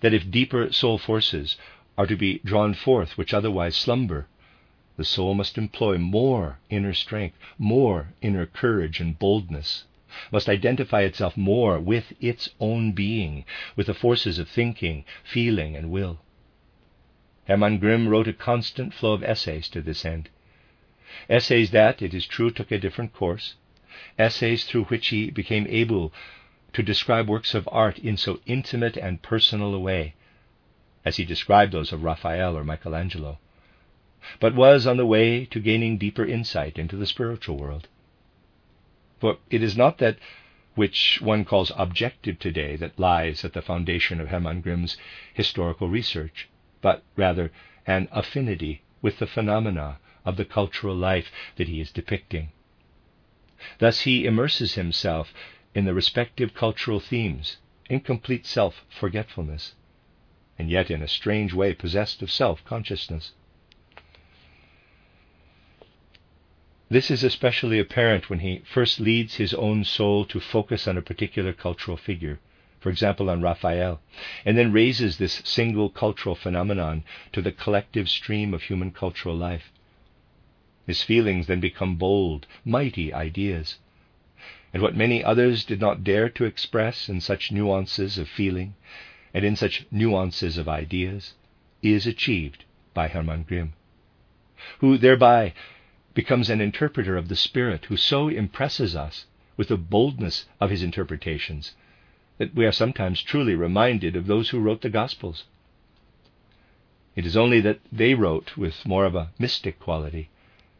That 0.00 0.14
if 0.14 0.30
deeper 0.30 0.70
soul 0.72 0.98
forces 0.98 1.56
are 1.96 2.06
to 2.06 2.16
be 2.16 2.40
drawn 2.44 2.74
forth 2.74 3.18
which 3.18 3.34
otherwise 3.34 3.76
slumber, 3.76 4.26
the 4.96 5.04
soul 5.04 5.34
must 5.34 5.58
employ 5.58 5.98
more 5.98 6.58
inner 6.68 6.92
strength, 6.92 7.36
more 7.58 8.08
inner 8.20 8.46
courage 8.46 9.00
and 9.00 9.18
boldness 9.18 9.84
must 10.30 10.48
identify 10.48 11.02
itself 11.02 11.36
more 11.36 11.78
with 11.78 12.12
its 12.20 12.50
own 12.60 12.92
being, 12.92 13.44
with 13.76 13.86
the 13.86 13.94
forces 13.94 14.38
of 14.38 14.48
thinking, 14.48 15.04
feeling, 15.22 15.76
and 15.76 15.90
will. 15.90 16.20
Hermann 17.46 17.78
Grimm 17.78 18.08
wrote 18.08 18.28
a 18.28 18.32
constant 18.32 18.94
flow 18.94 19.12
of 19.12 19.24
essays 19.24 19.68
to 19.70 19.82
this 19.82 20.04
end. 20.04 20.28
Essays 21.28 21.70
that, 21.72 22.00
it 22.00 22.14
is 22.14 22.26
true, 22.26 22.50
took 22.50 22.70
a 22.70 22.78
different 22.78 23.12
course, 23.12 23.54
essays 24.18 24.64
through 24.64 24.84
which 24.84 25.08
he 25.08 25.30
became 25.30 25.66
able 25.68 26.12
to 26.72 26.82
describe 26.82 27.28
works 27.28 27.54
of 27.54 27.68
art 27.70 27.98
in 27.98 28.16
so 28.16 28.40
intimate 28.46 28.96
and 28.96 29.22
personal 29.22 29.74
a 29.74 29.80
way 29.80 30.14
as 31.04 31.16
he 31.16 31.24
described 31.24 31.72
those 31.72 31.92
of 31.92 32.02
Raphael 32.02 32.56
or 32.56 32.64
Michelangelo, 32.64 33.38
but 34.38 34.54
was 34.54 34.86
on 34.86 34.96
the 34.96 35.06
way 35.06 35.44
to 35.46 35.60
gaining 35.60 35.98
deeper 35.98 36.24
insight 36.24 36.78
into 36.78 36.96
the 36.96 37.06
spiritual 37.06 37.56
world. 37.56 37.88
For 39.22 39.38
it 39.50 39.62
is 39.62 39.76
not 39.76 39.98
that 39.98 40.18
which 40.74 41.20
one 41.22 41.44
calls 41.44 41.70
objective 41.76 42.40
today 42.40 42.74
that 42.74 42.98
lies 42.98 43.44
at 43.44 43.52
the 43.52 43.62
foundation 43.62 44.20
of 44.20 44.30
Hermann 44.30 44.62
Grimm's 44.62 44.96
historical 45.32 45.88
research, 45.88 46.48
but 46.80 47.04
rather 47.14 47.52
an 47.86 48.08
affinity 48.10 48.82
with 49.00 49.20
the 49.20 49.28
phenomena 49.28 50.00
of 50.24 50.36
the 50.36 50.44
cultural 50.44 50.96
life 50.96 51.30
that 51.54 51.68
he 51.68 51.80
is 51.80 51.92
depicting. 51.92 52.48
Thus 53.78 54.00
he 54.00 54.26
immerses 54.26 54.74
himself 54.74 55.32
in 55.72 55.84
the 55.84 55.94
respective 55.94 56.52
cultural 56.52 56.98
themes 56.98 57.58
in 57.88 58.00
complete 58.00 58.44
self 58.44 58.84
forgetfulness, 58.90 59.76
and 60.58 60.68
yet 60.68 60.90
in 60.90 61.00
a 61.00 61.06
strange 61.06 61.54
way 61.54 61.74
possessed 61.74 62.22
of 62.22 62.30
self 62.32 62.64
consciousness. 62.64 63.34
This 66.92 67.10
is 67.10 67.24
especially 67.24 67.78
apparent 67.78 68.28
when 68.28 68.40
he 68.40 68.60
first 68.66 69.00
leads 69.00 69.36
his 69.36 69.54
own 69.54 69.82
soul 69.82 70.26
to 70.26 70.38
focus 70.38 70.86
on 70.86 70.98
a 70.98 71.00
particular 71.00 71.54
cultural 71.54 71.96
figure, 71.96 72.38
for 72.80 72.90
example 72.90 73.30
on 73.30 73.40
Raphael, 73.40 74.02
and 74.44 74.58
then 74.58 74.72
raises 74.74 75.16
this 75.16 75.40
single 75.42 75.88
cultural 75.88 76.34
phenomenon 76.34 77.02
to 77.32 77.40
the 77.40 77.50
collective 77.50 78.10
stream 78.10 78.52
of 78.52 78.64
human 78.64 78.90
cultural 78.90 79.34
life. 79.34 79.72
His 80.86 81.02
feelings 81.02 81.46
then 81.46 81.60
become 81.60 81.96
bold, 81.96 82.46
mighty 82.62 83.10
ideas. 83.10 83.78
And 84.74 84.82
what 84.82 84.94
many 84.94 85.24
others 85.24 85.64
did 85.64 85.80
not 85.80 86.04
dare 86.04 86.28
to 86.28 86.44
express 86.44 87.08
in 87.08 87.22
such 87.22 87.50
nuances 87.50 88.18
of 88.18 88.28
feeling 88.28 88.74
and 89.32 89.46
in 89.46 89.56
such 89.56 89.86
nuances 89.90 90.58
of 90.58 90.68
ideas 90.68 91.32
is 91.80 92.06
achieved 92.06 92.66
by 92.92 93.08
Hermann 93.08 93.44
Grimm, 93.44 93.72
who 94.80 94.98
thereby 94.98 95.54
becomes 96.14 96.50
an 96.50 96.60
interpreter 96.60 97.16
of 97.16 97.28
the 97.28 97.36
Spirit 97.36 97.86
who 97.86 97.96
so 97.96 98.28
impresses 98.28 98.94
us 98.94 99.26
with 99.56 99.68
the 99.68 99.76
boldness 99.76 100.46
of 100.60 100.70
his 100.70 100.82
interpretations 100.82 101.74
that 102.38 102.54
we 102.54 102.66
are 102.66 102.72
sometimes 102.72 103.22
truly 103.22 103.54
reminded 103.54 104.16
of 104.16 104.26
those 104.26 104.50
who 104.50 104.60
wrote 104.60 104.82
the 104.82 104.90
Gospels. 104.90 105.44
It 107.14 107.26
is 107.26 107.36
only 107.36 107.60
that 107.60 107.80
they 107.90 108.14
wrote 108.14 108.56
with 108.56 108.86
more 108.86 109.04
of 109.04 109.14
a 109.14 109.30
mystic 109.38 109.78
quality, 109.78 110.30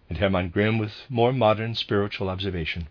and 0.09 0.19
Hermann 0.19 0.49
Grimm 0.49 0.79
with 0.79 1.05
more 1.09 1.33
modern 1.33 1.75
spiritual 1.75 2.29
observation. 2.29 2.89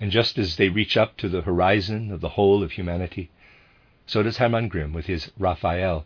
And 0.00 0.10
just 0.10 0.38
as 0.38 0.56
they 0.56 0.68
reach 0.68 0.96
up 0.96 1.16
to 1.18 1.28
the 1.28 1.42
horizon 1.42 2.10
of 2.10 2.20
the 2.20 2.30
whole 2.30 2.62
of 2.62 2.72
humanity, 2.72 3.30
so 4.06 4.22
does 4.22 4.38
Hermann 4.38 4.68
Grimm 4.68 4.92
with 4.92 5.06
his 5.06 5.30
Raphael 5.38 6.04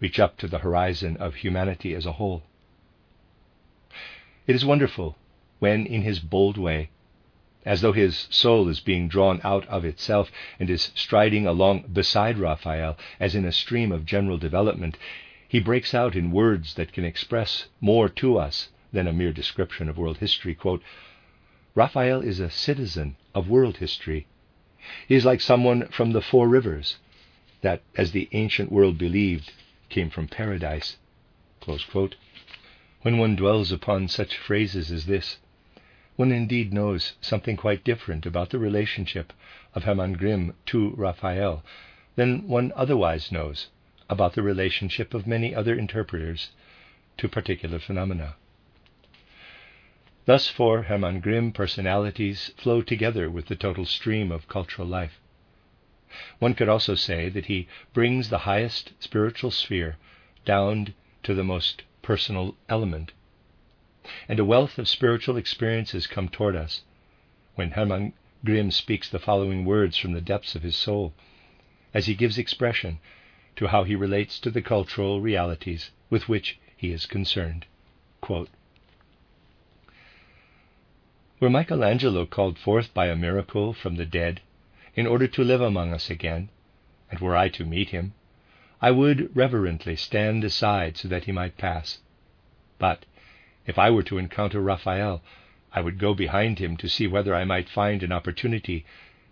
reach 0.00 0.20
up 0.20 0.36
to 0.38 0.46
the 0.46 0.58
horizon 0.58 1.16
of 1.16 1.36
humanity 1.36 1.94
as 1.94 2.06
a 2.06 2.12
whole. 2.12 2.42
It 4.48 4.56
is 4.56 4.64
wonderful 4.64 5.18
when, 5.58 5.84
in 5.84 6.00
his 6.00 6.20
bold 6.20 6.56
way, 6.56 6.88
as 7.66 7.82
though 7.82 7.92
his 7.92 8.26
soul 8.30 8.66
is 8.70 8.80
being 8.80 9.06
drawn 9.06 9.42
out 9.44 9.66
of 9.66 9.84
itself 9.84 10.32
and 10.58 10.70
is 10.70 10.90
striding 10.94 11.46
along 11.46 11.82
beside 11.92 12.38
Raphael 12.38 12.96
as 13.20 13.34
in 13.34 13.44
a 13.44 13.52
stream 13.52 13.92
of 13.92 14.06
general 14.06 14.38
development, 14.38 14.96
he 15.46 15.60
breaks 15.60 15.92
out 15.92 16.16
in 16.16 16.30
words 16.30 16.72
that 16.74 16.94
can 16.94 17.04
express 17.04 17.66
more 17.78 18.08
to 18.08 18.38
us 18.38 18.70
than 18.90 19.06
a 19.06 19.12
mere 19.12 19.34
description 19.34 19.86
of 19.86 19.98
world 19.98 20.16
history. 20.16 20.54
Quote, 20.54 20.82
Raphael 21.74 22.22
is 22.22 22.40
a 22.40 22.48
citizen 22.48 23.16
of 23.34 23.50
world 23.50 23.76
history. 23.76 24.26
He 25.06 25.14
is 25.14 25.26
like 25.26 25.42
someone 25.42 25.88
from 25.88 26.12
the 26.12 26.22
four 26.22 26.48
rivers 26.48 26.96
that, 27.60 27.82
as 27.96 28.12
the 28.12 28.30
ancient 28.32 28.72
world 28.72 28.96
believed, 28.96 29.52
came 29.90 30.08
from 30.08 30.26
paradise. 30.26 30.96
When 33.02 33.18
one 33.18 33.36
dwells 33.36 33.70
upon 33.70 34.08
such 34.08 34.36
phrases 34.36 34.90
as 34.90 35.06
this, 35.06 35.38
one 36.16 36.32
indeed 36.32 36.72
knows 36.72 37.12
something 37.20 37.56
quite 37.56 37.84
different 37.84 38.26
about 38.26 38.50
the 38.50 38.58
relationship 38.58 39.32
of 39.72 39.84
Hermann 39.84 40.14
Grimm 40.14 40.54
to 40.66 40.90
Raphael 40.96 41.64
than 42.16 42.48
one 42.48 42.72
otherwise 42.74 43.30
knows 43.30 43.68
about 44.10 44.32
the 44.32 44.42
relationship 44.42 45.14
of 45.14 45.28
many 45.28 45.54
other 45.54 45.78
interpreters 45.78 46.50
to 47.18 47.28
particular 47.28 47.78
phenomena. 47.78 48.34
Thus, 50.24 50.48
for 50.48 50.82
Hermann 50.82 51.20
Grimm, 51.20 51.52
personalities 51.52 52.50
flow 52.56 52.82
together 52.82 53.30
with 53.30 53.46
the 53.46 53.54
total 53.54 53.84
stream 53.84 54.32
of 54.32 54.48
cultural 54.48 54.88
life. 54.88 55.20
One 56.40 56.54
could 56.54 56.68
also 56.68 56.96
say 56.96 57.28
that 57.28 57.46
he 57.46 57.68
brings 57.94 58.28
the 58.28 58.38
highest 58.38 58.92
spiritual 58.98 59.52
sphere 59.52 59.98
down 60.44 60.94
to 61.22 61.32
the 61.32 61.44
most 61.44 61.82
personal 62.08 62.56
element 62.70 63.12
and 64.30 64.40
a 64.40 64.44
wealth 64.52 64.78
of 64.78 64.88
spiritual 64.88 65.36
experiences 65.36 66.06
come 66.06 66.26
toward 66.26 66.56
us 66.56 66.80
when 67.54 67.72
Hermann 67.72 68.14
Grimm 68.42 68.70
speaks 68.70 69.10
the 69.10 69.18
following 69.18 69.66
words 69.66 69.98
from 69.98 70.14
the 70.14 70.22
depths 70.22 70.54
of 70.54 70.62
his 70.62 70.74
soul, 70.74 71.12
as 71.92 72.06
he 72.06 72.14
gives 72.14 72.38
expression 72.38 72.98
to 73.56 73.66
how 73.66 73.84
he 73.84 73.94
relates 73.94 74.40
to 74.40 74.50
the 74.50 74.62
cultural 74.62 75.20
realities 75.20 75.90
with 76.08 76.30
which 76.30 76.58
he 76.74 76.92
is 76.92 77.04
concerned. 77.04 77.66
Quote, 78.22 78.48
Were 81.40 81.50
Michelangelo 81.50 82.24
called 82.24 82.58
forth 82.58 82.94
by 82.94 83.08
a 83.08 83.16
miracle 83.16 83.74
from 83.74 83.96
the 83.96 84.06
dead 84.06 84.40
in 84.94 85.06
order 85.06 85.28
to 85.28 85.44
live 85.44 85.60
among 85.60 85.92
us 85.92 86.08
again, 86.08 86.48
and 87.10 87.20
were 87.20 87.36
I 87.36 87.50
to 87.50 87.66
meet 87.66 87.90
him, 87.90 88.14
I 88.80 88.92
would 88.92 89.34
reverently 89.34 89.96
stand 89.96 90.44
aside 90.44 90.96
so 90.96 91.08
that 91.08 91.24
he 91.24 91.32
might 91.32 91.58
pass. 91.58 91.98
But 92.78 93.04
if 93.66 93.76
I 93.76 93.90
were 93.90 94.04
to 94.04 94.18
encounter 94.18 94.60
Raphael, 94.60 95.20
I 95.72 95.80
would 95.80 95.98
go 95.98 96.14
behind 96.14 96.60
him 96.60 96.76
to 96.76 96.88
see 96.88 97.08
whether 97.08 97.34
I 97.34 97.44
might 97.44 97.68
find 97.68 98.04
an 98.04 98.12
opportunity 98.12 98.84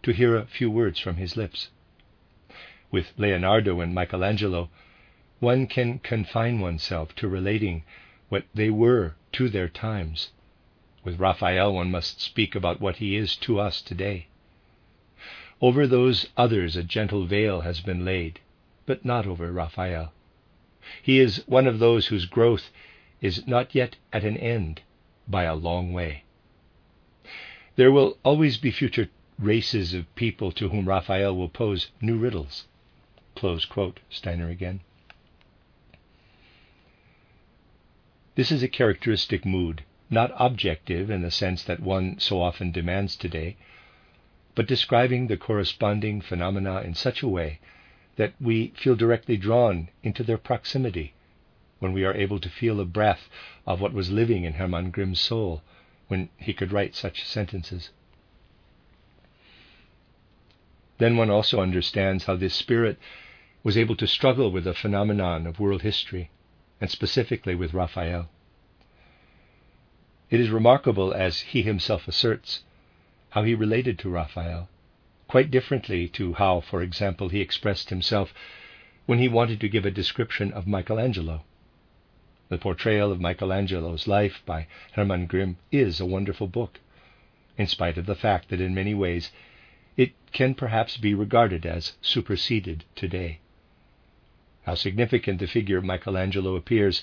to 0.03 0.13
hear 0.13 0.37
a 0.37 0.47
few 0.47 0.69
words 0.69 0.99
from 0.99 1.17
his 1.17 1.37
lips. 1.37 1.71
With 2.91 3.13
Leonardo 3.17 3.81
and 3.81 3.95
Michelangelo, 3.95 4.69
one 5.39 5.69
can 5.69 6.01
confine 6.01 6.59
oneself 6.59 7.15
to 7.17 7.29
relating 7.29 7.85
what 8.29 8.47
they 8.53 8.71
were 8.71 9.15
to 9.33 9.49
their 9.49 9.69
times. 9.69 10.33
With 11.05 11.21
Raphael, 11.21 11.73
one 11.73 11.93
must 11.93 12.21
speak 12.21 12.57
about 12.57 12.81
what 12.81 12.97
he 12.97 13.15
is 13.15 13.37
to 13.37 13.61
us 13.61 13.81
today. 13.81 14.27
Over 15.61 15.87
those 15.87 16.29
others 16.37 16.75
a 16.75 16.83
gentle 16.83 17.27
veil 17.27 17.61
has 17.61 17.81
been 17.81 18.05
laid, 18.05 18.41
but 18.87 19.05
not 19.05 19.27
over 19.27 19.53
Raphael. 19.53 20.13
He 21.03 21.19
is 21.19 21.43
one 21.47 21.67
of 21.67 21.81
those 21.81 22.07
whose 22.07 22.25
growth 22.25 22.71
is 23.21 23.47
not 23.47 23.75
yet 23.75 23.97
at 24.13 24.25
an 24.25 24.37
end 24.37 24.81
by 25.27 25.43
a 25.43 25.55
long 25.55 25.93
way. 25.93 26.23
There 27.75 27.91
will 27.91 28.17
always 28.23 28.57
be 28.57 28.71
future 28.71 29.11
races 29.39 29.93
of 29.93 30.15
people 30.15 30.53
to 30.53 30.69
whom 30.69 30.89
Raphael 30.89 31.37
will 31.37 31.49
pose 31.49 31.91
new 32.01 32.17
riddles. 32.17 32.67
Close 33.35 33.65
quote, 33.65 34.01
Steiner 34.09 34.49
again. 34.49 34.81
This 38.37 38.53
is 38.53 38.63
a 38.63 38.69
characteristic 38.69 39.45
mood, 39.45 39.83
not 40.09 40.33
objective 40.39 41.11
in 41.11 41.23
the 41.23 41.31
sense 41.31 41.65
that 41.65 41.81
one 41.81 42.19
so 42.19 42.41
often 42.41 42.71
demands 42.71 43.17
today, 43.17 43.57
but 44.55 44.69
describing 44.69 45.27
the 45.27 45.37
corresponding 45.37 46.21
phenomena 46.21 46.81
in 46.83 46.95
such 46.95 47.23
a 47.23 47.29
way 47.29 47.59
that 48.17 48.35
we 48.41 48.73
feel 48.77 48.97
directly 48.97 49.37
drawn 49.37 49.89
into 50.03 50.23
their 50.23 50.39
proximity 50.39 51.15
when 51.79 51.93
we 51.93 52.05
are 52.05 52.15
able 52.15 52.41
to 52.41 52.49
feel 52.49 52.77
the 52.77 52.85
breath 52.85 53.29
of 53.67 53.81
what 53.81 53.93
was 53.93 54.11
living 54.11 54.45
in 54.45 54.55
Hermann 54.55 54.91
Grimm's 54.91 55.21
soul 55.21 55.63
when 56.09 56.29
he 56.39 56.53
could 56.53 56.73
write 56.73 56.95
such 56.95 57.25
sentences. 57.25 57.91
Then 60.99 61.17
one 61.17 61.31
also 61.31 61.61
understands 61.61 62.25
how 62.25 62.37
this 62.37 62.55
spirit 62.55 62.99
was 63.63 63.77
able 63.77 63.97
to 63.97 64.07
struggle 64.07 64.51
with 64.51 64.65
the 64.65 64.73
phenomenon 64.73 65.47
of 65.47 65.61
world 65.61 65.83
history, 65.83 66.31
and 66.81 66.91
specifically 66.91 67.55
with 67.55 67.75
Raphael. 67.75 68.31
It 70.31 70.41
is 70.41 70.51
remarkable, 70.51 71.13
as 71.13 71.41
he 71.41 71.63
himself 71.63 72.09
asserts, 72.09 72.65
how 73.31 73.43
he 73.43 73.55
related 73.55 73.99
to 73.99 74.09
Raphael, 74.09 74.69
quite 75.29 75.51
differently 75.51 76.09
to 76.09 76.35
how, 76.35 76.61
for 76.61 76.83
example, 76.83 77.29
he 77.29 77.41
expressed 77.41 77.91
himself 77.91 78.33
when 79.07 79.19
he 79.19 79.29
wanted 79.29 79.61
to 79.61 79.69
give 79.69 79.85
a 79.85 79.91
description 79.91 80.53
of 80.53 80.67
Michelangelo. 80.67 81.45
The 82.49 82.59
portrayal 82.59 83.11
of 83.11 83.21
Michelangelo's 83.21 84.07
life 84.07 84.43
by 84.47 84.69
Hermann 84.93 85.27
Grimm 85.27 85.57
is 85.73 86.01
a 86.01 86.07
wonderful 86.07 86.47
book, 86.47 86.79
in 87.59 87.67
spite 87.67 87.99
of 87.99 88.07
the 88.07 88.15
fact 88.15 88.51
that 88.51 88.61
in 88.61 88.75
many 88.75 88.95
ways 88.95 89.33
it 89.97 90.13
can 90.33 90.55
perhaps 90.55 90.97
be 90.97 91.15
regarded 91.15 91.67
as 91.67 91.95
superseded 92.01 92.85
today. 92.95 93.41
How 94.65 94.75
significant 94.75 95.41
the 95.41 95.47
figure 95.47 95.79
of 95.79 95.85
Michelangelo 95.85 96.55
appears 96.55 97.03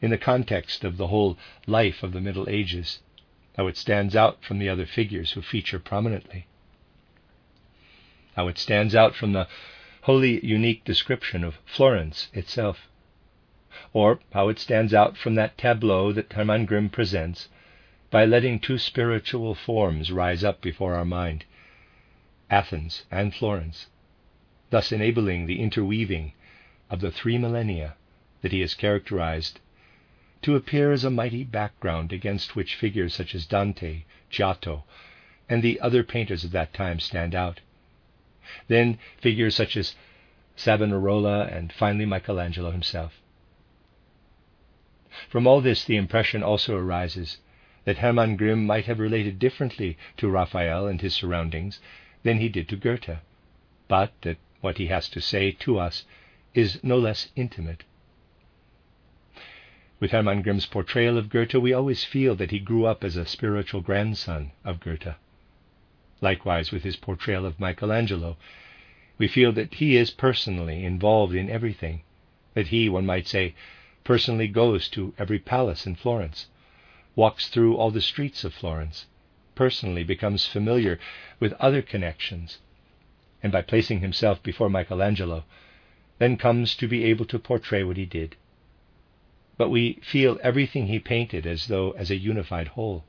in 0.00 0.10
the 0.10 0.18
context 0.18 0.84
of 0.84 0.96
the 0.96 1.08
whole 1.08 1.36
life 1.66 2.02
of 2.02 2.12
the 2.12 2.20
Middle 2.20 2.48
Ages, 2.48 3.00
how 3.56 3.66
it 3.66 3.76
stands 3.76 4.14
out 4.14 4.42
from 4.44 4.58
the 4.58 4.68
other 4.68 4.86
figures 4.86 5.32
who 5.32 5.42
feature 5.42 5.78
prominently, 5.78 6.46
how 8.38 8.46
it 8.46 8.56
stands 8.56 8.94
out 8.94 9.16
from 9.16 9.32
the 9.32 9.48
wholly 10.02 10.38
unique 10.46 10.84
description 10.84 11.42
of 11.42 11.58
Florence 11.66 12.28
itself 12.32 12.86
or 13.92 14.20
how 14.32 14.48
it 14.48 14.60
stands 14.60 14.94
out 14.94 15.16
from 15.16 15.34
that 15.34 15.58
tableau 15.58 16.12
that 16.12 16.32
Hermann 16.32 16.64
Grimm 16.64 16.88
presents 16.88 17.48
by 18.12 18.24
letting 18.24 18.60
two 18.60 18.78
spiritual 18.78 19.56
forms 19.56 20.12
rise 20.12 20.44
up 20.44 20.60
before 20.60 20.94
our 20.94 21.04
mind 21.04 21.46
Athens 22.48 23.02
and 23.10 23.34
Florence, 23.34 23.88
thus 24.70 24.92
enabling 24.92 25.46
the 25.46 25.60
interweaving 25.60 26.32
of 26.88 27.00
the 27.00 27.10
three 27.10 27.38
millennia 27.38 27.96
that 28.42 28.52
he 28.52 28.60
has 28.60 28.74
characterized 28.74 29.58
to 30.42 30.54
appear 30.54 30.92
as 30.92 31.02
a 31.02 31.10
mighty 31.10 31.42
background 31.42 32.12
against 32.12 32.54
which 32.54 32.76
figures 32.76 33.16
such 33.16 33.34
as 33.34 33.46
Dante, 33.46 34.04
Giotto, 34.30 34.84
and 35.48 35.60
the 35.60 35.80
other 35.80 36.04
painters 36.04 36.44
of 36.44 36.52
that 36.52 36.72
time 36.72 37.00
stand 37.00 37.34
out, 37.34 37.58
Then 38.68 38.98
figures 39.20 39.54
such 39.54 39.76
as 39.76 39.94
Savonarola 40.56 41.46
and 41.46 41.72
finally 41.72 42.06
Michelangelo 42.06 42.70
himself. 42.70 43.20
From 45.28 45.46
all 45.46 45.60
this, 45.60 45.84
the 45.84 45.96
impression 45.96 46.42
also 46.42 46.76
arises 46.76 47.38
that 47.84 47.98
Hermann 47.98 48.36
Grimm 48.36 48.66
might 48.66 48.86
have 48.86 48.98
related 48.98 49.38
differently 49.38 49.96
to 50.16 50.28
Raphael 50.28 50.86
and 50.86 51.00
his 51.00 51.14
surroundings 51.14 51.80
than 52.22 52.38
he 52.38 52.48
did 52.48 52.68
to 52.68 52.76
Goethe, 52.76 53.18
but 53.88 54.12
that 54.22 54.36
what 54.60 54.78
he 54.78 54.86
has 54.88 55.08
to 55.10 55.20
say 55.20 55.52
to 55.52 55.78
us 55.78 56.04
is 56.54 56.82
no 56.82 56.98
less 56.98 57.30
intimate. 57.36 57.84
With 60.00 60.10
Hermann 60.12 60.42
Grimm's 60.42 60.66
portrayal 60.66 61.18
of 61.18 61.28
Goethe, 61.30 61.54
we 61.54 61.72
always 61.72 62.04
feel 62.04 62.34
that 62.36 62.50
he 62.50 62.58
grew 62.58 62.86
up 62.86 63.02
as 63.02 63.16
a 63.16 63.26
spiritual 63.26 63.80
grandson 63.80 64.52
of 64.64 64.80
Goethe. 64.80 65.14
Likewise, 66.20 66.72
with 66.72 66.82
his 66.82 66.96
portrayal 66.96 67.46
of 67.46 67.60
Michelangelo, 67.60 68.36
we 69.18 69.28
feel 69.28 69.52
that 69.52 69.74
he 69.74 69.96
is 69.96 70.10
personally 70.10 70.84
involved 70.84 71.34
in 71.34 71.48
everything, 71.48 72.02
that 72.54 72.68
he, 72.68 72.88
one 72.88 73.06
might 73.06 73.26
say, 73.26 73.54
personally 74.04 74.48
goes 74.48 74.88
to 74.88 75.14
every 75.18 75.38
palace 75.38 75.86
in 75.86 75.94
Florence, 75.94 76.46
walks 77.14 77.48
through 77.48 77.76
all 77.76 77.90
the 77.90 78.00
streets 78.00 78.44
of 78.44 78.52
Florence, 78.54 79.06
personally 79.54 80.04
becomes 80.04 80.46
familiar 80.46 80.98
with 81.38 81.52
other 81.54 81.82
connections, 81.82 82.58
and 83.42 83.52
by 83.52 83.62
placing 83.62 84.00
himself 84.00 84.42
before 84.42 84.68
Michelangelo, 84.68 85.44
then 86.18 86.36
comes 86.36 86.74
to 86.74 86.88
be 86.88 87.04
able 87.04 87.24
to 87.26 87.38
portray 87.38 87.82
what 87.84 87.96
he 87.96 88.06
did 88.06 88.36
but 89.58 89.68
we 89.70 89.94
feel 90.02 90.38
everything 90.40 90.86
he 90.86 91.00
painted 91.00 91.44
as 91.44 91.66
though 91.66 91.90
as 91.90 92.10
a 92.10 92.16
unified 92.16 92.68
whole. 92.68 93.04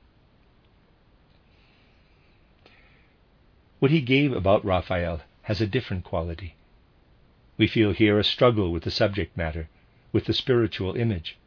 What 3.80 3.92
he 3.92 4.02
gave 4.02 4.34
about 4.34 4.66
Raphael 4.66 5.22
has 5.44 5.62
a 5.62 5.66
different 5.68 6.04
quality. 6.04 6.56
We 7.58 7.66
feel 7.66 7.94
here 7.94 8.20
a 8.20 8.26
struggle 8.26 8.74
with 8.74 8.84
the 8.84 8.92
subject 8.92 9.38
matter, 9.38 9.70
with 10.12 10.26
the 10.26 10.34
spiritual 10.34 10.98
image. 10.98 11.38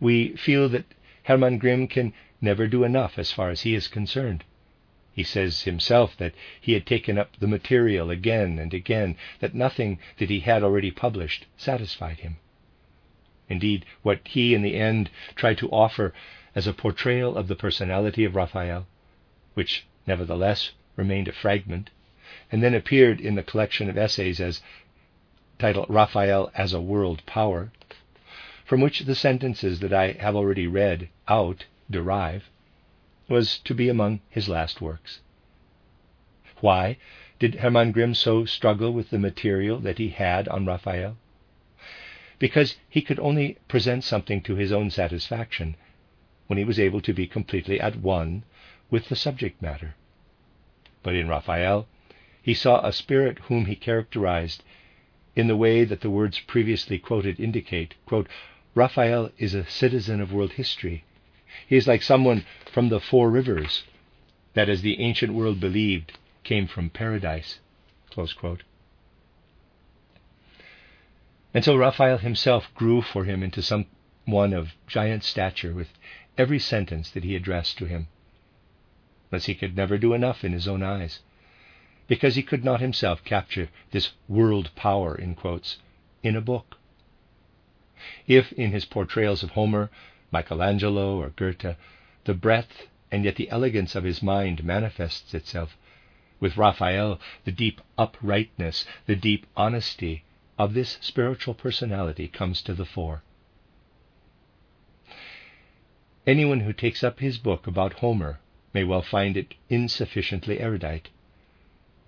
We 0.00 0.34
feel 0.34 0.68
that 0.70 0.86
Hermann 1.22 1.58
Grimm 1.58 1.86
can 1.86 2.14
never 2.40 2.66
do 2.66 2.82
enough 2.82 3.16
as 3.16 3.30
far 3.30 3.50
as 3.50 3.60
he 3.60 3.76
is 3.76 3.86
concerned. 3.86 4.42
He 5.12 5.22
says 5.22 5.62
himself 5.62 6.16
that 6.16 6.34
he 6.60 6.72
had 6.72 6.84
taken 6.84 7.16
up 7.16 7.36
the 7.38 7.46
material 7.46 8.10
again 8.10 8.58
and 8.58 8.74
again, 8.74 9.16
that 9.38 9.54
nothing 9.54 10.00
that 10.18 10.30
he 10.30 10.40
had 10.40 10.64
already 10.64 10.90
published 10.90 11.46
satisfied 11.56 12.18
him. 12.18 12.38
Indeed, 13.48 13.86
what 14.02 14.26
he 14.26 14.52
in 14.52 14.62
the 14.62 14.74
end 14.74 15.10
tried 15.36 15.58
to 15.58 15.70
offer 15.70 16.12
as 16.56 16.66
a 16.66 16.72
portrayal 16.72 17.36
of 17.36 17.46
the 17.46 17.54
personality 17.54 18.24
of 18.24 18.34
Raphael, 18.34 18.88
which 19.54 19.84
nevertheless 20.08 20.72
remained 20.96 21.28
a 21.28 21.32
fragment, 21.32 21.90
and 22.50 22.62
then 22.62 22.74
appeared 22.74 23.20
in 23.20 23.34
the 23.34 23.42
collection 23.42 23.88
of 23.88 23.96
essays 23.96 24.40
as 24.40 24.60
titled 25.58 25.88
Raphael 25.88 26.50
as 26.54 26.72
a 26.72 26.80
World 26.80 27.24
Power, 27.26 27.72
from 28.64 28.80
which 28.80 29.00
the 29.00 29.14
sentences 29.14 29.80
that 29.80 29.92
I 29.92 30.12
have 30.12 30.36
already 30.36 30.66
read 30.66 31.08
out 31.28 31.66
derive, 31.90 32.48
was 33.28 33.58
to 33.60 33.74
be 33.74 33.88
among 33.88 34.20
his 34.28 34.48
last 34.48 34.80
works. 34.80 35.20
Why 36.60 36.96
did 37.38 37.56
Hermann 37.56 37.92
Grimm 37.92 38.14
so 38.14 38.44
struggle 38.44 38.92
with 38.92 39.10
the 39.10 39.18
material 39.18 39.78
that 39.80 39.98
he 39.98 40.10
had 40.10 40.48
on 40.48 40.66
Raphael? 40.66 41.16
because 42.42 42.74
he 42.88 43.00
could 43.00 43.20
only 43.20 43.56
present 43.68 44.02
something 44.02 44.40
to 44.42 44.56
his 44.56 44.72
own 44.72 44.90
satisfaction 44.90 45.76
when 46.48 46.58
he 46.58 46.64
was 46.64 46.80
able 46.80 47.00
to 47.00 47.12
be 47.12 47.24
completely 47.24 47.80
at 47.80 47.94
one 47.94 48.42
with 48.90 49.08
the 49.08 49.14
subject 49.14 49.62
matter. 49.62 49.94
But 51.02 51.14
in 51.16 51.28
Raphael, 51.28 51.88
he 52.42 52.54
saw 52.54 52.84
a 52.86 52.92
spirit 52.92 53.38
whom 53.48 53.66
he 53.66 53.74
characterized 53.74 54.62
in 55.34 55.48
the 55.48 55.56
way 55.56 55.84
that 55.84 56.00
the 56.00 56.10
words 56.10 56.38
previously 56.40 56.98
quoted 56.98 57.40
indicate. 57.40 57.94
Quote, 58.06 58.28
Raphael 58.74 59.30
is 59.38 59.54
a 59.54 59.68
citizen 59.68 60.20
of 60.20 60.32
world 60.32 60.52
history. 60.52 61.04
He 61.66 61.76
is 61.76 61.86
like 61.86 62.02
someone 62.02 62.44
from 62.70 62.88
the 62.88 63.00
four 63.00 63.30
rivers 63.30 63.84
that, 64.54 64.68
as 64.68 64.82
the 64.82 65.00
ancient 65.00 65.32
world 65.34 65.60
believed, 65.60 66.18
came 66.44 66.66
from 66.66 66.90
paradise. 66.90 67.58
And 71.54 71.64
so 71.64 71.76
Raphael 71.76 72.18
himself 72.18 72.72
grew 72.74 73.02
for 73.02 73.24
him 73.24 73.42
into 73.42 73.62
someone 73.62 74.52
of 74.52 74.74
giant 74.86 75.24
stature 75.24 75.72
with 75.72 75.92
every 76.38 76.58
sentence 76.58 77.10
that 77.10 77.24
he 77.24 77.36
addressed 77.36 77.78
to 77.78 77.86
him. 77.86 78.08
Thus 79.32 79.46
he 79.46 79.54
could 79.54 79.74
never 79.74 79.96
do 79.96 80.12
enough 80.12 80.44
in 80.44 80.52
his 80.52 80.68
own 80.68 80.82
eyes, 80.82 81.20
because 82.06 82.34
he 82.34 82.42
could 82.42 82.62
not 82.66 82.82
himself 82.82 83.24
capture 83.24 83.70
this 83.90 84.12
world 84.28 84.70
power, 84.76 85.14
in 85.14 85.34
quotes, 85.34 85.78
in 86.22 86.36
a 86.36 86.42
book. 86.42 86.76
If 88.26 88.52
in 88.52 88.72
his 88.72 88.84
portrayals 88.84 89.42
of 89.42 89.52
Homer, 89.52 89.88
Michelangelo, 90.30 91.16
or 91.18 91.30
Goethe, 91.30 91.76
the 92.24 92.34
breadth 92.34 92.88
and 93.10 93.24
yet 93.24 93.36
the 93.36 93.48
elegance 93.48 93.94
of 93.94 94.04
his 94.04 94.22
mind 94.22 94.64
manifests 94.64 95.32
itself, 95.32 95.78
with 96.38 96.58
Raphael 96.58 97.18
the 97.44 97.52
deep 97.52 97.80
uprightness, 97.96 98.84
the 99.06 99.16
deep 99.16 99.46
honesty, 99.56 100.24
of 100.58 100.74
this 100.74 100.98
spiritual 101.00 101.54
personality 101.54 102.28
comes 102.28 102.60
to 102.60 102.74
the 102.74 102.84
fore. 102.84 103.22
Anyone 106.26 106.60
who 106.60 106.74
takes 106.74 107.02
up 107.02 107.20
his 107.20 107.38
book 107.38 107.66
about 107.66 107.94
Homer 107.94 108.38
may 108.72 108.84
well 108.84 109.02
find 109.02 109.36
it 109.36 109.54
insufficiently 109.68 110.60
erudite. 110.60 111.08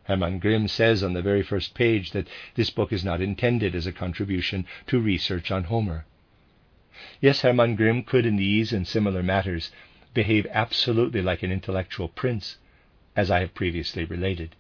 Hermann 0.05 0.39
Grimm 0.39 0.69
says 0.69 1.03
on 1.03 1.15
the 1.15 1.23
very 1.23 1.43
first 1.43 1.75
page 1.75 2.11
that 2.13 2.29
this 2.55 2.71
book 2.71 2.93
is 2.93 3.05
not 3.05 3.21
intended 3.21 3.75
as 3.75 3.87
a 3.87 3.93
contribution 3.93 4.67
to 4.87 5.01
research 5.01 5.51
on 5.51 5.65
Homer. 5.65 6.05
Yes, 7.21 7.41
Hermann 7.41 7.75
Grimm 7.75 8.03
could 8.03 8.27
in 8.27 8.37
these 8.37 8.73
and 8.73 8.87
similar 8.87 9.23
matters 9.23 9.71
behave 10.13 10.47
absolutely 10.51 11.23
like 11.23 11.43
an 11.43 11.51
intellectual 11.51 12.09
prince, 12.09 12.59
as 13.17 13.31
I 13.31 13.41
have 13.41 13.55
previously 13.55 14.05
related. 14.05 14.55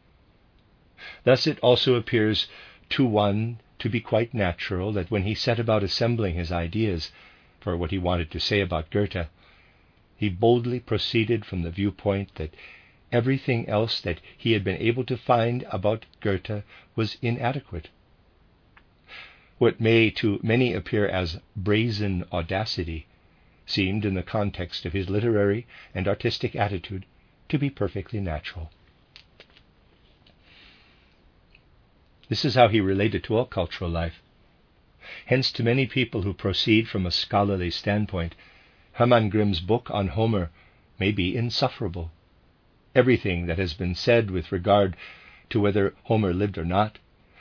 Thus 1.24 1.46
it 1.46 1.58
also 1.60 1.94
appears 1.94 2.48
to 2.90 3.04
one 3.04 3.60
to 3.78 3.88
be 3.88 4.00
quite 4.00 4.32
natural 4.32 4.92
that 4.92 5.10
when 5.10 5.24
he 5.24 5.34
set 5.34 5.58
about 5.58 5.82
assembling 5.82 6.34
his 6.34 6.50
ideas 6.50 7.12
for 7.60 7.76
what 7.76 7.90
he 7.90 7.98
wanted 7.98 8.30
to 8.30 8.40
say 8.40 8.60
about 8.60 8.90
Goethe, 8.90 9.28
he 10.16 10.28
boldly 10.28 10.80
proceeded 10.80 11.44
from 11.44 11.62
the 11.62 11.70
viewpoint 11.70 12.34
that 12.36 12.54
everything 13.12 13.68
else 13.68 14.00
that 14.00 14.20
he 14.36 14.52
had 14.52 14.64
been 14.64 14.80
able 14.80 15.04
to 15.04 15.16
find 15.16 15.64
about 15.70 16.06
Goethe 16.20 16.62
was 16.96 17.16
inadequate. 17.22 17.88
What 19.58 19.80
may 19.80 20.10
to 20.10 20.40
many 20.42 20.72
appear 20.72 21.06
as 21.06 21.40
brazen 21.56 22.24
audacity 22.32 23.06
seemed, 23.66 24.04
in 24.04 24.14
the 24.14 24.22
context 24.22 24.84
of 24.84 24.92
his 24.92 25.08
literary 25.08 25.66
and 25.94 26.06
artistic 26.06 26.54
attitude, 26.54 27.06
to 27.48 27.58
be 27.58 27.70
perfectly 27.70 28.20
natural. 28.20 28.70
This 32.28 32.44
is 32.44 32.54
how 32.54 32.68
he 32.68 32.80
related 32.80 33.22
to 33.24 33.36
all 33.36 33.46
cultural 33.46 33.90
life. 33.90 34.20
Hence, 35.26 35.52
to 35.52 35.62
many 35.62 35.86
people 35.86 36.22
who 36.22 36.34
proceed 36.34 36.88
from 36.88 37.06
a 37.06 37.10
scholarly 37.10 37.70
standpoint, 37.70 38.34
Hermann 38.96 39.28
Grimm's 39.28 39.58
book 39.58 39.90
on 39.90 40.06
Homer 40.06 40.50
may 41.00 41.10
be 41.10 41.36
insufferable. 41.36 42.12
Everything 42.94 43.46
that 43.46 43.58
has 43.58 43.74
been 43.74 43.96
said 43.96 44.30
with 44.30 44.52
regard 44.52 44.96
to 45.50 45.58
whether 45.58 45.96
Homer 46.04 46.32
lived 46.32 46.56
or 46.56 46.64
not, 46.64 47.00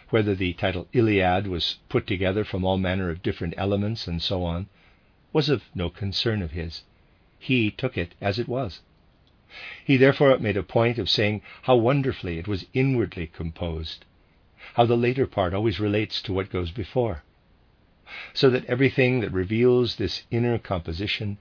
whether 0.10 0.34
the 0.34 0.54
title 0.54 0.88
Iliad 0.93 1.45
was 1.45 1.78
put 1.89 2.08
together 2.08 2.43
from 2.43 2.66
all 2.66 2.80
manner 2.80 3.12
of 3.12 3.22
different 3.22 3.54
elements, 3.56 4.08
and 4.08 4.20
so 4.20 4.43
on, 4.43 4.68
was 5.32 5.47
of 5.47 5.62
no 5.76 5.91
concern 5.91 6.41
of 6.41 6.54
his. 6.54 6.82
He 7.38 7.70
took 7.70 7.99
it 7.99 8.16
as 8.20 8.39
it 8.39 8.47
was. 8.47 8.82
He 9.86 9.95
therefore 9.95 10.36
made 10.39 10.58
a 10.58 10.64
point 10.64 10.97
of 10.97 11.08
saying 11.08 11.43
how 11.62 11.76
wonderfully 11.76 12.39
it 12.39 12.47
was 12.47 12.66
inwardly 12.74 13.28
composed, 13.28 14.06
how 14.74 14.86
the 14.86 14.97
later 14.97 15.28
part 15.28 15.54
always 15.54 15.80
relates 15.80 16.20
to 16.24 16.34
what 16.34 16.49
goes 16.49 16.72
before, 16.72 17.22
so 18.34 18.49
that 18.49 18.66
everything 18.66 19.20
that 19.22 19.32
reveals 19.32 19.95
this 19.95 20.24
inner 20.32 20.58
composition 20.58 21.38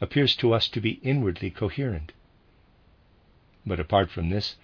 appears 0.00 0.36
to 0.36 0.52
us 0.52 0.68
to 0.68 0.80
be 0.80 1.00
inwardly 1.02 1.50
coherent. 1.50 2.12
But 3.66 3.80
apart 3.80 4.10
from 4.10 4.30
this, 4.30 4.56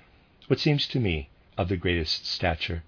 what 0.46 0.60
seems 0.60 0.86
to 0.88 1.00
me 1.00 1.28
of 1.58 1.68
the 1.68 1.76
greatest 1.76 2.26
stature 2.26 2.82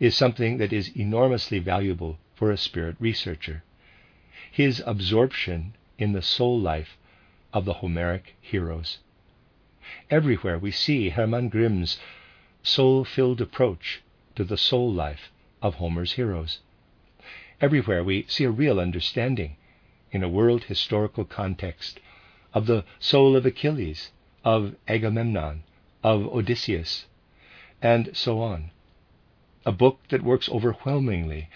is 0.00 0.16
something 0.16 0.58
that 0.58 0.72
is 0.72 0.96
enormously 0.96 1.58
valuable 1.58 2.18
for 2.34 2.50
a 2.50 2.56
spirit 2.56 2.96
researcher 2.98 3.62
his 4.50 4.82
absorption 4.86 5.74
in 5.98 6.12
the 6.12 6.22
soul 6.22 6.58
life 6.58 6.96
of 7.52 7.64
the 7.64 7.74
Homeric 7.74 8.34
heroes. 8.40 8.98
Everywhere 10.10 10.58
we 10.58 10.70
see 10.70 11.10
Hermann 11.10 11.48
Grimm's 11.48 11.98
soul 12.62 13.04
filled 13.04 13.40
approach 13.40 14.02
to 14.34 14.44
the 14.44 14.56
soul 14.56 14.92
life 14.92 15.30
of 15.62 15.76
Homer's 15.76 16.12
heroes. 16.12 16.60
Everywhere 17.60 18.04
we 18.04 18.24
see 18.28 18.44
a 18.44 18.50
real 18.50 18.78
understanding, 18.78 19.56
in 20.12 20.22
a 20.22 20.28
world 20.28 20.64
historical 20.64 21.24
context, 21.24 21.98
of 22.54 22.66
the 22.66 22.84
soul 23.00 23.34
of 23.34 23.44
Achilles, 23.44 24.12
of 24.44 24.76
Agamemnon, 24.86 25.64
of 26.04 26.24
Odysseus, 26.28 27.06
and 27.82 28.16
so 28.16 28.40
on, 28.40 28.70
a 29.66 29.72
book 29.72 29.98
that 30.10 30.22
works 30.22 30.48
overwhelmingly 30.48 31.48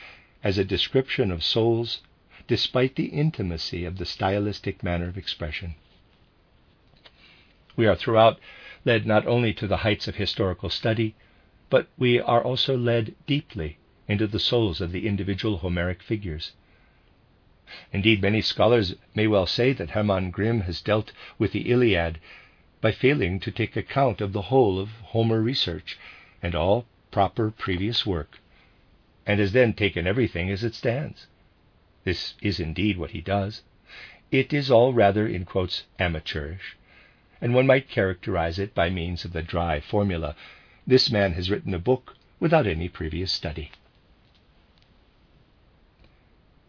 as 0.42 0.58
a 0.58 0.64
description 0.64 1.30
of 1.30 1.44
souls 1.44 2.02
despite 2.48 2.96
the 2.96 3.06
intimacy 3.06 3.84
of 3.84 3.98
the 3.98 4.04
stylistic 4.04 4.82
manner 4.82 5.06
of 5.08 5.16
expression. 5.16 5.76
We 7.76 7.86
are 7.86 7.94
throughout 7.94 8.40
led 8.84 9.06
not 9.06 9.24
only 9.28 9.54
to 9.54 9.68
the 9.68 9.78
heights 9.78 10.08
of 10.08 10.16
historical 10.16 10.68
study, 10.68 11.14
but 11.70 11.86
we 11.96 12.18
are 12.18 12.42
also 12.42 12.76
led 12.76 13.14
deeply 13.28 13.78
into 14.08 14.26
the 14.26 14.38
souls 14.38 14.80
of 14.80 14.92
the 14.92 15.06
individual 15.06 15.58
Homeric 15.58 16.02
figures. 16.02 16.52
Indeed, 17.92 18.20
many 18.20 18.42
scholars 18.42 18.94
may 19.14 19.26
well 19.26 19.46
say 19.46 19.72
that 19.72 19.90
Hermann 19.90 20.30
Grimm 20.30 20.62
has 20.62 20.82
dealt 20.82 21.12
with 21.38 21.52
the 21.52 21.70
Iliad 21.70 22.18
by 22.80 22.92
failing 22.92 23.40
to 23.40 23.50
take 23.50 23.76
account 23.76 24.20
of 24.20 24.32
the 24.32 24.42
whole 24.42 24.78
of 24.78 24.90
Homer 25.12 25.40
research 25.40 25.98
and 26.42 26.54
all 26.54 26.86
proper 27.10 27.50
previous 27.50 28.04
work, 28.04 28.38
and 29.24 29.38
has 29.38 29.52
then 29.52 29.72
taken 29.72 30.06
everything 30.06 30.50
as 30.50 30.64
it 30.64 30.74
stands. 30.74 31.26
This 32.04 32.34
is 32.42 32.58
indeed 32.58 32.98
what 32.98 33.12
he 33.12 33.20
does. 33.20 33.62
It 34.30 34.52
is 34.52 34.70
all 34.70 34.92
rather, 34.92 35.26
in 35.26 35.44
quotes, 35.44 35.84
amateurish, 35.98 36.76
and 37.40 37.54
one 37.54 37.66
might 37.66 37.88
characterize 37.88 38.58
it 38.58 38.74
by 38.74 38.90
means 38.90 39.24
of 39.24 39.32
the 39.32 39.42
dry 39.42 39.80
formula 39.80 40.34
this 40.86 41.10
man 41.10 41.34
has 41.34 41.50
written 41.50 41.74
a 41.74 41.78
book 41.78 42.16
without 42.40 42.66
any 42.66 42.88
previous 42.88 43.30
study. 43.30 43.70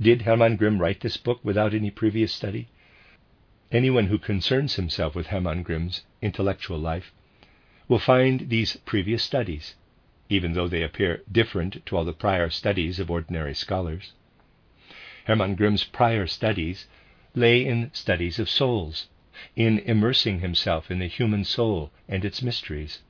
Did 0.02 0.24
Hermann 0.24 0.56
Grimm 0.56 0.80
write 0.80 1.02
this 1.02 1.18
book 1.18 1.40
without 1.44 1.76
any 1.76 1.92
previous 1.92 2.34
study? 2.34 2.68
Anyone 3.72 4.08
who 4.08 4.18
concerns 4.18 4.74
himself 4.74 5.14
with 5.14 5.28
Hermann 5.28 5.62
Grimm's 5.62 6.02
intellectual 6.20 6.80
life 6.80 7.14
will 7.88 8.00
find 8.00 8.50
these 8.50 8.76
previous 8.76 9.22
studies, 9.22 9.76
even 10.30 10.54
though 10.54 10.68
they 10.68 10.82
appear 10.82 11.22
different 11.32 11.86
to 11.86 11.96
all 11.96 12.06
the 12.06 12.12
prior 12.12 12.50
studies 12.50 13.00
of 13.00 13.12
ordinary 13.12 13.54
scholars. 13.54 14.14
Hermann 15.26 15.54
Grimm's 15.54 15.84
prior 15.84 16.26
studies 16.26 16.88
lay 17.36 17.64
in 17.64 17.92
studies 17.94 18.40
of 18.40 18.50
souls, 18.50 19.10
in 19.56 19.78
immersing 19.78 20.40
himself 20.40 20.90
in 20.90 20.98
the 20.98 21.06
human 21.08 21.44
soul 21.44 21.92
and 22.10 22.26
its 22.26 22.42
mysteries. 22.42 23.04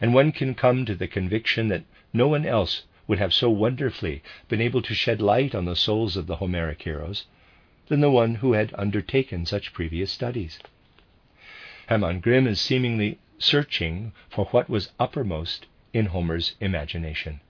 And 0.00 0.14
one 0.14 0.32
can 0.32 0.54
come 0.54 0.86
to 0.86 0.94
the 0.94 1.06
conviction 1.08 1.68
that 1.68 1.84
no 2.14 2.26
one 2.26 2.46
else 2.46 2.84
would 3.06 3.18
have 3.18 3.34
so 3.34 3.50
wonderfully 3.50 4.22
been 4.48 4.60
able 4.60 4.82
to 4.82 4.94
shed 4.94 5.20
light 5.20 5.54
on 5.54 5.64
the 5.64 5.76
souls 5.76 6.16
of 6.16 6.26
the 6.26 6.36
Homeric 6.36 6.82
heroes 6.82 7.26
than 7.88 8.00
the 8.00 8.10
one 8.10 8.36
who 8.36 8.52
had 8.52 8.74
undertaken 8.78 9.44
such 9.44 9.72
previous 9.72 10.10
studies. 10.10 10.58
Hermann 11.88 12.20
Grimm 12.20 12.46
is 12.46 12.60
seemingly 12.60 13.18
searching 13.38 14.12
for 14.30 14.46
what 14.46 14.70
was 14.70 14.92
uppermost 14.98 15.66
in 15.92 16.06
Homer's 16.06 16.54
imagination. 16.60 17.40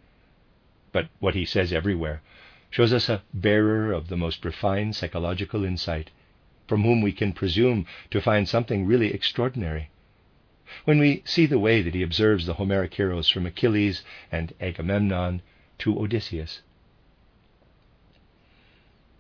But 0.91 1.09
what 1.21 1.35
he 1.35 1.45
says 1.45 1.73
everywhere 1.73 2.23
shows 2.71 2.93
us 2.93 3.09
a 3.09 3.23
bearer 3.33 3.93
of 3.93 4.09
the 4.09 4.17
most 4.17 4.45
refined 4.45 4.97
psychological 4.97 5.65
insight, 5.65 6.11
from 6.67 6.83
whom 6.83 7.03
we 7.03 7.13
can 7.13 7.33
presume 7.33 7.87
to 8.11 8.21
find 8.21 8.49
something 8.49 8.87
really 8.87 9.13
extraordinary. 9.13 9.91
When 10.87 10.99
we 10.99 11.23
see 11.27 11.45
the 11.45 11.59
way 11.59 11.83
that 11.83 11.95
he 11.95 12.01
observes 12.03 12.47
the 12.47 12.55
Homeric 12.55 12.95
heroes 12.95 13.29
from 13.29 13.45
Achilles 13.45 14.03
and 14.31 14.55
Agamemnon 14.59 15.43
to 15.81 16.01
Odysseus. 16.01 16.63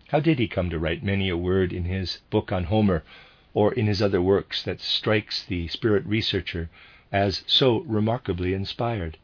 How 0.08 0.18
did 0.18 0.38
he 0.38 0.48
come 0.48 0.70
to 0.70 0.78
write 0.78 1.02
many 1.04 1.28
a 1.28 1.36
word 1.36 1.70
in 1.74 1.84
his 1.84 2.20
book 2.30 2.52
on 2.52 2.64
Homer 2.64 3.04
or 3.52 3.74
in 3.74 3.86
his 3.86 4.00
other 4.00 4.22
works 4.22 4.62
that 4.62 4.80
strikes 4.80 5.44
the 5.44 5.68
spirit 5.68 6.06
researcher 6.06 6.70
as 7.12 7.44
so 7.46 7.80
remarkably 7.80 8.54
inspired? 8.54 9.18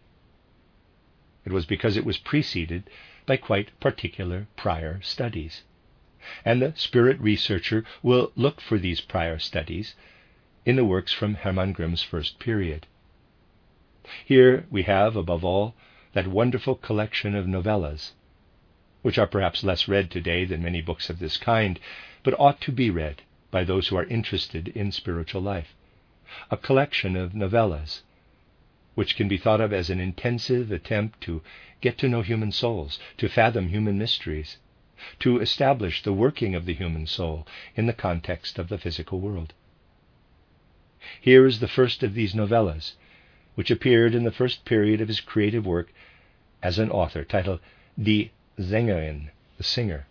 It 1.47 1.53
was 1.53 1.65
because 1.65 1.97
it 1.97 2.05
was 2.05 2.19
preceded 2.19 2.91
by 3.25 3.39
quite 3.39 3.71
particular 3.81 4.49
prior 4.55 5.01
studies. 5.01 5.63
And 6.45 6.61
the 6.61 6.75
spirit 6.77 7.19
researcher 7.21 7.87
will 8.03 8.33
look 8.37 8.61
for 8.61 8.79
these 8.79 9.01
prior 9.01 9.39
studies 9.39 9.95
in 10.69 10.77
the 10.77 10.85
works 10.85 11.15
from 11.15 11.33
Hermann 11.33 11.73
Grimm's 11.73 12.03
first 12.03 12.39
period. 12.39 12.87
Here 14.27 14.67
we 14.71 14.83
have, 14.83 15.17
above 15.17 15.43
all, 15.43 15.75
that 16.13 16.27
wonderful 16.27 16.75
collection 16.75 17.35
of 17.35 17.47
novellas, 17.47 18.13
which 19.01 19.17
are 19.17 19.27
perhaps 19.27 19.65
less 19.65 19.89
read 19.89 20.11
today 20.11 20.45
than 20.45 20.63
many 20.63 20.83
books 20.83 21.09
of 21.09 21.21
this 21.21 21.39
kind, 21.39 21.81
but 22.23 22.39
ought 22.39 22.61
to 22.61 22.71
be 22.71 22.91
read 22.91 23.23
by 23.51 23.65
those 23.65 23.89
who 23.89 23.97
are 23.97 24.05
interested 24.05 24.69
in 24.69 24.93
spiritual 24.93 25.41
life. 25.41 25.75
A 26.51 26.59
collection 26.59 27.17
of 27.17 27.33
novellas 27.33 28.03
which 28.95 29.17
can 29.17 29.27
be 29.27 29.39
thought 29.39 29.63
of 29.63 29.73
as 29.73 29.89
an 29.89 30.01
intensive 30.01 30.71
attempt 30.71 31.23
to 31.23 31.41
get 31.81 31.97
to 31.97 32.11
know 32.11 32.21
human 32.21 32.53
souls, 32.53 32.99
to 33.17 33.31
fathom 33.31 33.69
human 33.69 33.97
mysteries, 33.97 34.59
to 35.19 35.41
establish 35.41 36.03
the 36.03 36.13
working 36.13 36.55
of 36.55 36.67
the 36.67 36.75
human 36.75 37.07
soul 37.07 37.47
in 37.75 37.87
the 37.87 37.95
context 37.95 38.59
of 38.59 38.69
the 38.69 38.77
physical 38.77 39.19
world. 39.19 39.55
Here 41.21 41.47
is 41.47 41.61
the 41.61 41.69
first 41.69 42.03
of 42.03 42.15
these 42.15 42.35
novellas, 42.35 42.95
which 43.55 43.71
appeared 43.71 44.17
in 44.17 44.25
the 44.25 44.33
first 44.33 44.65
period 44.65 45.01
of 45.01 45.07
his 45.07 45.21
creative 45.21 45.65
work 45.65 45.93
as 46.61 46.77
an 46.81 46.91
author, 46.91 47.23
titled 47.23 47.61
Die 48.03 48.33
Sängerin, 48.59 49.29
the 49.59 49.63
singer. 49.63 50.09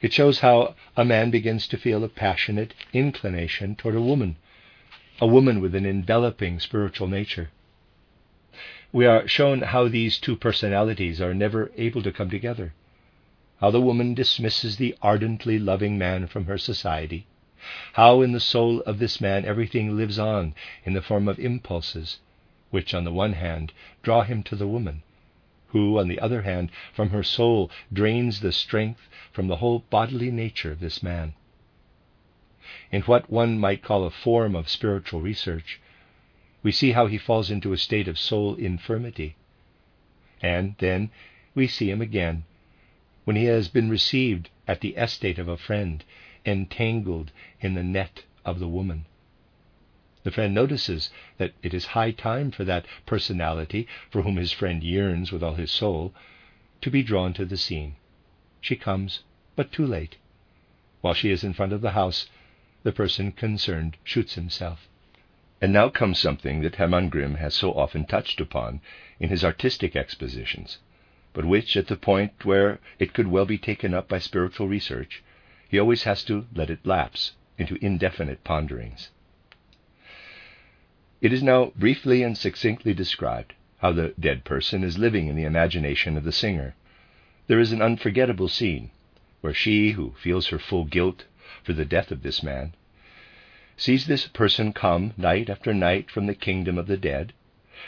It 0.00 0.12
shows 0.12 0.40
how 0.40 0.74
a 0.96 1.04
man 1.04 1.30
begins 1.30 1.68
to 1.68 1.76
feel 1.76 2.02
a 2.02 2.08
passionate 2.08 2.74
inclination 2.92 3.76
toward 3.76 3.94
a 3.94 4.02
woman 4.02 4.34
a 5.20 5.26
woman 5.28 5.60
with 5.60 5.76
an 5.76 5.86
enveloping 5.86 6.58
spiritual 6.58 7.06
nature. 7.06 7.50
We 8.90 9.06
are 9.06 9.28
shown 9.28 9.62
how 9.62 9.86
these 9.86 10.18
two 10.18 10.34
personalities 10.34 11.20
are 11.20 11.32
never 11.32 11.70
able 11.76 12.02
to 12.02 12.10
come 12.10 12.28
together, 12.28 12.74
how 13.60 13.70
the 13.70 13.80
woman 13.80 14.14
dismisses 14.14 14.78
the 14.78 14.96
ardently 15.00 15.60
loving 15.60 15.96
man 15.96 16.26
from 16.26 16.46
her 16.46 16.58
society, 16.58 17.26
how 17.94 18.20
in 18.20 18.30
the 18.32 18.38
soul 18.38 18.80
of 18.82 18.98
this 19.00 19.20
man 19.20 19.44
everything 19.44 19.96
lives 19.96 20.18
on 20.18 20.54
in 20.84 20.92
the 20.92 21.02
form 21.02 21.26
of 21.26 21.40
impulses, 21.40 22.20
which 22.70 22.94
on 22.94 23.02
the 23.04 23.12
one 23.12 23.32
hand 23.32 23.72
draw 24.02 24.22
him 24.22 24.42
to 24.44 24.54
the 24.54 24.68
woman, 24.68 25.02
who 25.68 25.98
on 25.98 26.06
the 26.06 26.20
other 26.20 26.42
hand 26.42 26.70
from 26.92 27.10
her 27.10 27.24
soul 27.24 27.70
drains 27.92 28.40
the 28.40 28.52
strength 28.52 29.08
from 29.32 29.48
the 29.48 29.56
whole 29.56 29.80
bodily 29.90 30.30
nature 30.30 30.70
of 30.70 30.80
this 30.80 31.02
man 31.02 31.34
in 32.90 33.02
what 33.02 33.30
one 33.30 33.58
might 33.58 33.82
call 33.82 34.04
a 34.04 34.10
form 34.10 34.54
of 34.54 34.68
spiritual 34.68 35.20
research, 35.20 35.80
we 36.62 36.72
see 36.72 36.92
how 36.92 37.06
he 37.06 37.18
falls 37.18 37.50
into 37.50 37.72
a 37.72 37.78
state 37.78 38.08
of 38.08 38.18
soul 38.18 38.54
infirmity. 38.54 39.36
And 40.42 40.74
then 40.78 41.10
we 41.54 41.66
see 41.66 41.90
him 41.90 42.00
again, 42.00 42.44
when 43.24 43.36
he 43.36 43.44
has 43.44 43.68
been 43.68 43.88
received 43.90 44.48
at 44.66 44.80
the 44.80 44.96
estate 44.96 45.38
of 45.38 45.48
a 45.48 45.56
friend, 45.56 46.04
entangled 46.48 47.30
in 47.60 47.74
the 47.74 47.82
net 47.82 48.24
of 48.44 48.58
the 48.58 48.68
woman. 48.68 49.04
The 50.24 50.30
friend 50.30 50.52
notices 50.52 51.10
that 51.36 51.52
it 51.62 51.72
is 51.72 51.86
high 51.86 52.10
time 52.10 52.50
for 52.50 52.64
that 52.64 52.86
personality 53.06 53.86
for 54.10 54.22
whom 54.22 54.36
his 54.36 54.52
friend 54.52 54.82
yearns 54.82 55.30
with 55.30 55.42
all 55.42 55.54
his 55.54 55.70
soul 55.70 56.14
to 56.80 56.90
be 56.90 57.02
drawn 57.02 57.32
to 57.34 57.44
the 57.44 57.56
scene. 57.56 57.96
She 58.60 58.76
comes, 58.76 59.22
but 59.56 59.72
too 59.72 59.86
late. 59.86 60.16
While 61.00 61.14
she 61.14 61.30
is 61.30 61.44
in 61.44 61.52
front 61.52 61.72
of 61.72 61.80
the 61.80 61.92
house, 61.92 62.28
the 62.82 62.92
person 62.92 63.32
concerned 63.32 63.96
shoots 64.02 64.34
himself. 64.34 64.88
And 65.60 65.72
now 65.72 65.88
comes 65.88 66.18
something 66.18 66.62
that 66.62 66.76
Hermann 66.76 67.08
Grimm 67.08 67.36
has 67.36 67.54
so 67.54 67.72
often 67.72 68.04
touched 68.04 68.40
upon 68.40 68.80
in 69.18 69.28
his 69.28 69.44
artistic 69.44 69.96
expositions, 69.96 70.78
but 71.32 71.44
which, 71.44 71.76
at 71.76 71.86
the 71.86 71.96
point 71.96 72.44
where 72.44 72.80
it 72.98 73.12
could 73.12 73.28
well 73.28 73.46
be 73.46 73.58
taken 73.58 73.94
up 73.94 74.08
by 74.08 74.18
spiritual 74.18 74.68
research, 74.68 75.22
he 75.68 75.78
always 75.78 76.04
has 76.04 76.24
to 76.24 76.46
let 76.54 76.70
it 76.70 76.84
lapse 76.84 77.32
into 77.58 77.78
indefinite 77.84 78.42
ponderings. 78.42 79.10
It 81.20 81.32
is 81.32 81.42
now 81.42 81.72
briefly 81.76 82.22
and 82.22 82.36
succinctly 82.36 82.94
described 82.94 83.52
how 83.78 83.92
the 83.92 84.14
dead 84.18 84.44
person 84.44 84.82
is 84.82 84.98
living 84.98 85.28
in 85.28 85.36
the 85.36 85.44
imagination 85.44 86.16
of 86.16 86.24
the 86.24 86.32
singer. 86.32 86.74
There 87.48 87.60
is 87.60 87.72
an 87.72 87.82
unforgettable 87.82 88.48
scene 88.48 88.90
where 89.40 89.54
she, 89.54 89.92
who 89.92 90.14
feels 90.22 90.48
her 90.48 90.58
full 90.58 90.84
guilt 90.84 91.24
for 91.62 91.72
the 91.72 91.84
death 91.84 92.10
of 92.10 92.22
this 92.22 92.42
man, 92.42 92.74
sees 93.76 94.06
this 94.06 94.26
person 94.26 94.72
come 94.72 95.12
night 95.16 95.48
after 95.48 95.72
night 95.74 96.10
from 96.10 96.26
the 96.26 96.34
kingdom 96.34 96.78
of 96.78 96.86
the 96.86 96.96
dead, 96.96 97.32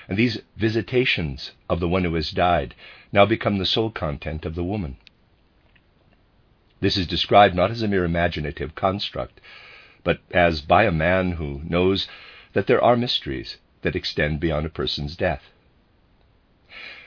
and 0.08 0.16
these 0.16 0.40
visitations 0.56 1.52
of 1.68 1.80
the 1.80 1.88
one 1.88 2.04
who 2.04 2.14
has 2.14 2.30
died 2.30 2.74
now 3.12 3.26
become 3.26 3.58
the 3.58 3.66
sole 3.66 3.90
content 3.90 4.44
of 4.44 4.54
the 4.54 4.64
woman. 4.64 4.96
This 6.80 6.96
is 6.96 7.06
described 7.06 7.54
not 7.54 7.70
as 7.70 7.82
a 7.82 7.88
mere 7.88 8.04
imaginative 8.04 8.74
construct, 8.74 9.40
but 10.02 10.20
as 10.30 10.62
by 10.62 10.84
a 10.84 10.90
man 10.90 11.32
who 11.32 11.60
knows 11.64 12.08
that 12.54 12.66
there 12.66 12.82
are 12.82 12.96
mysteries 12.96 13.58
that 13.82 13.94
extend 13.94 14.40
beyond 14.40 14.64
a 14.64 14.70
person's 14.70 15.14
death. 15.14 15.50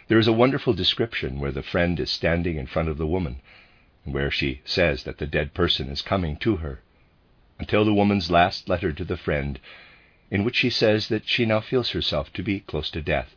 There 0.07 0.19
is 0.19 0.27
a 0.27 0.33
wonderful 0.33 0.73
description 0.73 1.39
where 1.39 1.51
the 1.51 1.63
friend 1.63 1.99
is 1.99 2.11
standing 2.11 2.57
in 2.57 2.67
front 2.67 2.89
of 2.89 2.97
the 2.99 3.07
woman 3.07 3.41
and 4.05 4.13
where 4.13 4.29
she 4.29 4.61
says 4.63 5.03
that 5.03 5.17
the 5.17 5.25
dead 5.25 5.55
person 5.55 5.89
is 5.89 6.01
coming 6.03 6.37
to 6.37 6.57
her, 6.57 6.81
until 7.57 7.83
the 7.83 7.93
woman's 7.93 8.29
last 8.29 8.69
letter 8.69 8.91
to 8.91 9.03
the 9.03 9.17
friend, 9.17 9.59
in 10.29 10.43
which 10.43 10.57
she 10.57 10.69
says 10.69 11.07
that 11.07 11.27
she 11.27 11.45
now 11.45 11.61
feels 11.61 11.91
herself 11.91 12.31
to 12.33 12.43
be 12.43 12.59
close 12.59 12.91
to 12.91 13.01
death, 13.01 13.35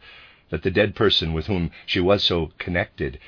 that 0.50 0.62
the 0.62 0.70
dead 0.70 0.94
person 0.94 1.32
with 1.32 1.46
whom 1.46 1.70
she 1.86 2.00
was 2.00 2.22
so 2.22 2.52
connected 2.58 3.18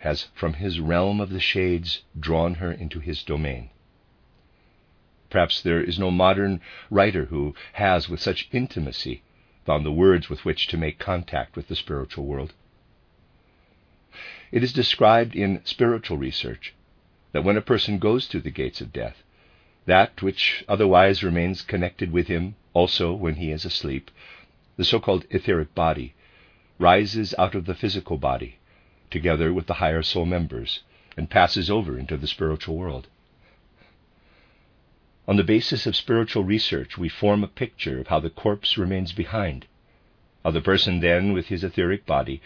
has, 0.00 0.28
from 0.34 0.54
his 0.54 0.80
realm 0.80 1.20
of 1.20 1.30
the 1.30 1.40
shades, 1.40 2.02
drawn 2.18 2.54
her 2.54 2.72
into 2.72 3.00
his 3.00 3.22
domain. 3.22 3.70
Perhaps 5.30 5.62
there 5.62 5.80
is 5.80 5.98
no 5.98 6.10
modern 6.10 6.60
writer 6.90 7.26
who 7.26 7.54
has, 7.74 8.08
with 8.08 8.20
such 8.20 8.48
intimacy, 8.50 9.22
found 9.64 9.86
the 9.86 9.92
words 9.92 10.28
with 10.28 10.44
which 10.44 10.66
to 10.66 10.76
make 10.76 10.98
contact 10.98 11.54
with 11.54 11.68
the 11.68 11.76
spiritual 11.76 12.26
world. 12.26 12.52
It 14.50 14.64
is 14.64 14.72
described 14.72 15.36
in 15.36 15.60
spiritual 15.64 16.16
research 16.16 16.74
that 17.32 17.44
when 17.44 17.56
a 17.56 17.62
person 17.62 17.98
goes 17.98 18.26
through 18.26 18.40
the 18.40 18.50
gates 18.50 18.80
of 18.80 18.92
death, 18.92 19.22
that 19.86 20.22
which 20.22 20.64
otherwise 20.68 21.22
remains 21.22 21.62
connected 21.62 22.10
with 22.10 22.26
him 22.26 22.56
also 22.72 23.12
when 23.12 23.36
he 23.36 23.52
is 23.52 23.64
asleep, 23.64 24.10
the 24.76 24.84
so 24.84 24.98
called 24.98 25.26
etheric 25.30 25.74
body, 25.74 26.14
rises 26.78 27.34
out 27.38 27.54
of 27.54 27.66
the 27.66 27.74
physical 27.74 28.16
body, 28.16 28.56
together 29.10 29.52
with 29.52 29.66
the 29.66 29.74
higher 29.74 30.02
soul 30.02 30.24
members, 30.24 30.80
and 31.16 31.28
passes 31.28 31.70
over 31.70 31.98
into 31.98 32.16
the 32.16 32.26
spiritual 32.26 32.76
world. 32.76 33.08
On 35.28 35.36
the 35.36 35.44
basis 35.44 35.86
of 35.86 35.94
spiritual 35.94 36.44
research, 36.44 36.98
we 36.98 37.08
form 37.08 37.44
a 37.44 37.48
picture 37.48 38.00
of 38.00 38.08
how 38.08 38.20
the 38.20 38.30
corpse 38.30 38.76
remains 38.76 39.12
behind, 39.12 39.66
how 40.44 40.50
the 40.50 40.60
person 40.60 41.00
then, 41.00 41.32
with 41.32 41.46
his 41.46 41.62
etheric 41.62 42.06
body, 42.06 42.40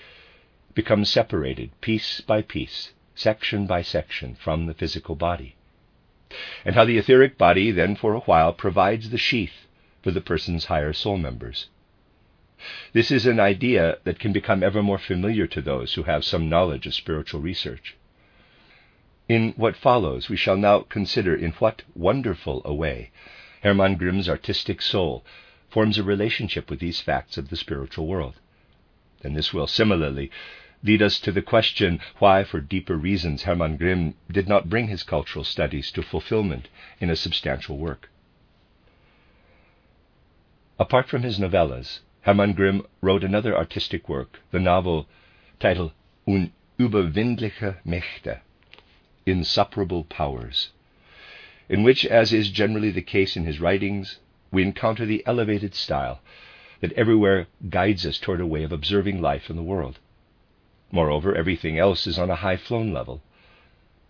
becomes 0.75 1.09
separated 1.09 1.71
piece 1.81 2.21
by 2.21 2.43
piece, 2.43 2.93
section 3.15 3.67
by 3.67 3.81
section, 3.81 4.35
from 4.35 4.67
the 4.67 4.75
physical 4.75 5.15
body, 5.15 5.55
and 6.65 6.75
how 6.75 6.85
the 6.85 6.99
etheric 6.99 7.39
body 7.39 7.71
then, 7.71 7.95
for 7.95 8.13
a 8.15 8.21
while, 8.21 8.53
provides 8.53 9.11
the 9.11 9.19
sheath 9.19 9.67
for 10.03 10.11
the 10.11 10.21
person's 10.21 10.67
higher 10.67 10.93
soul 10.93 11.17
members. 11.17 11.69
This 12.93 13.11
is 13.11 13.27
an 13.27 13.41
idea 13.41 13.99
that 14.05 14.19
can 14.19 14.33
become 14.33 14.63
ever 14.63 14.83
more 14.83 14.99
familiar 14.99 15.47
to 15.49 15.61
those 15.61 15.95
who 15.95 16.05
have 16.05 16.25
some 16.25 16.49
knowledge 16.49 16.87
of 16.87 16.95
spiritual 16.95 17.41
research. 17.41 17.97
In 19.29 19.53
what 19.57 19.77
follows, 19.77 20.29
we 20.29 20.37
shall 20.37 20.57
now 20.57 20.81
consider 20.81 21.35
in 21.35 21.53
what 21.53 21.83
wonderful 21.95 22.63
a 22.65 22.75
way 22.75 23.11
Hermann 23.63 23.97
Grimm's 23.97 24.29
artistic 24.29 24.83
soul 24.83 25.25
forms 25.71 25.97
a 25.97 26.03
relationship 26.03 26.69
with 26.69 26.81
these 26.81 27.01
facts 27.01 27.39
of 27.39 27.49
the 27.49 27.57
spiritual 27.57 28.07
world. 28.07 28.35
And 29.23 29.35
this 29.35 29.55
will 29.55 29.67
similarly 29.67 30.31
lead 30.83 31.01
us 31.01 31.19
to 31.21 31.33
the 31.33 31.43
question 31.43 31.99
why, 32.19 32.45
for 32.45 32.61
deeper 32.61 32.97
reasons, 32.97 33.45
Hermann 33.45 33.79
Grimm 33.79 34.15
did 34.31 34.47
not 34.47 34.69
bring 34.69 34.89
his 34.89 35.03
cultural 35.03 35.45
studies 35.45 35.91
to 35.93 36.03
fulfillment 36.03 36.69
in 37.01 37.09
a 37.09 37.17
substantial 37.17 37.79
work. 37.79 38.11
Apart 40.79 41.09
from 41.09 41.23
his 41.23 41.39
novellas, 41.39 42.01
Hermann 42.25 42.55
Grimm 42.55 42.87
wrote 43.03 43.23
another 43.23 43.55
artistic 43.55 44.09
work, 44.09 44.41
the 44.51 44.59
novel 44.59 45.07
titled 45.61 45.93
Unüberwindliche 46.27 47.77
Mächte, 47.87 48.41
insuperable 49.27 50.05
powers, 50.05 50.71
in 51.69 51.83
which, 51.83 52.07
as 52.07 52.33
is 52.33 52.51
generally 52.51 52.91
the 52.91 53.03
case 53.03 53.37
in 53.37 53.45
his 53.45 53.61
writings, 53.61 54.21
we 54.51 54.63
encounter 54.63 55.05
the 55.05 55.23
elevated 55.27 55.75
style 55.75 56.23
that 56.81 56.93
everywhere 56.93 57.47
guides 57.69 58.07
us 58.07 58.19
toward 58.19 58.41
a 58.41 58.47
way 58.47 58.63
of 58.63 58.73
observing 58.73 59.21
life 59.21 59.51
in 59.51 59.57
the 59.57 59.63
world. 59.63 59.99
Moreover, 60.91 61.35
everything 61.35 61.79
else 61.79 62.07
is 62.07 62.19
on 62.19 62.31
a 62.31 62.37
high 62.37 62.57
flown 62.57 62.91
level, 62.91 63.21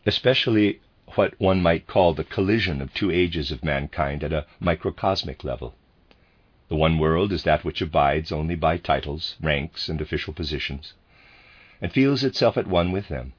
especially 0.07 0.79
what 1.17 1.35
one 1.41 1.61
might 1.61 1.89
call 1.89 2.15
the 2.15 2.23
collision 2.23 2.81
of 2.81 2.95
two 2.95 3.11
ages 3.11 3.51
of 3.51 3.65
mankind 3.65 4.23
at 4.23 4.33
a 4.33 4.47
microcosmic 4.61 5.43
level. 5.43 5.75
The 6.69 6.77
one 6.77 6.99
world 6.99 7.31
is 7.31 7.43
that 7.43 7.63
which 7.63 7.83
abides 7.83 8.33
only 8.33 8.55
by 8.55 8.79
titles, 8.79 9.37
ranks, 9.39 9.91
and 9.91 10.01
official 10.01 10.33
positions, 10.33 10.95
and 11.81 11.93
feels 11.93 12.25
itself 12.25 12.57
at 12.57 12.67
one 12.67 12.91
with 12.91 13.09
them. 13.09 13.35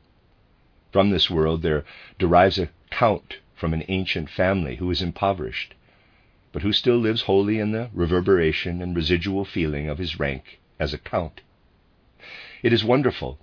From 0.92 1.10
this 1.10 1.28
world 1.30 1.64
there 1.64 1.84
derives 2.20 2.60
a 2.60 2.70
count 2.92 3.40
from 3.56 3.74
an 3.74 3.84
ancient 3.88 4.30
family 4.30 4.76
who 4.76 4.92
is 4.92 5.02
impoverished, 5.02 5.74
but 6.52 6.62
who 6.62 6.72
still 6.72 6.98
lives 6.98 7.24
wholly 7.24 7.58
in 7.60 7.72
the 7.72 7.90
reverberation 7.94 8.80
and 8.82 8.96
residual 8.96 9.44
feeling 9.44 9.90
of 9.90 9.98
his 9.98 10.20
rank 10.20 10.60
as 10.80 10.94
a 10.94 11.00
count. 11.00 11.42
It 12.62 12.72
is 12.72 12.84
wonderful 12.84 13.40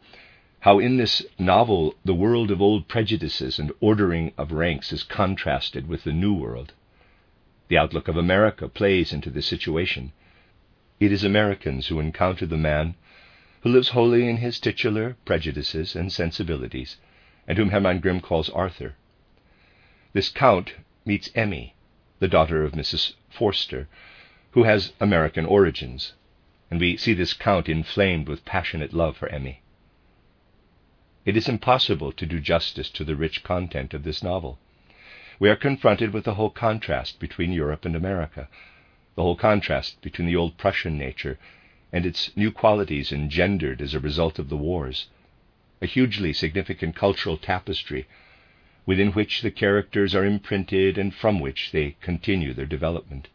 how 0.60 0.78
in 0.78 0.96
this 0.96 1.26
novel 1.40 1.96
the 2.04 2.14
world 2.14 2.52
of 2.52 2.62
old 2.62 2.86
prejudices 2.86 3.58
and 3.58 3.72
ordering 3.80 4.32
of 4.38 4.52
ranks 4.52 4.92
is 4.92 5.02
contrasted 5.02 5.88
with 5.88 6.04
the 6.04 6.12
new 6.12 6.32
world. 6.32 6.72
The 7.68 7.78
outlook 7.78 8.08
of 8.08 8.16
America 8.16 8.68
plays 8.68 9.12
into 9.12 9.30
this 9.30 9.46
situation. 9.46 10.12
It 10.98 11.12
is 11.12 11.24
Americans 11.24 11.86
who 11.86 12.00
encounter 12.00 12.46
the 12.46 12.56
man 12.56 12.94
who 13.62 13.70
lives 13.70 13.90
wholly 13.90 14.28
in 14.28 14.38
his 14.38 14.58
titular 14.58 15.16
prejudices 15.24 15.94
and 15.94 16.12
sensibilities 16.12 16.96
and 17.46 17.56
whom 17.58 17.70
Hermann 17.70 18.00
Grimm 18.00 18.20
calls 18.20 18.50
Arthur. 18.50 18.94
This 20.12 20.28
count 20.28 20.74
meets 21.04 21.30
Emmy, 21.34 21.74
the 22.18 22.28
daughter 22.28 22.64
of 22.64 22.72
Mrs. 22.72 23.14
Forster, 23.30 23.88
who 24.52 24.64
has 24.64 24.92
American 25.00 25.46
origins, 25.46 26.14
and 26.70 26.80
we 26.80 26.96
see 26.96 27.14
this 27.14 27.32
count 27.32 27.68
inflamed 27.68 28.28
with 28.28 28.44
passionate 28.44 28.92
love 28.92 29.16
for 29.16 29.28
Emmy. 29.28 29.62
It 31.24 31.36
is 31.36 31.48
impossible 31.48 32.12
to 32.12 32.26
do 32.26 32.40
justice 32.40 32.90
to 32.90 33.04
the 33.04 33.16
rich 33.16 33.44
content 33.44 33.94
of 33.94 34.02
this 34.02 34.22
novel. 34.22 34.58
We 35.42 35.50
are 35.50 35.56
confronted 35.56 36.12
with 36.12 36.22
the 36.22 36.34
whole 36.34 36.50
contrast 36.50 37.18
between 37.18 37.50
Europe 37.50 37.84
and 37.84 37.96
America, 37.96 38.48
the 39.16 39.22
whole 39.22 39.34
contrast 39.34 40.00
between 40.00 40.28
the 40.28 40.36
old 40.36 40.56
Prussian 40.56 40.96
nature 40.96 41.36
and 41.92 42.06
its 42.06 42.30
new 42.36 42.52
qualities 42.52 43.10
engendered 43.10 43.82
as 43.82 43.92
a 43.92 43.98
result 43.98 44.38
of 44.38 44.48
the 44.48 44.56
wars 44.56 45.08
a 45.80 45.86
hugely 45.86 46.32
significant 46.32 46.94
cultural 46.94 47.36
tapestry 47.36 48.06
within 48.86 49.10
which 49.14 49.42
the 49.42 49.50
characters 49.50 50.14
are 50.14 50.24
imprinted 50.24 50.96
and 50.96 51.12
from 51.12 51.40
which 51.40 51.72
they 51.72 51.96
continue 52.00 52.54
their 52.54 52.64
development. 52.64 53.26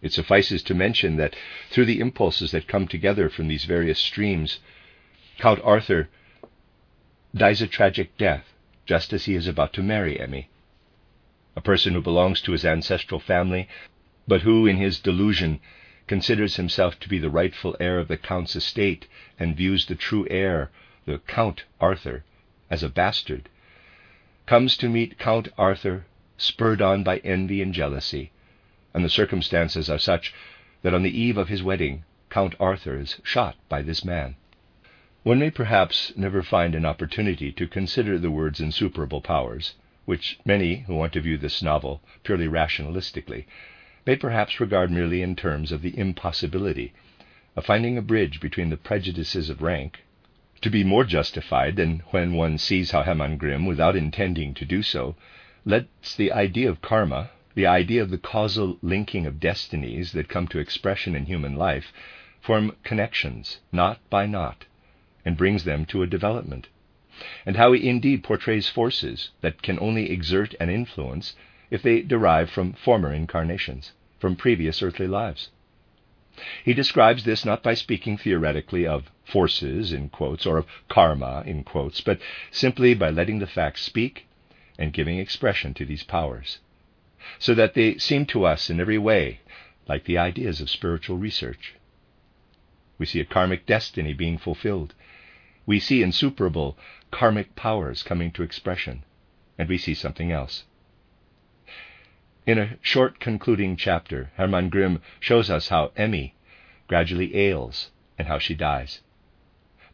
It 0.00 0.12
suffices 0.12 0.62
to 0.62 0.72
mention 0.72 1.16
that 1.16 1.34
through 1.68 1.86
the 1.86 1.98
impulses 1.98 2.52
that 2.52 2.68
come 2.68 2.86
together 2.86 3.28
from 3.28 3.48
these 3.48 3.64
various 3.64 3.98
streams, 3.98 4.60
Count 5.36 5.60
Arthur 5.64 6.10
dies 7.34 7.60
a 7.60 7.66
tragic 7.66 8.16
death 8.16 8.54
just 8.86 9.12
as 9.12 9.24
he 9.24 9.34
is 9.34 9.48
about 9.48 9.72
to 9.72 9.82
marry 9.82 10.20
Emmy. 10.20 10.48
A 11.58 11.60
person 11.60 11.94
who 11.94 12.00
belongs 12.00 12.40
to 12.42 12.52
his 12.52 12.64
ancestral 12.64 13.18
family, 13.18 13.66
but 14.28 14.42
who, 14.42 14.64
in 14.64 14.76
his 14.76 15.00
delusion, 15.00 15.58
considers 16.06 16.54
himself 16.54 17.00
to 17.00 17.08
be 17.08 17.18
the 17.18 17.30
rightful 17.30 17.76
heir 17.80 17.98
of 17.98 18.06
the 18.06 18.16
Count's 18.16 18.54
estate 18.54 19.08
and 19.40 19.56
views 19.56 19.84
the 19.84 19.96
true 19.96 20.24
heir 20.30 20.70
the 21.04 21.18
Count 21.26 21.64
Arthur, 21.80 22.22
as 22.70 22.84
a 22.84 22.88
bastard, 22.88 23.48
comes 24.46 24.76
to 24.76 24.88
meet 24.88 25.18
Count 25.18 25.48
Arthur 25.58 26.06
spurred 26.36 26.80
on 26.80 27.02
by 27.02 27.16
envy 27.24 27.60
and 27.60 27.74
jealousy, 27.74 28.30
and 28.94 29.04
the 29.04 29.10
circumstances 29.10 29.90
are 29.90 29.98
such 29.98 30.32
that 30.82 30.94
on 30.94 31.02
the 31.02 31.20
eve 31.20 31.36
of 31.36 31.48
his 31.48 31.64
wedding, 31.64 32.04
Count 32.30 32.54
Arthur 32.60 33.00
is 33.00 33.20
shot 33.24 33.56
by 33.68 33.82
this 33.82 34.04
man. 34.04 34.36
One 35.24 35.40
may 35.40 35.50
perhaps 35.50 36.12
never 36.16 36.44
find 36.44 36.76
an 36.76 36.86
opportunity 36.86 37.50
to 37.50 37.66
consider 37.66 38.16
the 38.16 38.30
words 38.30 38.60
insuperable 38.60 39.20
powers, 39.20 39.74
which 40.08 40.38
many 40.42 40.76
who 40.86 40.94
want 40.94 41.12
to 41.12 41.20
view 41.20 41.36
this 41.36 41.62
novel 41.62 42.00
purely 42.22 42.48
rationalistically 42.48 43.44
may 44.06 44.16
perhaps 44.16 44.58
regard 44.58 44.90
merely 44.90 45.20
in 45.20 45.36
terms 45.36 45.70
of 45.70 45.82
the 45.82 45.98
impossibility 45.98 46.94
of 47.54 47.66
finding 47.66 47.98
a 47.98 48.00
bridge 48.00 48.40
between 48.40 48.70
the 48.70 48.76
prejudices 48.78 49.50
of 49.50 49.60
rank 49.60 50.02
to 50.62 50.70
be 50.70 50.82
more 50.82 51.04
justified 51.04 51.76
than 51.76 51.98
when 52.10 52.32
one 52.32 52.56
sees 52.56 52.90
how 52.92 53.02
Hermann 53.02 53.36
Grimm, 53.36 53.66
without 53.66 53.94
intending 53.94 54.54
to 54.54 54.64
do 54.64 54.82
so, 54.82 55.14
lets 55.66 56.14
the 56.14 56.32
idea 56.32 56.70
of 56.70 56.80
karma, 56.80 57.28
the 57.54 57.66
idea 57.66 58.00
of 58.00 58.08
the 58.08 58.16
causal 58.16 58.78
linking 58.80 59.26
of 59.26 59.38
destinies 59.38 60.12
that 60.12 60.26
come 60.30 60.48
to 60.48 60.58
expression 60.58 61.14
in 61.14 61.26
human 61.26 61.54
life, 61.54 61.92
form 62.40 62.74
connections, 62.82 63.58
knot 63.72 64.00
by 64.08 64.24
knot, 64.24 64.64
and 65.26 65.36
brings 65.36 65.64
them 65.64 65.84
to 65.84 66.02
a 66.02 66.06
development, 66.06 66.68
and 67.46 67.56
how 67.56 67.72
he 67.72 67.88
indeed 67.88 68.22
portrays 68.22 68.68
forces 68.68 69.30
that 69.40 69.62
can 69.62 69.78
only 69.80 70.10
exert 70.10 70.54
an 70.60 70.70
influence 70.70 71.34
if 71.70 71.82
they 71.82 72.02
derive 72.02 72.50
from 72.50 72.72
former 72.72 73.12
incarnations, 73.12 73.92
from 74.18 74.36
previous 74.36 74.82
earthly 74.82 75.06
lives. 75.06 75.50
He 76.64 76.72
describes 76.72 77.24
this 77.24 77.44
not 77.44 77.62
by 77.62 77.74
speaking 77.74 78.16
theoretically 78.16 78.86
of 78.86 79.10
forces 79.24 79.92
in 79.92 80.08
quotes 80.08 80.46
or 80.46 80.58
of 80.58 80.66
karma 80.88 81.42
in 81.44 81.64
quotes, 81.64 82.00
but 82.00 82.20
simply 82.50 82.94
by 82.94 83.10
letting 83.10 83.40
the 83.40 83.46
facts 83.46 83.82
speak 83.82 84.26
and 84.78 84.92
giving 84.92 85.18
expression 85.18 85.74
to 85.74 85.84
these 85.84 86.04
powers, 86.04 86.60
so 87.38 87.54
that 87.54 87.74
they 87.74 87.98
seem 87.98 88.24
to 88.26 88.44
us 88.44 88.70
in 88.70 88.80
every 88.80 88.98
way 88.98 89.40
like 89.88 90.04
the 90.04 90.18
ideas 90.18 90.60
of 90.60 90.70
spiritual 90.70 91.16
research. 91.16 91.74
We 92.98 93.06
see 93.06 93.20
a 93.20 93.24
karmic 93.24 93.66
destiny 93.66 94.12
being 94.12 94.38
fulfilled. 94.38 94.94
We 95.66 95.80
see 95.80 96.02
insuperable 96.02 96.78
karmic 97.10 97.54
powers 97.56 98.02
coming 98.02 98.30
to 98.32 98.42
expression, 98.42 99.04
and 99.58 99.68
we 99.68 99.78
see 99.78 99.94
something 99.94 100.32
else. 100.32 100.64
In 102.46 102.58
a 102.58 102.78
short 102.80 103.20
concluding 103.20 103.76
chapter, 103.76 104.30
Hermann 104.36 104.70
Grimm 104.70 105.02
shows 105.20 105.50
us 105.50 105.68
how 105.68 105.92
Emmy 105.96 106.34
gradually 106.86 107.36
ails 107.36 107.90
and 108.18 108.26
how 108.26 108.38
she 108.38 108.54
dies. 108.54 109.00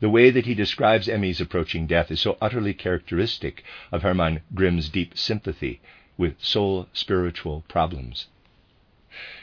The 0.00 0.10
way 0.10 0.30
that 0.30 0.46
he 0.46 0.54
describes 0.54 1.08
Emmy's 1.08 1.40
approaching 1.40 1.86
death 1.86 2.10
is 2.10 2.20
so 2.20 2.36
utterly 2.40 2.74
characteristic 2.74 3.64
of 3.90 4.02
Hermann 4.02 4.42
Grimm's 4.54 4.88
deep 4.88 5.16
sympathy 5.16 5.80
with 6.16 6.40
soul 6.40 6.88
spiritual 6.92 7.64
problems. 7.68 8.26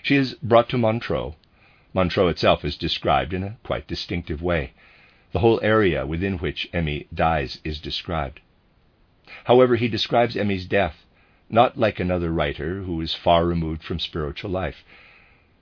She 0.03 0.15
is 0.15 0.35
brought 0.35 0.69
to 0.69 0.77
Montreux. 0.77 1.35
Montreux 1.93 2.27
itself 2.27 2.63
is 2.63 2.77
described 2.77 3.33
in 3.33 3.43
a 3.43 3.57
quite 3.63 3.87
distinctive 3.87 4.41
way. 4.41 4.73
The 5.31 5.39
whole 5.39 5.59
area 5.63 6.05
within 6.05 6.37
which 6.39 6.69
Emmy 6.73 7.07
dies 7.13 7.59
is 7.63 7.79
described. 7.79 8.41
However, 9.45 9.75
he 9.77 9.87
describes 9.87 10.35
Emmy's 10.35 10.65
death 10.65 11.05
not 11.49 11.77
like 11.77 11.99
another 11.99 12.31
writer 12.31 12.83
who 12.83 13.01
is 13.01 13.13
far 13.13 13.45
removed 13.45 13.83
from 13.83 13.99
spiritual 13.99 14.51
life, 14.51 14.83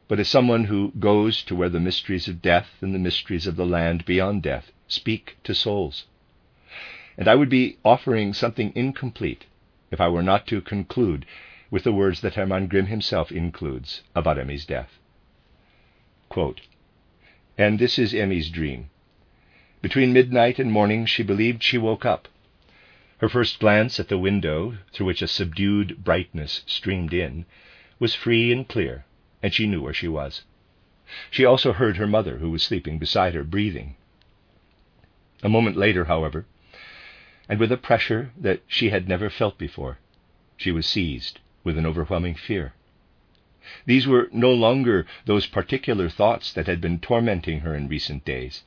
but 0.07 0.19
as 0.19 0.27
someone 0.27 0.65
who 0.65 0.91
goes 0.99 1.43
to 1.43 1.55
where 1.55 1.69
the 1.69 1.79
mysteries 1.79 2.27
of 2.27 2.41
death 2.41 2.69
and 2.81 2.93
the 2.93 2.99
mysteries 2.99 3.47
of 3.47 3.55
the 3.55 3.65
land 3.65 4.05
beyond 4.05 4.43
death 4.43 4.71
speak 4.87 5.37
to 5.43 5.53
souls. 5.53 6.05
And 7.17 7.27
I 7.27 7.35
would 7.35 7.49
be 7.49 7.77
offering 7.83 8.33
something 8.33 8.71
incomplete 8.75 9.45
if 9.91 9.99
I 9.99 10.07
were 10.09 10.23
not 10.23 10.47
to 10.47 10.61
conclude 10.61 11.25
with 11.71 11.83
the 11.83 11.91
words 11.91 12.21
that 12.21 12.35
Hermann 12.35 12.67
Grimm 12.67 12.87
himself 12.87 13.31
includes 13.31 14.01
about 14.15 14.39
Emmy's 14.39 14.65
death. 14.65 14.99
Quote, 16.27 16.61
and 17.57 17.77
this 17.77 17.99
is 17.99 18.13
Emmy's 18.13 18.49
dream. 18.49 18.89
Between 19.81 20.11
midnight 20.11 20.59
and 20.59 20.73
morning, 20.73 21.05
she 21.05 21.23
believed 21.23 21.63
she 21.63 21.77
woke 21.77 22.03
up. 22.03 22.27
Her 23.19 23.29
first 23.29 23.59
glance 23.59 23.97
at 23.97 24.09
the 24.09 24.17
window, 24.17 24.77
through 24.91 25.05
which 25.05 25.21
a 25.21 25.27
subdued 25.27 26.03
brightness 26.03 26.63
streamed 26.67 27.13
in, 27.13 27.45
was 27.97 28.13
free 28.13 28.51
and 28.51 28.67
clear, 28.67 29.05
and 29.41 29.53
she 29.53 29.67
knew 29.67 29.81
where 29.81 29.93
she 29.93 30.09
was. 30.09 30.43
She 31.31 31.45
also 31.45 31.71
heard 31.71 31.95
her 31.95 32.07
mother, 32.07 32.39
who 32.39 32.49
was 32.51 32.61
sleeping 32.61 32.99
beside 32.99 33.33
her, 33.33 33.45
breathing. 33.45 33.95
A 35.43 35.47
moment 35.47 35.77
later, 35.77 36.03
however, 36.03 36.45
and 37.47 37.57
with 37.57 37.71
a 37.71 37.77
pressure 37.77 38.31
that 38.37 38.61
she 38.67 38.89
had 38.89 39.07
never 39.07 39.29
felt 39.29 39.57
before, 39.57 39.97
she 40.57 40.73
was 40.73 40.85
seized 40.87 41.39
with 41.63 41.77
an 41.77 41.85
overwhelming 41.85 42.35
fear. 42.35 42.73
These 43.85 44.07
were 44.07 44.27
no 44.33 44.51
longer 44.53 45.05
those 45.23 45.47
particular 45.47 46.09
thoughts 46.09 46.51
that 46.51 46.67
had 46.67 46.81
been 46.81 46.99
tormenting 46.99 47.61
her 47.61 47.73
in 47.73 47.87
recent 47.87 48.25
days 48.25 48.63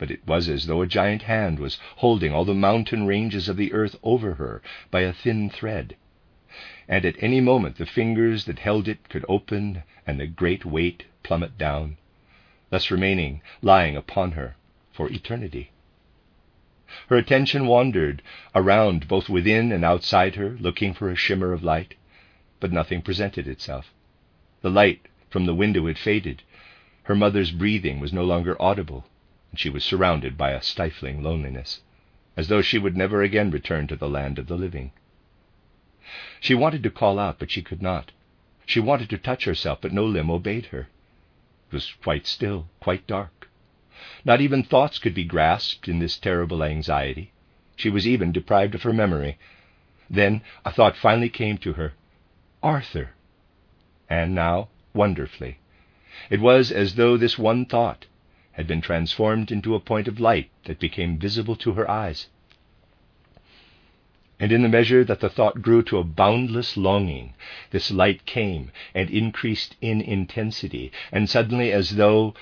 but 0.00 0.10
it 0.10 0.26
was 0.26 0.48
as 0.48 0.66
though 0.66 0.80
a 0.80 0.86
giant 0.86 1.20
hand 1.20 1.58
was 1.58 1.78
holding 1.96 2.32
all 2.32 2.46
the 2.46 2.54
mountain 2.54 3.06
ranges 3.06 3.50
of 3.50 3.58
the 3.58 3.70
earth 3.74 3.96
over 4.02 4.36
her 4.36 4.62
by 4.90 5.02
a 5.02 5.12
thin 5.12 5.50
thread. 5.50 5.94
And 6.88 7.04
at 7.04 7.22
any 7.22 7.38
moment 7.42 7.76
the 7.76 7.84
fingers 7.84 8.46
that 8.46 8.60
held 8.60 8.88
it 8.88 9.10
could 9.10 9.26
open 9.28 9.82
and 10.06 10.18
the 10.18 10.26
great 10.26 10.64
weight 10.64 11.04
plummet 11.22 11.58
down, 11.58 11.98
thus 12.70 12.90
remaining 12.90 13.42
lying 13.60 13.94
upon 13.94 14.32
her 14.32 14.56
for 14.90 15.12
eternity. 15.12 15.70
Her 17.10 17.18
attention 17.18 17.66
wandered 17.66 18.22
around 18.54 19.06
both 19.06 19.28
within 19.28 19.70
and 19.70 19.84
outside 19.84 20.34
her, 20.36 20.56
looking 20.60 20.94
for 20.94 21.10
a 21.10 21.14
shimmer 21.14 21.52
of 21.52 21.62
light, 21.62 21.94
but 22.58 22.72
nothing 22.72 23.02
presented 23.02 23.46
itself. 23.46 23.92
The 24.62 24.70
light 24.70 25.02
from 25.28 25.44
the 25.44 25.54
window 25.54 25.86
had 25.88 25.98
faded. 25.98 26.42
Her 27.02 27.14
mother's 27.14 27.50
breathing 27.50 28.00
was 28.00 28.14
no 28.14 28.24
longer 28.24 28.56
audible 28.60 29.04
and 29.50 29.58
she 29.58 29.68
was 29.70 29.84
surrounded 29.84 30.38
by 30.38 30.50
a 30.50 30.62
stifling 30.62 31.22
loneliness, 31.22 31.82
as 32.36 32.48
though 32.48 32.62
she 32.62 32.78
would 32.78 32.96
never 32.96 33.22
again 33.22 33.50
return 33.50 33.86
to 33.86 33.96
the 33.96 34.08
land 34.08 34.38
of 34.38 34.46
the 34.46 34.56
living. 34.56 34.92
She 36.40 36.54
wanted 36.54 36.82
to 36.84 36.90
call 36.90 37.18
out, 37.18 37.38
but 37.38 37.50
she 37.50 37.62
could 37.62 37.82
not. 37.82 38.12
She 38.64 38.80
wanted 38.80 39.10
to 39.10 39.18
touch 39.18 39.44
herself, 39.44 39.80
but 39.80 39.92
no 39.92 40.04
limb 40.04 40.30
obeyed 40.30 40.66
her. 40.66 40.88
It 41.68 41.74
was 41.74 41.92
quite 42.02 42.26
still, 42.26 42.68
quite 42.80 43.06
dark. 43.06 43.48
Not 44.24 44.40
even 44.40 44.62
thoughts 44.62 44.98
could 44.98 45.14
be 45.14 45.24
grasped 45.24 45.88
in 45.88 45.98
this 45.98 46.16
terrible 46.16 46.62
anxiety. 46.62 47.32
She 47.76 47.90
was 47.90 48.06
even 48.06 48.32
deprived 48.32 48.74
of 48.74 48.82
her 48.84 48.92
memory. 48.92 49.38
Then 50.08 50.42
a 50.64 50.72
thought 50.72 50.96
finally 50.96 51.28
came 51.28 51.58
to 51.58 51.74
her 51.74 51.92
Arthur! 52.62 53.10
And 54.08 54.34
now, 54.34 54.68
wonderfully, 54.94 55.58
it 56.28 56.40
was 56.40 56.70
as 56.70 56.94
though 56.94 57.16
this 57.16 57.38
one 57.38 57.64
thought 57.64 58.06
had 58.60 58.66
been 58.66 58.82
transformed 58.82 59.50
into 59.50 59.74
a 59.74 59.80
point 59.80 60.06
of 60.06 60.20
light 60.20 60.50
that 60.64 60.78
became 60.78 61.16
visible 61.18 61.56
to 61.56 61.72
her 61.72 61.90
eyes. 61.90 62.26
And 64.38 64.52
in 64.52 64.60
the 64.60 64.68
measure 64.68 65.02
that 65.02 65.20
the 65.20 65.30
thought 65.30 65.62
grew 65.62 65.82
to 65.84 65.96
a 65.96 66.04
boundless 66.04 66.76
longing, 66.76 67.32
this 67.70 67.90
light 67.90 68.26
came 68.26 68.70
and 68.94 69.08
increased 69.08 69.76
in 69.80 70.02
intensity, 70.02 70.92
and 71.10 71.30
suddenly, 71.30 71.72
as 71.72 71.96
though 71.96 72.34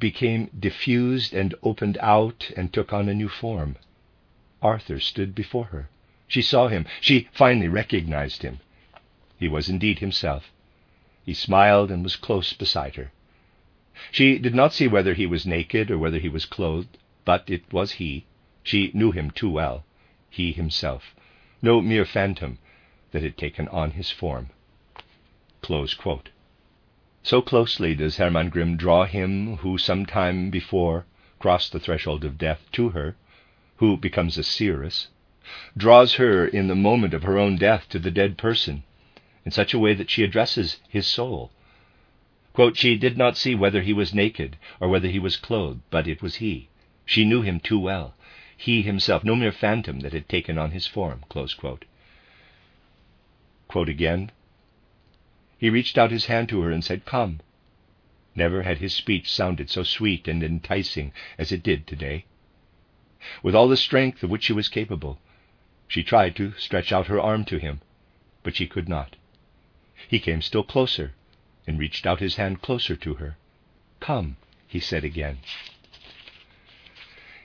became 0.00 0.50
diffused 0.58 1.32
and 1.32 1.54
opened 1.62 1.98
out 2.00 2.50
and 2.56 2.72
took 2.72 2.92
on 2.92 3.08
a 3.08 3.14
new 3.14 3.28
form. 3.28 3.76
Arthur 4.60 4.98
stood 4.98 5.36
before 5.36 5.66
her. 5.66 5.88
She 6.26 6.42
saw 6.42 6.66
him. 6.66 6.84
She 7.00 7.28
finally 7.32 7.68
recognized 7.68 8.42
him. 8.42 8.58
He 9.38 9.46
was 9.46 9.68
indeed 9.68 10.00
himself. 10.00 10.50
He 11.24 11.32
smiled 11.32 11.92
and 11.92 12.02
was 12.02 12.16
close 12.16 12.52
beside 12.52 12.96
her. 12.96 13.12
She 14.10 14.38
did 14.40 14.56
not 14.56 14.72
see 14.72 14.88
whether 14.88 15.14
he 15.14 15.24
was 15.24 15.46
naked 15.46 15.88
or 15.88 15.98
whether 15.98 16.18
he 16.18 16.28
was 16.28 16.46
clothed, 16.46 16.98
but 17.24 17.48
it 17.48 17.62
was 17.72 17.92
he. 17.92 18.24
She 18.64 18.90
knew 18.92 19.12
him 19.12 19.30
too 19.30 19.48
well, 19.48 19.84
he 20.28 20.50
himself, 20.50 21.14
no 21.62 21.80
mere 21.80 22.04
phantom 22.04 22.58
that 23.12 23.22
had 23.22 23.36
taken 23.38 23.68
on 23.68 23.92
his 23.92 24.10
form. 24.10 24.50
So 27.22 27.40
closely 27.40 27.94
does 27.94 28.16
Hermann 28.16 28.48
Grimm 28.48 28.76
draw 28.76 29.04
him 29.04 29.58
who 29.58 29.78
some 29.78 30.06
time 30.06 30.50
before 30.50 31.06
crossed 31.38 31.70
the 31.70 31.78
threshold 31.78 32.24
of 32.24 32.36
death 32.36 32.66
to 32.72 32.88
her, 32.88 33.14
who 33.76 33.96
becomes 33.96 34.36
a 34.36 34.42
seeress, 34.42 35.06
draws 35.76 36.14
her 36.14 36.44
in 36.44 36.66
the 36.66 36.74
moment 36.74 37.14
of 37.14 37.22
her 37.22 37.38
own 37.38 37.54
death 37.54 37.88
to 37.90 38.00
the 38.00 38.10
dead 38.10 38.36
person, 38.38 38.82
in 39.44 39.52
such 39.52 39.72
a 39.72 39.78
way 39.78 39.94
that 39.94 40.10
she 40.10 40.24
addresses 40.24 40.80
his 40.88 41.06
soul 41.06 41.52
Quote, 42.54 42.76
she 42.76 42.96
did 42.96 43.18
not 43.18 43.36
see 43.36 43.56
whether 43.56 43.82
he 43.82 43.92
was 43.92 44.14
naked 44.14 44.56
or 44.78 44.88
whether 44.88 45.08
he 45.08 45.18
was 45.18 45.36
clothed, 45.36 45.80
but 45.90 46.06
it 46.06 46.22
was 46.22 46.36
he. 46.36 46.68
She 47.04 47.24
knew 47.24 47.42
him 47.42 47.58
too 47.58 47.80
well. 47.80 48.14
He 48.56 48.80
himself, 48.82 49.24
no 49.24 49.34
mere 49.34 49.50
phantom 49.50 49.98
that 50.00 50.12
had 50.12 50.28
taken 50.28 50.56
on 50.56 50.70
his 50.70 50.86
form. 50.86 51.24
Quote. 51.28 51.84
quote 53.66 53.88
again. 53.88 54.30
He 55.58 55.68
reached 55.68 55.98
out 55.98 56.12
his 56.12 56.26
hand 56.26 56.48
to 56.50 56.60
her 56.60 56.70
and 56.70 56.84
said, 56.84 57.04
Come. 57.04 57.40
Never 58.36 58.62
had 58.62 58.78
his 58.78 58.94
speech 58.94 59.28
sounded 59.28 59.68
so 59.68 59.82
sweet 59.82 60.28
and 60.28 60.40
enticing 60.40 61.12
as 61.36 61.50
it 61.50 61.64
did 61.64 61.88
today. 61.88 62.24
With 63.42 63.56
all 63.56 63.66
the 63.66 63.76
strength 63.76 64.22
of 64.22 64.30
which 64.30 64.44
she 64.44 64.52
was 64.52 64.68
capable, 64.68 65.18
she 65.88 66.04
tried 66.04 66.36
to 66.36 66.52
stretch 66.52 66.92
out 66.92 67.08
her 67.08 67.18
arm 67.20 67.44
to 67.46 67.58
him, 67.58 67.80
but 68.44 68.54
she 68.54 68.68
could 68.68 68.88
not. 68.88 69.16
He 70.06 70.20
came 70.20 70.40
still 70.40 70.62
closer 70.62 71.14
and 71.66 71.78
reached 71.78 72.06
out 72.06 72.20
his 72.20 72.36
hand 72.36 72.60
closer 72.62 72.96
to 72.96 73.14
her. 73.14 73.36
Come, 74.00 74.36
he 74.66 74.80
said 74.80 75.04
again. 75.04 75.38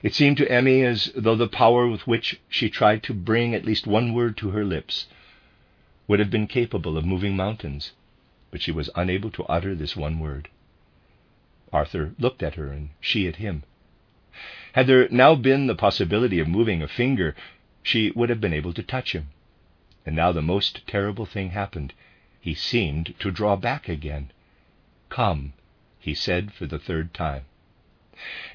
It 0.02 0.14
seemed 0.14 0.36
to 0.38 0.50
Emmy 0.50 0.82
as 0.82 1.12
though 1.14 1.36
the 1.36 1.48
power 1.48 1.86
with 1.86 2.06
which 2.06 2.40
she 2.48 2.70
tried 2.70 3.02
to 3.04 3.14
bring 3.14 3.54
at 3.54 3.64
least 3.64 3.86
one 3.86 4.14
word 4.14 4.36
to 4.38 4.50
her 4.50 4.64
lips 4.64 5.06
would 6.08 6.18
have 6.18 6.30
been 6.30 6.46
capable 6.46 6.96
of 6.96 7.04
moving 7.04 7.36
mountains, 7.36 7.92
but 8.50 8.60
she 8.62 8.72
was 8.72 8.90
unable 8.94 9.30
to 9.30 9.44
utter 9.44 9.74
this 9.74 9.94
one 9.96 10.18
word. 10.18 10.48
Arthur 11.72 12.14
looked 12.18 12.42
at 12.42 12.56
her, 12.56 12.72
and 12.72 12.90
she 13.00 13.28
at 13.28 13.36
him. 13.36 13.62
Had 14.72 14.86
there 14.86 15.08
now 15.10 15.34
been 15.34 15.66
the 15.66 15.74
possibility 15.74 16.40
of 16.40 16.48
moving 16.48 16.82
a 16.82 16.88
finger, 16.88 17.34
she 17.82 18.10
would 18.10 18.28
have 18.28 18.40
been 18.40 18.52
able 18.52 18.72
to 18.72 18.82
touch 18.82 19.12
him. 19.12 19.28
And 20.04 20.16
now 20.16 20.32
the 20.32 20.42
most 20.42 20.86
terrible 20.86 21.26
thing 21.26 21.50
happened 21.50 21.92
he 22.40 22.54
seemed 22.54 23.14
to 23.18 23.30
draw 23.30 23.54
back 23.54 23.88
again. 23.88 24.30
Come, 25.10 25.52
he 25.98 26.14
said 26.14 26.52
for 26.52 26.66
the 26.66 26.78
third 26.78 27.12
time. 27.12 27.44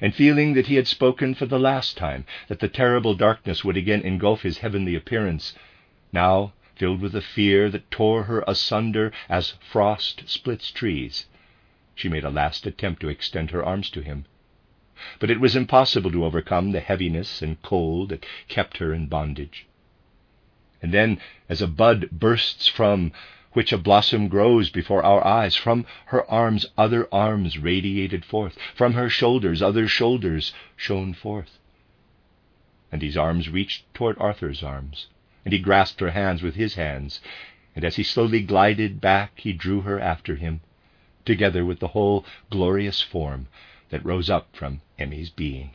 And 0.00 0.14
feeling 0.14 0.54
that 0.54 0.66
he 0.66 0.74
had 0.74 0.88
spoken 0.88 1.34
for 1.34 1.46
the 1.46 1.58
last 1.58 1.96
time, 1.96 2.24
that 2.48 2.60
the 2.60 2.68
terrible 2.68 3.14
darkness 3.14 3.64
would 3.64 3.76
again 3.76 4.02
engulf 4.02 4.42
his 4.42 4.58
heavenly 4.58 4.94
appearance, 4.94 5.54
now 6.12 6.52
filled 6.74 7.00
with 7.00 7.14
a 7.14 7.22
fear 7.22 7.70
that 7.70 7.90
tore 7.90 8.24
her 8.24 8.44
asunder 8.46 9.12
as 9.28 9.54
frost 9.60 10.28
splits 10.28 10.70
trees, 10.70 11.26
she 11.94 12.08
made 12.08 12.24
a 12.24 12.30
last 12.30 12.66
attempt 12.66 13.00
to 13.00 13.08
extend 13.08 13.50
her 13.50 13.64
arms 13.64 13.88
to 13.90 14.02
him. 14.02 14.26
But 15.18 15.30
it 15.30 15.40
was 15.40 15.56
impossible 15.56 16.10
to 16.10 16.24
overcome 16.24 16.72
the 16.72 16.80
heaviness 16.80 17.40
and 17.42 17.60
cold 17.62 18.10
that 18.10 18.26
kept 18.48 18.78
her 18.78 18.92
in 18.92 19.06
bondage. 19.06 19.66
And 20.82 20.92
then, 20.92 21.20
as 21.48 21.62
a 21.62 21.66
bud 21.66 22.10
bursts 22.10 22.66
from 22.66 23.12
which 23.56 23.72
a 23.72 23.78
blossom 23.78 24.28
grows 24.28 24.68
before 24.68 25.02
our 25.02 25.26
eyes. 25.26 25.56
From 25.56 25.86
her 26.12 26.30
arms 26.30 26.66
other 26.76 27.08
arms 27.10 27.56
radiated 27.56 28.22
forth. 28.22 28.54
From 28.74 28.92
her 28.92 29.08
shoulders 29.08 29.62
other 29.62 29.88
shoulders 29.88 30.52
shone 30.76 31.14
forth. 31.14 31.58
And 32.92 33.00
these 33.00 33.16
arms 33.16 33.48
reached 33.48 33.82
toward 33.94 34.18
Arthur's 34.18 34.62
arms, 34.62 35.06
and 35.42 35.54
he 35.54 35.58
grasped 35.58 36.00
her 36.00 36.10
hands 36.10 36.42
with 36.42 36.54
his 36.56 36.74
hands, 36.74 37.22
and 37.74 37.82
as 37.82 37.96
he 37.96 38.02
slowly 38.02 38.42
glided 38.42 39.00
back, 39.00 39.40
he 39.40 39.54
drew 39.54 39.80
her 39.80 39.98
after 39.98 40.36
him, 40.36 40.60
together 41.24 41.64
with 41.64 41.78
the 41.78 41.88
whole 41.96 42.26
glorious 42.50 43.00
form, 43.00 43.48
that 43.88 44.04
rose 44.04 44.28
up 44.28 44.54
from 44.54 44.82
Emmy's 44.98 45.30
being. 45.30 45.70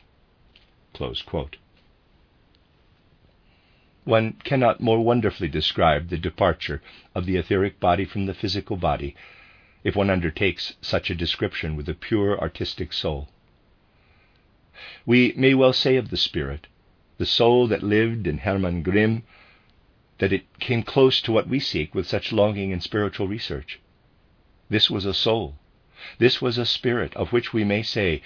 One 4.04 4.32
cannot 4.42 4.80
more 4.80 4.98
wonderfully 4.98 5.48
describe 5.48 6.08
the 6.08 6.18
departure 6.18 6.82
of 7.14 7.24
the 7.24 7.36
etheric 7.36 7.78
body 7.78 8.04
from 8.04 8.26
the 8.26 8.34
physical 8.34 8.76
body 8.76 9.14
if 9.84 9.94
one 9.94 10.10
undertakes 10.10 10.74
such 10.80 11.08
a 11.08 11.14
description 11.14 11.76
with 11.76 11.88
a 11.88 11.94
pure 11.94 12.38
artistic 12.40 12.92
soul. 12.92 13.28
We 15.06 15.32
may 15.36 15.54
well 15.54 15.72
say 15.72 15.96
of 15.96 16.10
the 16.10 16.16
spirit, 16.16 16.66
the 17.18 17.26
soul 17.26 17.68
that 17.68 17.84
lived 17.84 18.26
in 18.26 18.38
Hermann 18.38 18.82
Grimm, 18.82 19.22
that 20.18 20.32
it 20.32 20.58
came 20.58 20.82
close 20.82 21.20
to 21.22 21.32
what 21.32 21.46
we 21.46 21.60
seek 21.60 21.94
with 21.94 22.08
such 22.08 22.32
longing 22.32 22.70
in 22.70 22.80
spiritual 22.80 23.28
research. 23.28 23.78
This 24.68 24.90
was 24.90 25.04
a 25.04 25.14
soul. 25.14 25.56
This 26.18 26.42
was 26.42 26.58
a 26.58 26.66
spirit 26.66 27.14
of 27.14 27.32
which 27.32 27.52
we 27.52 27.62
may 27.62 27.82
say 27.84 28.22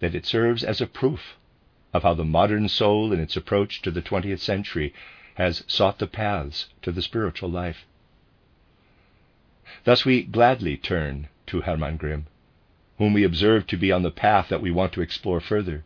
that 0.00 0.14
it 0.14 0.26
serves 0.26 0.62
as 0.62 0.82
a 0.82 0.86
proof 0.86 1.36
of 1.92 2.02
how 2.02 2.14
the 2.14 2.24
modern 2.24 2.68
soul 2.68 3.12
in 3.12 3.20
its 3.20 3.36
approach 3.36 3.82
to 3.82 3.90
the 3.90 4.02
20th 4.02 4.40
century 4.40 4.94
has 5.34 5.64
sought 5.66 5.98
the 5.98 6.06
paths 6.06 6.68
to 6.82 6.92
the 6.92 7.02
spiritual 7.02 7.50
life. 7.50 7.86
Thus 9.84 10.04
we 10.04 10.22
gladly 10.22 10.76
turn 10.76 11.28
to 11.46 11.62
Hermann 11.62 11.96
Grimm, 11.96 12.26
whom 12.98 13.14
we 13.14 13.24
observe 13.24 13.66
to 13.68 13.76
be 13.76 13.90
on 13.90 14.02
the 14.02 14.10
path 14.10 14.48
that 14.48 14.60
we 14.60 14.70
want 14.70 14.92
to 14.92 15.00
explore 15.00 15.40
further. 15.40 15.84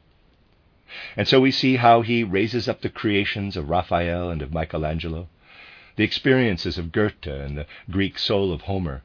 And 1.17 1.27
so 1.27 1.41
we 1.41 1.51
see 1.51 1.77
how 1.77 2.03
he 2.03 2.25
raises 2.25 2.69
up 2.69 2.81
the 2.81 2.89
creations 2.89 3.57
of 3.57 3.71
Raphael 3.71 4.31
and 4.31 4.43
of 4.43 4.53
Michelangelo, 4.53 5.29
the 5.97 6.05
experiences 6.05 6.77
of 6.77 6.93
Goethe 6.93 7.27
and 7.27 7.57
the 7.57 7.67
Greek 7.91 8.19
soul 8.19 8.53
of 8.53 8.63
Homer, 8.63 9.03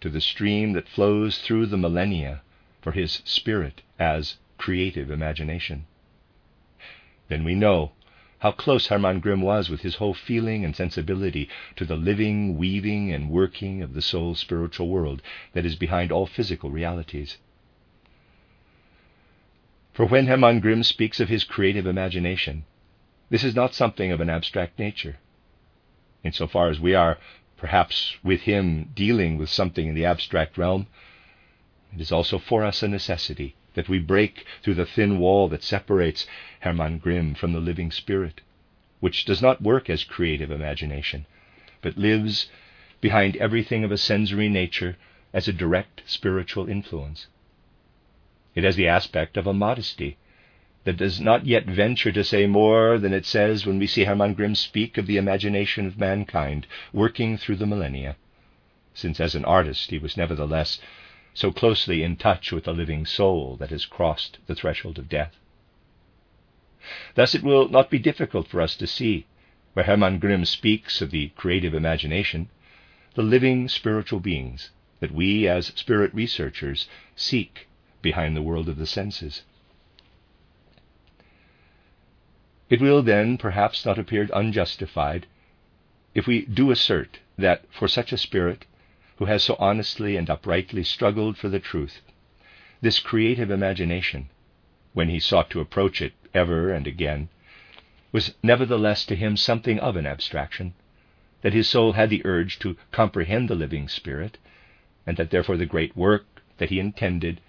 to 0.00 0.10
the 0.10 0.20
stream 0.20 0.72
that 0.72 0.88
flows 0.88 1.38
through 1.38 1.66
the 1.66 1.78
millennia 1.78 2.42
for 2.80 2.92
his 2.92 3.22
spirit 3.24 3.82
as 3.98 4.36
creative 4.58 5.10
imagination. 5.10 5.86
Then 7.32 7.44
we 7.44 7.54
know 7.54 7.92
how 8.40 8.52
close 8.52 8.88
Hermann 8.88 9.20
Grimm 9.20 9.40
was 9.40 9.70
with 9.70 9.80
his 9.80 9.94
whole 9.94 10.12
feeling 10.12 10.66
and 10.66 10.76
sensibility 10.76 11.48
to 11.76 11.86
the 11.86 11.96
living, 11.96 12.58
weaving, 12.58 13.10
and 13.10 13.30
working 13.30 13.80
of 13.80 13.94
the 13.94 14.02
soul's 14.02 14.38
spiritual 14.38 14.90
world 14.90 15.22
that 15.54 15.64
is 15.64 15.74
behind 15.74 16.12
all 16.12 16.26
physical 16.26 16.68
realities. 16.68 17.38
For 19.94 20.04
when 20.04 20.26
Hermann 20.26 20.60
Grimm 20.60 20.82
speaks 20.82 21.20
of 21.20 21.30
his 21.30 21.42
creative 21.42 21.86
imagination, 21.86 22.66
this 23.30 23.44
is 23.44 23.54
not 23.54 23.72
something 23.72 24.12
of 24.12 24.20
an 24.20 24.28
abstract 24.28 24.78
nature. 24.78 25.16
Insofar 26.22 26.68
as 26.68 26.80
we 26.80 26.94
are, 26.94 27.16
perhaps, 27.56 28.14
with 28.22 28.42
him 28.42 28.90
dealing 28.94 29.38
with 29.38 29.48
something 29.48 29.88
in 29.88 29.94
the 29.94 30.04
abstract 30.04 30.58
realm, 30.58 30.86
it 31.94 32.00
is 32.02 32.12
also 32.12 32.38
for 32.38 32.62
us 32.62 32.82
a 32.82 32.88
necessity 32.88 33.56
that 33.74 33.88
we 33.88 33.98
break 33.98 34.44
through 34.62 34.74
the 34.74 34.86
thin 34.86 35.18
wall 35.18 35.48
that 35.48 35.62
separates 35.62 36.26
Hermann 36.60 36.98
Grimm 36.98 37.34
from 37.34 37.52
the 37.52 37.60
living 37.60 37.90
spirit, 37.90 38.40
which 39.00 39.24
does 39.24 39.42
not 39.42 39.62
work 39.62 39.88
as 39.90 40.04
creative 40.04 40.50
imagination, 40.50 41.26
but 41.80 41.96
lives 41.98 42.50
behind 43.00 43.36
everything 43.36 43.84
of 43.84 43.90
a 43.90 43.98
sensory 43.98 44.48
nature 44.48 44.96
as 45.32 45.48
a 45.48 45.52
direct 45.52 46.02
spiritual 46.06 46.68
influence. 46.68 47.26
It 48.54 48.64
has 48.64 48.76
the 48.76 48.88
aspect 48.88 49.36
of 49.36 49.46
a 49.46 49.54
modesty 49.54 50.18
that 50.84 50.96
does 50.96 51.20
not 51.20 51.46
yet 51.46 51.64
venture 51.64 52.12
to 52.12 52.24
say 52.24 52.46
more 52.46 52.98
than 52.98 53.12
it 53.12 53.24
says 53.24 53.64
when 53.64 53.78
we 53.78 53.86
see 53.86 54.04
Hermann 54.04 54.34
Grimm 54.34 54.54
speak 54.54 54.98
of 54.98 55.06
the 55.06 55.16
imagination 55.16 55.86
of 55.86 55.98
mankind 55.98 56.66
working 56.92 57.36
through 57.36 57.56
the 57.56 57.66
millennia, 57.66 58.16
since 58.92 59.20
as 59.20 59.34
an 59.34 59.44
artist 59.44 59.90
he 59.90 59.98
was 59.98 60.16
nevertheless 60.16 60.80
so 61.34 61.50
closely 61.50 62.02
in 62.02 62.16
touch 62.16 62.52
with 62.52 62.64
the 62.64 62.72
living 62.72 63.06
soul 63.06 63.56
that 63.56 63.70
has 63.70 63.86
crossed 63.86 64.38
the 64.46 64.54
threshold 64.54 64.98
of 64.98 65.08
death. 65.08 65.36
Thus, 67.14 67.34
it 67.34 67.42
will 67.42 67.68
not 67.68 67.90
be 67.90 67.98
difficult 67.98 68.48
for 68.48 68.60
us 68.60 68.76
to 68.76 68.86
see, 68.86 69.26
where 69.72 69.84
Hermann 69.84 70.18
Grimm 70.18 70.44
speaks 70.44 71.00
of 71.00 71.10
the 71.10 71.28
creative 71.36 71.74
imagination, 71.74 72.48
the 73.14 73.22
living 73.22 73.68
spiritual 73.68 74.20
beings 74.20 74.70
that 75.00 75.12
we, 75.12 75.48
as 75.48 75.66
spirit 75.74 76.12
researchers, 76.14 76.88
seek 77.16 77.68
behind 78.02 78.36
the 78.36 78.42
world 78.42 78.68
of 78.68 78.76
the 78.76 78.86
senses. 78.86 79.42
It 82.68 82.80
will 82.80 83.02
then 83.02 83.38
perhaps 83.38 83.84
not 83.84 83.98
appear 83.98 84.28
unjustified 84.32 85.26
if 86.14 86.26
we 86.26 86.46
do 86.46 86.70
assert 86.70 87.20
that 87.36 87.64
for 87.70 87.88
such 87.88 88.12
a 88.12 88.18
spirit 88.18 88.64
who 89.16 89.26
has 89.26 89.42
so 89.42 89.56
honestly 89.58 90.16
and 90.16 90.30
uprightly 90.30 90.82
struggled 90.82 91.36
for 91.36 91.50
the 91.50 91.60
truth, 91.60 92.00
this 92.80 92.98
creative 92.98 93.50
imagination, 93.50 94.30
when 94.94 95.08
he 95.10 95.20
sought 95.20 95.50
to 95.50 95.60
approach 95.60 96.00
it 96.00 96.14
ever 96.32 96.72
and 96.72 96.86
again, 96.86 97.28
was 98.10 98.34
nevertheless 98.42 99.04
to 99.04 99.14
him 99.14 99.36
something 99.36 99.78
of 99.80 99.96
an 99.96 100.06
abstraction, 100.06 100.72
that 101.42 101.52
his 101.52 101.68
soul 101.68 101.92
had 101.92 102.08
the 102.08 102.22
urge 102.24 102.58
to 102.58 102.76
comprehend 102.90 103.48
the 103.50 103.54
living 103.54 103.86
spirit, 103.86 104.38
and 105.06 105.18
that 105.18 105.30
therefore 105.30 105.56
the 105.58 105.66
great 105.66 105.94
work 105.96 106.24
that 106.56 106.70
he 106.70 106.78
intended 106.80 107.40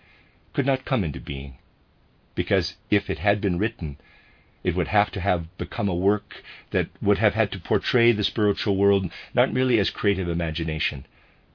could 0.51 0.65
not 0.65 0.83
come 0.85 1.03
into 1.03 1.19
being, 1.19 1.57
because 2.35 2.75
if 2.89 3.09
it 3.09 3.19
had 3.19 3.39
been 3.39 3.57
written, 3.57 3.97
it 4.63 4.75
would 4.75 4.87
have 4.89 5.11
to 5.11 5.21
have 5.21 5.57
become 5.57 5.87
a 5.87 5.95
work 5.95 6.43
that 6.71 6.89
would 7.01 7.17
have 7.17 7.33
had 7.33 7.51
to 7.51 7.59
portray 7.59 8.11
the 8.11 8.23
spiritual 8.23 8.75
world 8.75 9.09
not 9.33 9.53
merely 9.53 9.79
as 9.79 9.89
creative 9.89 10.27
imagination, 10.27 11.05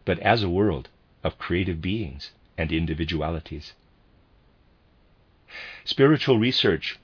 but 0.08 0.18
as 0.20 0.42
a 0.42 0.48
world 0.48 0.88
of 1.22 1.36
creative 1.36 1.82
beings 1.82 2.32
and 2.56 2.72
individualities. 2.72 3.74
Spiritual 5.84 6.38
research 6.38 6.98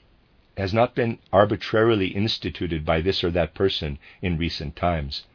has 0.57 0.73
not 0.73 0.95
been 0.95 1.19
arbitrarily 1.31 2.07
instituted 2.07 2.83
by 2.83 3.03
this 3.03 3.23
or 3.23 3.31
that 3.31 3.53
person 3.53 3.99
in 4.23 4.39
recent 4.39 4.75
times, 4.75 5.27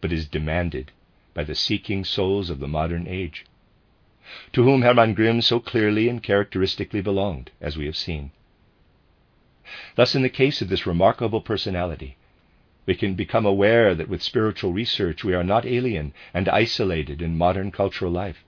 but 0.00 0.12
is 0.12 0.26
demanded 0.26 0.92
by 1.34 1.44
the 1.44 1.54
seeking 1.54 2.06
souls 2.06 2.48
of 2.48 2.58
the 2.58 2.66
modern 2.66 3.06
age, 3.06 3.44
to 4.54 4.62
whom 4.62 4.80
Hermann 4.80 5.12
Grimm 5.12 5.42
so 5.42 5.60
clearly 5.60 6.08
and 6.08 6.22
characteristically 6.22 7.02
belonged, 7.02 7.50
as 7.60 7.76
we 7.76 7.84
have 7.84 7.98
seen. 7.98 8.30
Thus, 9.94 10.14
in 10.14 10.22
the 10.22 10.30
case 10.30 10.62
of 10.62 10.70
this 10.70 10.86
remarkable 10.86 11.42
personality, 11.42 12.16
we 12.86 12.94
can 12.94 13.14
become 13.14 13.46
aware 13.46 13.94
that 13.94 14.08
with 14.08 14.22
spiritual 14.22 14.72
research 14.72 15.24
we 15.24 15.34
are 15.34 15.44
not 15.44 15.64
alien 15.64 16.12
and 16.32 16.48
isolated 16.48 17.22
in 17.22 17.38
modern 17.38 17.70
cultural 17.70 18.12
life. 18.12 18.44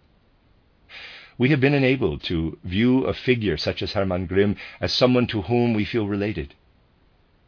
We 1.38 1.50
have 1.50 1.60
been 1.60 1.74
enabled 1.74 2.22
to 2.24 2.58
view 2.64 3.04
a 3.04 3.12
figure 3.12 3.56
such 3.56 3.82
as 3.82 3.92
Hermann 3.92 4.26
Grimm 4.26 4.56
as 4.80 4.92
someone 4.92 5.26
to 5.28 5.42
whom 5.42 5.74
we 5.74 5.84
feel 5.84 6.06
related. 6.06 6.54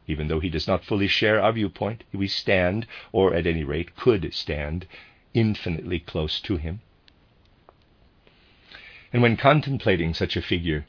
Even 0.06 0.28
though 0.28 0.40
he 0.40 0.50
does 0.50 0.66
not 0.66 0.84
fully 0.84 1.08
share 1.08 1.40
our 1.40 1.52
viewpoint, 1.52 2.04
we 2.12 2.28
stand, 2.28 2.86
or 3.12 3.34
at 3.34 3.46
any 3.46 3.64
rate 3.64 3.96
could 3.96 4.32
stand, 4.32 4.86
infinitely 5.34 6.00
close 6.00 6.40
to 6.40 6.56
him. 6.56 6.80
And 9.12 9.22
when 9.22 9.36
contemplating 9.36 10.12
such 10.12 10.36
a 10.36 10.42
figure, 10.42 10.86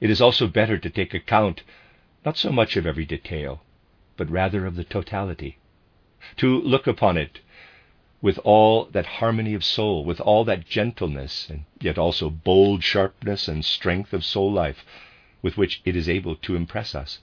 it 0.00 0.10
is 0.10 0.20
also 0.20 0.46
better 0.46 0.76
to 0.76 0.90
take 0.90 1.14
account 1.14 1.62
not 2.24 2.36
so 2.36 2.50
much 2.52 2.76
of 2.76 2.86
every 2.86 3.04
detail, 3.04 3.62
but 4.16 4.30
rather 4.30 4.66
of 4.66 4.76
the 4.76 4.84
totality. 4.84 5.58
To 6.36 6.60
look 6.60 6.86
upon 6.86 7.16
it 7.16 7.40
with 8.22 8.38
all 8.38 8.86
that 8.86 9.04
harmony 9.04 9.54
of 9.54 9.62
soul, 9.62 10.04
with 10.04 10.20
all 10.20 10.44
that 10.44 10.66
gentleness, 10.66 11.48
and 11.50 11.64
yet 11.80 11.98
also 11.98 12.30
bold 12.30 12.82
sharpness 12.82 13.48
and 13.48 13.64
strength 13.64 14.12
of 14.12 14.24
soul 14.24 14.50
life 14.50 14.84
with 15.42 15.58
which 15.58 15.82
it 15.84 15.94
is 15.94 16.08
able 16.08 16.34
to 16.36 16.56
impress 16.56 16.94
us. 16.94 17.18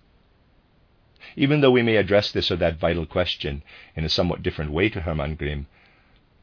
Even 1.35 1.61
though 1.61 1.71
we 1.71 1.81
may 1.81 1.95
address 1.95 2.31
this 2.31 2.51
or 2.51 2.55
that 2.57 2.77
vital 2.77 3.05
question 3.05 3.63
in 3.95 4.03
a 4.03 4.09
somewhat 4.09 4.43
different 4.43 4.71
way 4.71 4.89
to 4.89 5.01
Hermann 5.01 5.35
Grimm, 5.35 5.65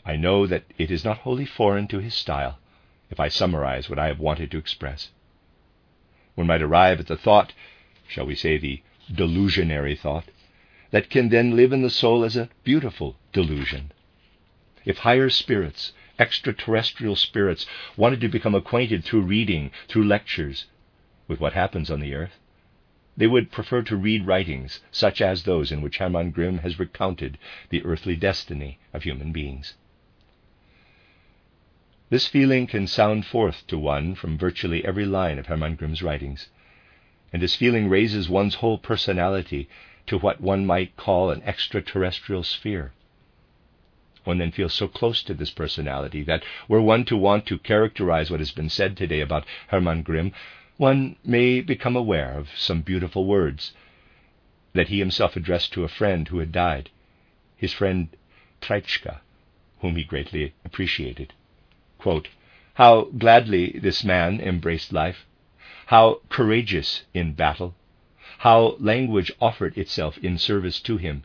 I 0.04 0.16
know 0.16 0.46
that 0.46 0.64
it 0.76 0.90
is 0.90 1.04
not 1.04 1.18
wholly 1.18 1.44
foreign 1.44 1.86
to 1.88 1.98
his 1.98 2.14
style 2.14 2.58
if 3.10 3.20
I 3.20 3.28
summarize 3.28 3.88
what 3.88 3.98
I 3.98 4.06
have 4.06 4.18
wanted 4.18 4.50
to 4.50 4.58
express. 4.58 5.10
One 6.34 6.46
might 6.46 6.62
arrive 6.62 6.98
at 7.00 7.06
the 7.06 7.16
thought, 7.16 7.52
shall 8.08 8.26
we 8.26 8.34
say 8.34 8.58
the 8.58 8.82
delusionary 9.12 9.96
thought, 9.98 10.24
that 10.90 11.10
can 11.10 11.28
then 11.28 11.56
live 11.56 11.72
in 11.72 11.82
the 11.82 11.90
soul 11.90 12.24
as 12.24 12.36
a 12.36 12.48
beautiful 12.64 13.16
delusion. 13.32 13.92
If 14.84 14.98
higher 14.98 15.28
spirits, 15.28 15.92
extraterrestrial 16.18 17.16
spirits, 17.16 17.66
wanted 17.96 18.20
to 18.22 18.28
become 18.28 18.54
acquainted 18.54 19.04
through 19.04 19.22
reading, 19.22 19.70
through 19.88 20.04
lectures, 20.04 20.66
with 21.26 21.40
what 21.40 21.52
happens 21.52 21.90
on 21.90 22.00
the 22.00 22.14
earth, 22.14 22.38
they 23.16 23.26
would 23.26 23.50
prefer 23.50 23.82
to 23.82 23.96
read 23.96 24.26
writings 24.26 24.80
such 24.90 25.20
as 25.20 25.42
those 25.42 25.72
in 25.72 25.82
which 25.82 25.98
Hermann 25.98 26.30
Grimm 26.30 26.58
has 26.58 26.78
recounted 26.78 27.36
the 27.68 27.84
earthly 27.84 28.16
destiny 28.16 28.78
of 28.92 29.02
human 29.02 29.32
beings. 29.32 29.74
This 32.10 32.26
feeling 32.26 32.66
can 32.66 32.86
sound 32.86 33.26
forth 33.26 33.66
to 33.66 33.76
one 33.76 34.14
from 34.14 34.38
virtually 34.38 34.84
every 34.84 35.04
line 35.04 35.38
of 35.38 35.46
Hermann 35.46 35.74
Grimm's 35.74 36.02
writings, 36.02 36.48
and 37.32 37.42
this 37.42 37.56
feeling 37.56 37.88
raises 37.88 38.28
one's 38.28 38.54
whole 38.54 38.78
personality 38.78 39.68
to 40.08 40.18
what 40.18 40.40
one 40.40 40.66
might 40.66 40.96
call 40.96 41.30
an 41.30 41.42
extraterrestrial 41.42 42.42
sphere. 42.42 42.92
One 44.24 44.38
then 44.38 44.52
feels 44.52 44.74
so 44.74 44.88
close 44.88 45.22
to 45.22 45.34
this 45.34 45.50
personality 45.50 46.22
that 46.24 46.44
were 46.66 46.82
one 46.82 47.04
to 47.06 47.16
want 47.16 47.46
to 47.46 47.58
characterize 47.58 48.30
what 48.30 48.40
has 48.40 48.50
been 48.50 48.68
said 48.68 48.96
today 48.96 49.20
about 49.20 49.46
Hermann 49.68 50.02
Grimm, 50.02 50.32
one 50.76 51.16
may 51.24 51.60
become 51.60 51.96
aware 51.96 52.32
of 52.38 52.50
some 52.56 52.82
beautiful 52.82 53.24
words 53.26 53.72
that 54.74 54.88
he 54.88 54.98
himself 54.98 55.34
addressed 55.34 55.72
to 55.72 55.84
a 55.84 55.88
friend 55.88 56.28
who 56.28 56.38
had 56.38 56.52
died, 56.52 56.90
his 57.56 57.72
friend 57.72 58.08
Treitschke, 58.60 59.18
whom 59.80 59.96
he 59.96 60.04
greatly 60.04 60.52
appreciated. 60.64 61.32
Quote, 61.98 62.28
How 62.74 63.04
gladly 63.16 63.78
this 63.78 64.04
man 64.04 64.40
embraced 64.40 64.92
life, 64.92 65.26
how 65.86 66.20
courageous 66.28 67.04
in 67.14 67.32
battle, 67.32 67.74
how 68.38 68.76
language 68.78 69.32
offered 69.40 69.76
itself 69.76 70.16
in 70.18 70.38
service 70.38 70.80
to 70.80 70.96
him, 70.96 71.24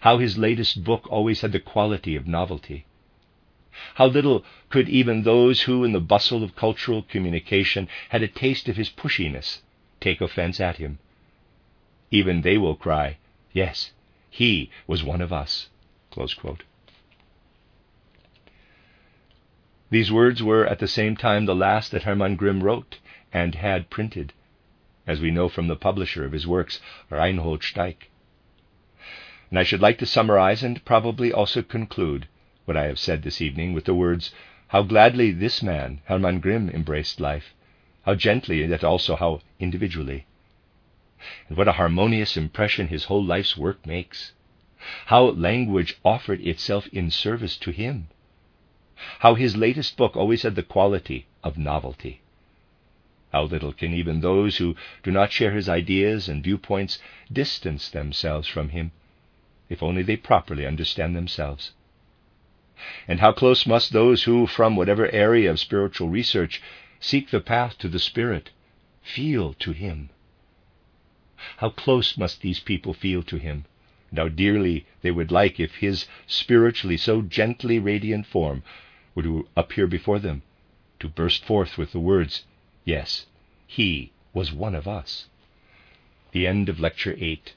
how 0.00 0.18
his 0.18 0.38
latest 0.38 0.82
book 0.82 1.06
always 1.10 1.42
had 1.42 1.52
the 1.52 1.60
quality 1.60 2.16
of 2.16 2.26
novelty. 2.26 2.84
How 3.94 4.06
little 4.06 4.44
could 4.70 4.88
even 4.88 5.22
those 5.22 5.62
who, 5.62 5.84
in 5.84 5.92
the 5.92 6.00
bustle 6.00 6.42
of 6.42 6.56
cultural 6.56 7.02
communication, 7.02 7.88
had 8.10 8.22
a 8.22 8.28
taste 8.28 8.68
of 8.68 8.76
his 8.76 8.88
pushiness, 8.88 9.62
take 10.00 10.20
offense 10.20 10.60
at 10.60 10.78
him. 10.78 10.98
Even 12.10 12.40
they 12.42 12.56
will 12.56 12.76
cry, 12.76 13.18
Yes, 13.52 13.92
he 14.30 14.70
was 14.86 15.04
one 15.04 15.20
of 15.20 15.32
us. 15.32 15.68
These 19.90 20.10
words 20.10 20.42
were 20.42 20.66
at 20.66 20.78
the 20.78 20.88
same 20.88 21.16
time 21.16 21.44
the 21.44 21.54
last 21.54 21.92
that 21.92 22.04
Hermann 22.04 22.36
Grimm 22.36 22.62
wrote 22.62 22.98
and 23.32 23.54
had 23.54 23.90
printed, 23.90 24.32
as 25.06 25.20
we 25.20 25.30
know 25.30 25.48
from 25.48 25.68
the 25.68 25.76
publisher 25.76 26.24
of 26.24 26.32
his 26.32 26.46
works, 26.46 26.80
Reinhold 27.10 27.62
Steig. 27.62 28.08
And 29.50 29.58
I 29.58 29.64
should 29.64 29.82
like 29.82 29.98
to 29.98 30.06
summarize 30.06 30.62
and 30.62 30.84
probably 30.84 31.32
also 31.32 31.62
conclude 31.62 32.26
what 32.64 32.76
I 32.76 32.86
have 32.86 32.98
said 32.98 33.22
this 33.22 33.40
evening 33.40 33.74
with 33.74 33.84
the 33.84 33.94
words, 33.94 34.32
How 34.68 34.82
gladly 34.82 35.30
this 35.30 35.62
man, 35.62 36.00
Hermann 36.06 36.40
Grimm, 36.40 36.70
embraced 36.70 37.20
life, 37.20 37.52
how 38.04 38.14
gently, 38.14 38.64
yet 38.64 38.82
also 38.82 39.14
how 39.16 39.42
individually. 39.60 40.26
And 41.48 41.56
what 41.56 41.68
a 41.68 41.72
harmonious 41.72 42.36
impression 42.36 42.88
his 42.88 43.04
whole 43.04 43.22
life's 43.22 43.56
work 43.56 43.86
makes. 43.86 44.32
How 45.06 45.26
language 45.26 45.96
offered 46.04 46.40
itself 46.40 46.88
in 46.88 47.10
service 47.10 47.56
to 47.58 47.70
him. 47.70 48.08
How 49.18 49.34
his 49.34 49.56
latest 49.56 49.96
book 49.96 50.16
always 50.16 50.42
had 50.42 50.54
the 50.54 50.62
quality 50.62 51.26
of 51.44 51.58
novelty. 51.58 52.21
How 53.32 53.44
little 53.44 53.72
can 53.72 53.94
even 53.94 54.20
those 54.20 54.58
who 54.58 54.76
do 55.02 55.10
not 55.10 55.32
share 55.32 55.52
his 55.52 55.68
ideas 55.68 56.28
and 56.28 56.44
viewpoints 56.44 56.98
distance 57.32 57.88
themselves 57.88 58.46
from 58.46 58.68
him 58.68 58.92
if 59.72 59.82
only 59.82 60.02
they 60.02 60.16
properly 60.18 60.66
understand 60.66 61.16
themselves. 61.16 61.72
And 63.08 63.20
how 63.20 63.32
close 63.32 63.64
must 63.64 63.92
those 63.92 64.24
who, 64.24 64.46
from 64.46 64.76
whatever 64.76 65.10
area 65.10 65.50
of 65.50 65.58
spiritual 65.58 66.10
research, 66.10 66.60
seek 67.00 67.30
the 67.30 67.40
path 67.40 67.78
to 67.78 67.88
the 67.88 67.98
Spirit, 67.98 68.50
feel 69.02 69.54
to 69.54 69.72
Him? 69.72 70.10
How 71.56 71.70
close 71.70 72.18
must 72.18 72.42
these 72.42 72.60
people 72.60 72.92
feel 72.92 73.22
to 73.22 73.38
Him, 73.38 73.64
and 74.10 74.18
how 74.18 74.28
dearly 74.28 74.84
they 75.00 75.10
would 75.10 75.32
like 75.32 75.58
if 75.58 75.76
His 75.76 76.06
spiritually 76.26 76.98
so 76.98 77.22
gently 77.22 77.78
radiant 77.78 78.26
form 78.26 78.62
were 79.14 79.22
to 79.22 79.48
appear 79.56 79.86
before 79.86 80.18
them, 80.18 80.42
to 81.00 81.08
burst 81.08 81.46
forth 81.46 81.78
with 81.78 81.92
the 81.92 82.00
words, 82.00 82.44
Yes, 82.84 83.26
He 83.66 84.10
was 84.34 84.52
one 84.52 84.74
of 84.74 84.88
us. 84.88 85.26
The 86.32 86.46
end 86.46 86.68
of 86.68 86.80
Lecture 86.80 87.14
8 87.18 87.52